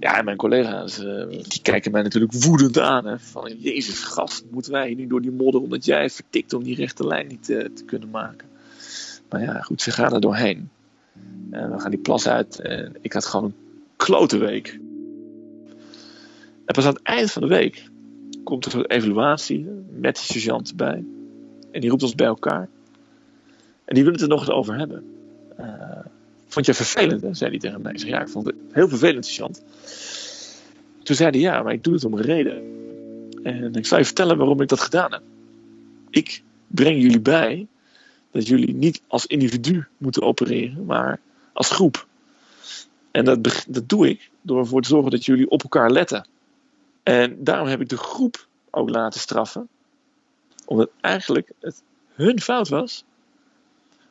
Ja, 0.01 0.18
en 0.18 0.24
mijn 0.24 0.36
collega's 0.36 0.99
eh, 0.99 1.28
die 1.28 1.62
kijken 1.62 1.92
mij 1.92 2.03
natuurlijk 2.03 2.32
woedend 2.32 2.78
aan. 2.78 3.07
Hè, 3.07 3.18
van, 3.18 3.53
jezus 3.59 3.99
gast, 3.99 4.44
moeten 4.51 4.72
wij 4.72 4.94
nu 4.94 5.07
door 5.07 5.22
die 5.22 5.30
modder 5.30 5.61
omdat 5.61 5.84
jij 5.84 6.11
vertikt 6.11 6.53
om 6.53 6.62
die 6.62 6.74
rechte 6.74 7.07
lijn 7.07 7.26
niet 7.26 7.51
eh, 7.51 7.64
te 7.74 7.84
kunnen 7.84 8.11
maken. 8.11 8.49
Maar 9.28 9.42
ja, 9.42 9.61
goed, 9.61 9.82
ze 9.82 9.90
gaan 9.90 10.12
er 10.12 10.20
doorheen. 10.20 10.70
En 11.51 11.70
we 11.70 11.80
gaan 11.80 11.90
die 11.90 12.01
plas 12.01 12.28
uit 12.28 12.61
en 12.61 12.97
ik 13.01 13.12
had 13.12 13.26
gewoon 13.26 13.44
een 13.44 13.55
klote 13.97 14.38
week. 14.38 14.78
En 16.64 16.74
pas 16.74 16.86
aan 16.86 16.94
het 16.94 17.03
eind 17.03 17.30
van 17.30 17.42
de 17.42 17.49
week 17.49 17.88
komt 18.44 18.64
er 18.64 18.74
een 18.74 18.86
evaluatie 18.86 19.66
met 19.99 20.16
de 20.16 20.22
sergeant 20.22 20.68
erbij. 20.68 21.05
En 21.70 21.80
die 21.80 21.90
roept 21.90 22.03
ons 22.03 22.14
bij 22.14 22.26
elkaar. 22.26 22.68
En 23.84 23.94
die 23.94 24.05
wil 24.05 24.12
het 24.12 24.22
er 24.22 24.28
nog 24.28 24.40
eens 24.40 24.51
over 24.51 24.78
hebben. 24.78 25.05
Eh, 25.57 26.05
vond 26.57 26.66
je 26.66 26.74
vervelend? 26.74 27.22
Hè? 27.22 27.34
zei 27.34 27.50
hij 27.50 27.59
tegen 27.59 27.82
mij. 27.82 27.92
Ik 27.92 27.98
zeg, 27.98 28.09
ja, 28.09 28.20
ik 28.20 28.28
vond 28.28 28.46
het 28.46 28.54
heel 28.70 28.88
vervelend, 28.88 29.26
sergeant. 29.26 29.62
Toen 31.02 31.16
zei 31.16 31.30
hij, 31.30 31.40
ja, 31.40 31.62
maar 31.62 31.72
ik 31.72 31.84
doe 31.84 31.94
het 31.94 32.04
om 32.04 32.12
een 32.12 32.22
reden. 32.22 32.62
En 33.42 33.74
ik 33.74 33.86
zal 33.86 33.98
je 33.98 34.04
vertellen 34.04 34.36
waarom 34.36 34.61
ik 34.61 34.68
dat 34.68 34.80
gedaan 34.80 35.12
heb. 35.12 35.22
Ik 36.11 36.42
breng 36.66 37.02
jullie 37.02 37.20
bij 37.20 37.66
dat 38.30 38.46
jullie 38.46 38.74
niet 38.74 39.02
als 39.07 39.26
individu 39.26 39.86
moeten 39.98 40.22
opereren, 40.22 40.84
maar 40.84 41.20
als 41.52 41.70
groep. 41.70 42.07
En 43.11 43.24
dat, 43.24 43.64
dat 43.68 43.88
doe 43.88 44.09
ik 44.09 44.30
door 44.42 44.59
ervoor 44.59 44.82
te 44.82 44.88
zorgen 44.88 45.11
dat 45.11 45.24
jullie 45.24 45.50
op 45.50 45.62
elkaar 45.62 45.90
letten. 45.90 46.26
En 47.02 47.44
daarom 47.44 47.68
heb 47.68 47.80
ik 47.80 47.88
de 47.88 47.96
groep 47.96 48.46
ook 48.70 48.90
laten 48.90 49.20
straffen. 49.20 49.68
Omdat 50.64 50.90
eigenlijk 51.00 51.50
het 51.61 51.82
hun 52.14 52.40
fout 52.40 52.68
was. 52.68 53.04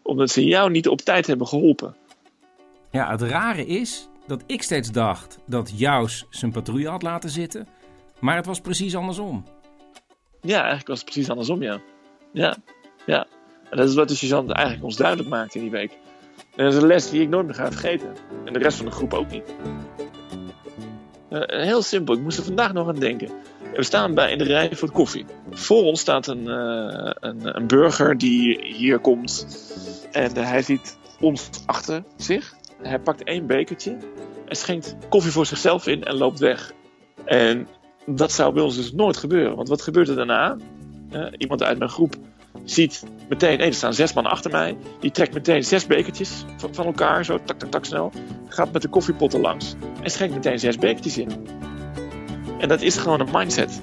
Omdat 0.01 0.29
ze 0.29 0.45
jou 0.45 0.71
niet 0.71 0.87
op 0.87 1.01
tijd 1.01 1.27
hebben 1.27 1.47
geholpen. 1.47 1.95
Ja, 2.95 3.11
het 3.11 3.21
rare 3.21 3.65
is 3.65 4.07
dat 4.27 4.43
ik 4.45 4.63
steeds 4.63 4.91
dacht 4.91 5.37
dat 5.45 5.71
Jaus 5.75 6.25
zijn 6.29 6.51
patrouille 6.51 6.89
had 6.89 7.01
laten 7.01 7.29
zitten. 7.29 7.67
Maar 8.19 8.35
het 8.35 8.45
was 8.45 8.59
precies 8.59 8.95
andersom. 8.95 9.45
Ja, 10.41 10.57
eigenlijk 10.57 10.87
was 10.87 10.99
het 10.99 11.05
precies 11.05 11.29
andersom, 11.29 11.61
ja. 11.61 11.79
Ja, 12.31 12.57
ja. 13.05 13.27
En 13.69 13.77
dat 13.77 13.89
is 13.89 13.95
wat 13.95 14.07
de 14.07 14.15
sergeant 14.15 14.51
eigenlijk 14.51 14.85
ons 14.85 14.95
duidelijk 14.95 15.29
maakte 15.29 15.57
in 15.57 15.63
die 15.63 15.71
week. 15.71 15.91
En 16.55 16.63
dat 16.63 16.73
is 16.73 16.81
een 16.81 16.87
les 16.87 17.09
die 17.09 17.21
ik 17.21 17.29
nooit 17.29 17.45
meer 17.45 17.55
ga 17.55 17.71
vergeten. 17.71 18.15
En 18.45 18.53
de 18.53 18.59
rest 18.59 18.77
van 18.77 18.85
de 18.85 18.91
groep 18.91 19.13
ook 19.13 19.31
niet. 19.31 19.55
Eh, 21.29 21.61
heel 21.63 21.81
simpel, 21.81 22.13
ik 22.13 22.21
moest 22.21 22.37
er 22.37 22.43
vandaag 22.43 22.73
nog 22.73 22.87
aan 22.87 22.99
denken. 22.99 23.29
We 23.73 23.83
staan 23.83 24.13
bij 24.13 24.31
in 24.31 24.37
de 24.37 24.43
rij 24.43 24.75
voor 24.75 24.87
de 24.87 24.93
koffie. 24.93 25.25
Voor 25.49 25.83
ons 25.83 25.99
staat 25.99 26.27
een, 26.27 26.47
eh, 26.47 27.11
een, 27.19 27.55
een 27.55 27.67
burger 27.67 28.17
die 28.17 28.65
hier 28.65 28.99
komt. 28.99 29.47
En 30.11 30.37
hij 30.37 30.61
ziet 30.61 30.97
ons 31.19 31.49
achter 31.65 32.03
zich. 32.17 32.55
Hij 32.81 32.99
pakt 32.99 33.23
één 33.23 33.47
bekertje 33.47 33.97
en 34.45 34.55
schenkt 34.55 34.95
koffie 35.09 35.31
voor 35.31 35.45
zichzelf 35.45 35.87
in 35.87 36.03
en 36.03 36.15
loopt 36.15 36.39
weg. 36.39 36.73
En 37.25 37.67
dat 38.05 38.31
zou 38.31 38.53
bij 38.53 38.63
ons 38.63 38.75
dus 38.75 38.93
nooit 38.93 39.17
gebeuren. 39.17 39.55
Want 39.55 39.69
wat 39.69 39.81
gebeurt 39.81 40.07
er 40.09 40.15
daarna? 40.15 40.57
Eh, 41.09 41.25
iemand 41.37 41.63
uit 41.63 41.77
mijn 41.77 41.89
groep 41.89 42.15
ziet 42.63 43.03
meteen, 43.29 43.59
er 43.59 43.73
staan 43.73 43.93
zes 43.93 44.13
man 44.13 44.25
achter 44.25 44.51
mij. 44.51 44.77
Die 44.99 45.11
trekt 45.11 45.33
meteen 45.33 45.63
zes 45.63 45.87
bekertjes 45.87 46.45
van, 46.57 46.73
van 46.73 46.85
elkaar, 46.85 47.25
zo 47.25 47.39
tak, 47.43 47.59
tak, 47.59 47.71
tak 47.71 47.85
snel. 47.85 48.11
Gaat 48.47 48.71
met 48.71 48.81
de 48.81 48.87
koffiepotten 48.87 49.39
langs 49.39 49.75
en 50.01 50.09
schenkt 50.09 50.35
meteen 50.35 50.59
zes 50.59 50.77
bekertjes 50.77 51.17
in. 51.17 51.47
En 52.59 52.67
dat 52.67 52.81
is 52.81 52.97
gewoon 52.97 53.19
een 53.19 53.31
mindset. 53.31 53.81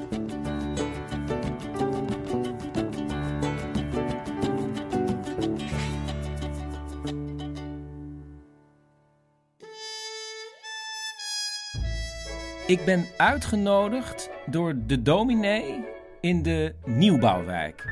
Ik 12.73 12.85
ben 12.85 13.07
uitgenodigd 13.17 14.31
door 14.47 14.75
de 14.87 15.03
dominee 15.03 15.85
in 16.21 16.43
de 16.43 16.75
nieuwbouwwijk. 16.85 17.85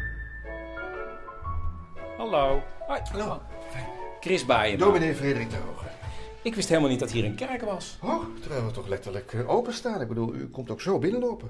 Hallo. 2.17 2.63
Hoi. 2.87 3.01
Hallo. 3.13 3.41
Chris 4.21 4.47
Baaien. 4.47 4.79
Dominee 4.79 5.15
Frederik 5.15 5.51
de 5.51 5.57
Hoge. 5.57 5.85
Ik 6.43 6.55
wist 6.55 6.69
helemaal 6.69 6.91
niet 6.91 6.99
dat 7.01 7.11
hier 7.11 7.25
een 7.25 7.35
kerk 7.35 7.63
was. 7.63 7.99
Oh, 8.03 8.25
terwijl 8.41 8.67
we 8.67 8.71
toch 8.71 8.89
letterlijk 8.89 9.33
eh, 9.33 9.51
openstaan. 9.51 10.01
Ik 10.01 10.09
bedoel, 10.09 10.35
u 10.35 10.49
komt 10.49 10.71
ook 10.71 10.81
zo 10.81 10.99
binnenlopen. 10.99 11.49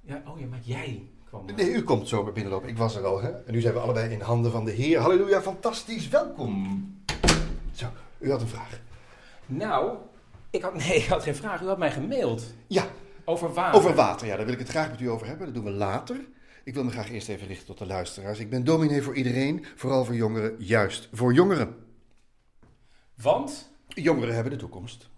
Ja, 0.00 0.22
oh 0.26 0.40
ja, 0.40 0.46
maar 0.46 0.60
jij 0.62 1.02
kwam. 1.28 1.44
Nee, 1.56 1.70
u 1.70 1.82
komt 1.82 2.08
zo 2.08 2.32
binnenlopen. 2.32 2.68
Ik 2.68 2.76
was 2.76 2.96
er 2.96 3.06
al, 3.06 3.22
hè. 3.22 3.30
En 3.30 3.52
nu 3.52 3.60
zijn 3.60 3.74
we 3.74 3.80
allebei 3.80 4.12
in 4.12 4.20
handen 4.20 4.50
van 4.50 4.64
de 4.64 4.70
Heer. 4.70 5.00
Halleluja, 5.00 5.42
fantastisch. 5.42 6.08
Welkom. 6.08 6.86
Zo, 7.72 7.86
u 8.18 8.30
had 8.30 8.40
een 8.40 8.48
vraag. 8.48 8.80
Nou, 9.46 9.96
ik 10.52 10.62
had, 10.62 10.74
nee, 10.74 10.96
ik 11.02 11.06
had 11.06 11.22
geen 11.22 11.36
vraag. 11.36 11.62
U 11.62 11.66
had 11.66 11.78
mij 11.78 11.92
gemaild. 11.92 12.54
Ja. 12.66 12.86
Over 13.24 13.52
water. 13.52 13.78
Over 13.78 13.94
water, 13.94 14.26
ja. 14.26 14.36
Daar 14.36 14.44
wil 14.44 14.54
ik 14.54 14.60
het 14.60 14.68
graag 14.68 14.90
met 14.90 15.00
u 15.00 15.10
over 15.10 15.26
hebben. 15.26 15.46
Dat 15.46 15.54
doen 15.54 15.64
we 15.64 15.70
later. 15.70 16.24
Ik 16.64 16.74
wil 16.74 16.84
me 16.84 16.90
graag 16.90 17.10
eerst 17.10 17.28
even 17.28 17.46
richten 17.46 17.66
tot 17.66 17.78
de 17.78 17.86
luisteraars. 17.86 18.38
Ik 18.38 18.50
ben 18.50 18.64
dominee 18.64 19.02
voor 19.02 19.14
iedereen, 19.14 19.64
vooral 19.76 20.04
voor 20.04 20.14
jongeren, 20.14 20.56
juist 20.58 21.08
voor 21.12 21.32
jongeren. 21.32 21.76
Want? 23.14 23.70
Jongeren 23.88 24.34
hebben 24.34 24.52
de 24.52 24.58
toekomst. 24.58 25.08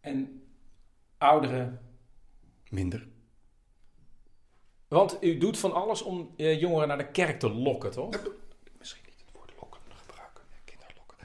En 0.00 0.42
ouderen? 1.18 1.80
Minder. 2.68 3.08
Want 4.88 5.16
u 5.20 5.38
doet 5.38 5.58
van 5.58 5.72
alles 5.72 6.02
om 6.02 6.34
eh, 6.36 6.60
jongeren 6.60 6.88
naar 6.88 6.98
de 6.98 7.10
kerk 7.10 7.38
te 7.38 7.50
lokken, 7.50 7.90
toch? 7.90 8.10
Misschien 8.78 9.02
niet 9.06 9.20
het 9.24 9.34
woord 9.34 9.52
lokken 9.60 9.80
gebruiken. 9.86 10.44
Kinderlokken. 10.64 11.16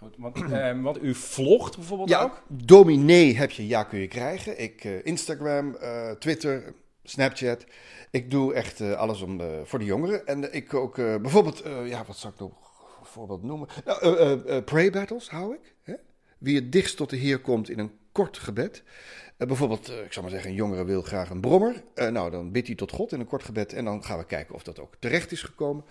Goed, 0.00 0.14
want, 0.18 0.36
eh, 0.52 0.82
want 0.82 1.02
u 1.02 1.14
vlogt 1.14 1.76
bijvoorbeeld 1.76 2.08
Ja, 2.08 2.22
ook? 2.22 2.42
dominee 2.48 3.36
heb 3.36 3.50
je, 3.50 3.66
ja 3.66 3.82
kun 3.84 3.98
je 3.98 4.08
krijgen. 4.08 4.60
Ik, 4.60 4.84
eh, 4.84 5.06
Instagram, 5.06 5.74
eh, 5.74 6.10
Twitter, 6.10 6.74
Snapchat. 7.04 7.64
Ik 8.10 8.30
doe 8.30 8.54
echt 8.54 8.80
eh, 8.80 8.92
alles 8.92 9.20
om, 9.22 9.40
voor 9.64 9.78
de 9.78 9.84
jongeren. 9.84 10.26
En 10.26 10.54
ik 10.54 10.74
ook 10.74 10.94
bijvoorbeeld, 10.96 11.62
ja 11.84 12.04
wat 12.06 12.16
zou 12.16 12.32
ik 12.32 12.40
nog 12.40 12.50
een 13.00 13.06
voorbeeld 13.06 13.42
noemen? 13.42 13.68
Nou, 13.84 14.60
pray 14.62 14.90
battles 14.90 15.28
hou 15.28 15.54
ik. 15.54 15.74
Hè? 15.82 15.94
Wie 16.38 16.54
het 16.54 16.72
dichtst 16.72 16.96
tot 16.96 17.10
de 17.10 17.16
Heer 17.16 17.38
komt 17.38 17.70
in 17.70 17.78
een 17.78 17.92
kort 18.12 18.38
gebed. 18.38 18.82
Bijvoorbeeld, 19.36 19.88
ik 19.88 20.12
zou 20.12 20.24
maar 20.24 20.34
zeggen, 20.34 20.50
een 20.50 20.56
jongere 20.56 20.84
wil 20.84 21.02
graag 21.02 21.30
een 21.30 21.40
brommer. 21.40 21.82
Nou, 21.94 22.30
dan 22.30 22.52
bidt 22.52 22.66
hij 22.66 22.76
tot 22.76 22.92
God 22.92 23.12
in 23.12 23.20
een 23.20 23.26
kort 23.26 23.44
gebed. 23.44 23.72
En 23.72 23.84
dan 23.84 24.04
gaan 24.04 24.18
we 24.18 24.24
kijken 24.24 24.54
of 24.54 24.62
dat 24.62 24.78
ook 24.78 24.94
terecht 24.98 25.32
is 25.32 25.42
gekomen. 25.42 25.84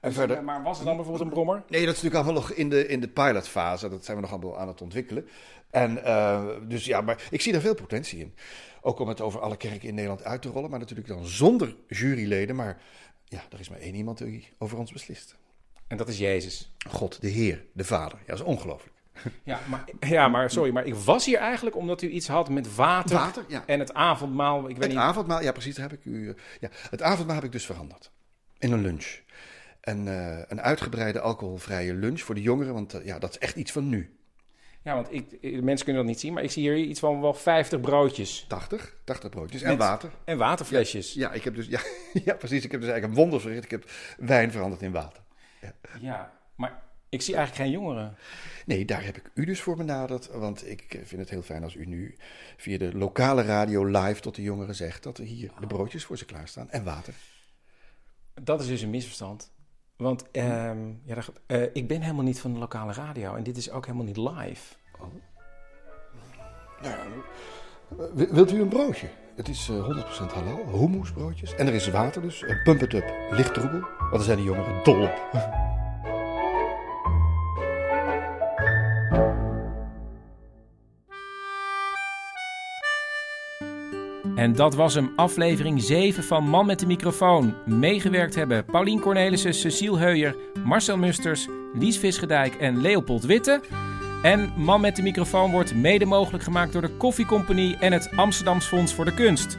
En 0.00 0.12
verder... 0.12 0.44
Maar 0.44 0.62
was 0.62 0.78
er 0.78 0.84
dan 0.84 0.96
bijvoorbeeld 0.96 1.24
een 1.26 1.32
brommer? 1.34 1.62
Nee, 1.68 1.86
dat 1.86 1.94
is 1.96 2.02
natuurlijk 2.02 2.14
allemaal 2.24 2.42
nog 2.42 2.50
in 2.52 2.68
de, 2.68 2.86
in 2.86 3.00
de 3.00 3.08
pilotfase. 3.08 3.88
Dat 3.88 4.04
zijn 4.04 4.16
we 4.16 4.22
nog 4.22 4.32
allemaal 4.32 4.58
aan 4.58 4.68
het 4.68 4.82
ontwikkelen. 4.82 5.28
En 5.70 6.04
eh, 6.04 6.44
dus 6.68 6.84
ja, 6.84 7.00
maar 7.00 7.26
ik 7.30 7.40
zie 7.40 7.52
daar 7.52 7.60
veel 7.60 7.74
potentie 7.74 8.18
in. 8.20 8.34
Ook 8.80 8.98
om 8.98 9.08
het 9.08 9.20
over 9.20 9.40
alle 9.40 9.56
kerken 9.56 9.88
in 9.88 9.94
Nederland 9.94 10.24
uit 10.24 10.42
te 10.42 10.48
rollen. 10.48 10.70
Maar 10.70 10.78
natuurlijk 10.78 11.08
dan 11.08 11.26
zonder 11.26 11.76
juryleden. 11.88 12.56
Maar 12.56 12.80
ja, 13.24 13.42
er 13.50 13.60
is 13.60 13.68
maar 13.68 13.78
één 13.78 13.94
iemand 13.94 14.18
die 14.18 14.48
over 14.58 14.78
ons 14.78 14.92
beslist. 14.92 15.36
En 15.86 15.96
dat 15.96 16.08
is 16.08 16.18
Jezus. 16.18 16.72
God, 16.90 17.20
de 17.20 17.28
Heer, 17.28 17.64
de 17.72 17.84
Vader. 17.84 18.18
Ja, 18.18 18.26
dat 18.26 18.38
is 18.38 18.44
ongelooflijk. 18.44 18.96
Ja 19.44 19.60
maar, 19.68 19.84
ja, 20.00 20.28
maar 20.28 20.50
sorry, 20.50 20.72
maar 20.72 20.86
ik 20.86 20.94
was 20.94 21.26
hier 21.26 21.38
eigenlijk 21.38 21.76
omdat 21.76 22.02
u 22.02 22.08
iets 22.08 22.28
had 22.28 22.48
met 22.48 22.74
water, 22.74 23.16
Water, 23.16 23.44
ja. 23.48 23.62
en 23.66 23.78
het 23.78 23.94
avondmaal. 23.94 24.58
Ik 24.60 24.66
weet 24.66 24.78
Het 24.78 24.88
niet. 24.88 24.98
avondmaal, 24.98 25.42
ja 25.42 25.52
precies, 25.52 25.74
daar 25.74 25.90
heb 25.90 25.98
ik 25.98 26.04
u. 26.04 26.28
eh, 26.28 26.34
ja, 26.60 26.68
het 26.90 27.02
avondmaal 27.02 27.36
heb 27.36 27.44
ik 27.44 27.52
dus 27.52 27.66
veranderd. 27.66 28.10
In 28.58 28.72
een 28.72 28.80
lunch. 28.82 29.20
En 29.88 30.08
eh, 30.08 30.38
een 30.48 30.60
uitgebreide 30.60 31.20
alcoholvrije 31.20 31.94
lunch 31.94 32.20
voor 32.20 32.34
de 32.34 32.42
jongeren, 32.42 32.74
want 32.74 32.94
eh, 32.94 33.04
ja, 33.04 33.18
dat 33.18 33.30
is 33.30 33.38
echt 33.38 33.56
iets 33.56 33.72
van 33.72 33.88
nu. 33.88 34.16
Ja, 34.82 34.94
want 34.94 35.12
ik, 35.12 35.42
de 35.42 35.62
mensen 35.62 35.84
kunnen 35.84 36.02
dat 36.02 36.12
niet 36.12 36.20
zien, 36.20 36.32
maar 36.32 36.42
ik 36.42 36.50
zie 36.50 36.62
hier 36.62 36.76
iets 36.76 37.00
van 37.00 37.20
wel 37.20 37.34
50 37.34 37.80
broodjes. 37.80 38.44
80, 38.48 38.96
80 39.04 39.30
broodjes 39.30 39.62
en 39.62 39.68
Met- 39.68 39.78
water. 39.78 40.10
En 40.24 40.38
waterflesjes. 40.38 41.12
Ja, 41.12 41.32
ik 41.32 41.44
heb 41.44 41.54
dus, 41.54 41.66
ja, 41.76 41.80
ja, 42.24 42.34
precies. 42.34 42.64
Ik 42.64 42.70
heb 42.70 42.80
dus 42.80 42.90
eigenlijk 42.90 43.18
een 43.18 43.22
wonder 43.24 43.40
verricht. 43.40 43.64
Ik 43.64 43.70
heb 43.70 43.90
wijn 44.18 44.50
veranderd 44.52 44.82
in 44.82 44.92
water. 44.92 45.22
Ja, 46.00 46.32
maar 46.54 46.82
ik 47.08 47.22
zie 47.22 47.36
eigenlijk 47.36 47.64
geen 47.64 47.80
jongeren. 47.80 48.16
Nee, 48.66 48.84
daar 48.84 49.04
heb 49.04 49.16
ik 49.16 49.30
u 49.34 49.44
dus 49.44 49.60
voor 49.60 49.76
benaderd. 49.76 50.30
Want 50.30 50.68
ik 50.68 50.94
eh, 50.94 51.00
vind 51.04 51.20
het 51.20 51.30
heel 51.30 51.42
fijn 51.42 51.62
als 51.62 51.74
u 51.74 51.86
nu 51.86 52.16
via 52.56 52.78
de 52.78 52.96
lokale 52.96 53.42
radio 53.42 53.84
live 53.84 54.20
tot 54.20 54.34
de 54.34 54.42
jongeren 54.42 54.74
zegt 54.74 55.02
dat 55.02 55.18
er 55.18 55.24
hier 55.24 55.50
de 55.60 55.66
broodjes 55.66 56.04
voor 56.04 56.18
ze 56.18 56.24
klaarstaan 56.24 56.70
en 56.70 56.84
water. 56.84 57.14
Dat 58.42 58.60
is 58.60 58.66
dus 58.66 58.82
een 58.82 58.90
misverstand. 58.90 59.56
Want 59.98 60.30
ehm, 60.30 60.78
ja, 61.04 61.16
eh, 61.46 61.62
ik 61.72 61.88
ben 61.88 62.00
helemaal 62.00 62.24
niet 62.24 62.40
van 62.40 62.52
de 62.52 62.58
lokale 62.58 62.92
radio 62.92 63.34
en 63.34 63.42
dit 63.42 63.56
is 63.56 63.70
ook 63.70 63.86
helemaal 63.86 64.06
niet 64.06 64.16
live. 64.16 64.74
Nou, 66.82 66.94
eh, 66.94 68.04
wi- 68.14 68.28
wilt 68.30 68.52
u 68.52 68.60
een 68.60 68.68
broodje? 68.68 69.06
Het 69.36 69.48
is 69.48 69.68
eh, 69.68 69.84
100% 69.84 70.32
halal, 70.32 70.66
hummusbroodjes. 70.66 71.54
En 71.54 71.66
er 71.66 71.74
is 71.74 71.90
water 71.90 72.22
dus. 72.22 72.44
Pump 72.64 72.80
it 72.82 72.92
up, 72.94 73.12
licht 73.30 73.54
troebel. 73.54 73.80
Want 74.10 74.22
zijn 74.22 74.36
de 74.36 74.42
jongeren 74.44 74.84
dol 74.84 75.02
op. 75.02 75.28
En 84.38 84.52
dat 84.52 84.74
was 84.74 84.94
hem, 84.94 85.12
aflevering 85.16 85.82
7 85.82 86.24
van 86.24 86.48
Man 86.48 86.66
met 86.66 86.78
de 86.78 86.86
microfoon. 86.86 87.54
Meegewerkt 87.66 88.34
hebben 88.34 88.64
Paulien 88.64 89.00
Cornelissen, 89.00 89.54
Cecile 89.54 89.98
Heuyer, 89.98 90.36
Marcel 90.64 90.96
Musters, 90.96 91.48
Lies 91.74 91.98
Visgedijk 91.98 92.54
en 92.54 92.80
Leopold 92.80 93.24
Witte. 93.24 93.60
En 94.22 94.52
Man 94.56 94.80
met 94.80 94.96
de 94.96 95.02
microfoon 95.02 95.50
wordt 95.50 95.74
mede 95.74 96.04
mogelijk 96.04 96.44
gemaakt 96.44 96.72
door 96.72 96.82
de 96.82 96.96
Koffiecompagnie 96.96 97.76
en 97.76 97.92
het 97.92 98.10
Amsterdams 98.16 98.66
Fonds 98.66 98.94
voor 98.94 99.04
de 99.04 99.14
Kunst. 99.14 99.58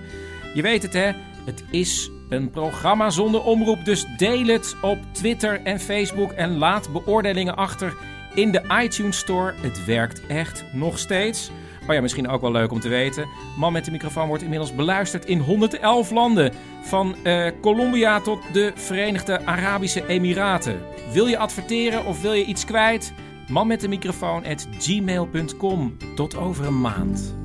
Je 0.53 0.61
weet 0.61 0.83
het 0.83 0.93
hè, 0.93 1.11
het 1.45 1.63
is 1.71 2.11
een 2.29 2.49
programma 2.49 3.09
zonder 3.09 3.43
omroep, 3.43 3.85
dus 3.85 4.05
deel 4.17 4.45
het 4.45 4.75
op 4.81 4.97
Twitter 5.11 5.61
en 5.63 5.79
Facebook 5.79 6.31
en 6.31 6.57
laat 6.57 6.91
beoordelingen 6.91 7.55
achter 7.55 7.93
in 8.33 8.51
de 8.51 8.61
iTunes 8.81 9.17
Store. 9.17 9.53
Het 9.61 9.85
werkt 9.85 10.27
echt 10.27 10.63
nog 10.73 10.99
steeds. 10.99 11.51
Oh 11.89 11.95
ja, 11.95 12.01
misschien 12.01 12.27
ook 12.27 12.41
wel 12.41 12.51
leuk 12.51 12.71
om 12.71 12.79
te 12.79 12.89
weten. 12.89 13.27
Man 13.57 13.73
met 13.73 13.85
de 13.85 13.91
microfoon 13.91 14.27
wordt 14.27 14.43
inmiddels 14.43 14.75
beluisterd 14.75 15.25
in 15.25 15.39
111 15.39 16.11
landen. 16.11 16.53
Van 16.81 17.15
eh, 17.23 17.47
Colombia 17.61 18.19
tot 18.19 18.39
de 18.53 18.71
Verenigde 18.75 19.45
Arabische 19.45 20.07
Emiraten. 20.07 20.79
Wil 21.13 21.25
je 21.25 21.37
adverteren 21.37 22.05
of 22.05 22.21
wil 22.21 22.33
je 22.33 22.45
iets 22.45 22.65
kwijt? 22.65 23.13
Man 23.47 23.67
met 23.67 23.81
de 23.81 23.87
microfoon 23.87 24.45
at 24.45 24.67
gmail.com. 24.79 25.97
Tot 26.15 26.37
over 26.37 26.65
een 26.65 26.81
maand. 26.81 27.35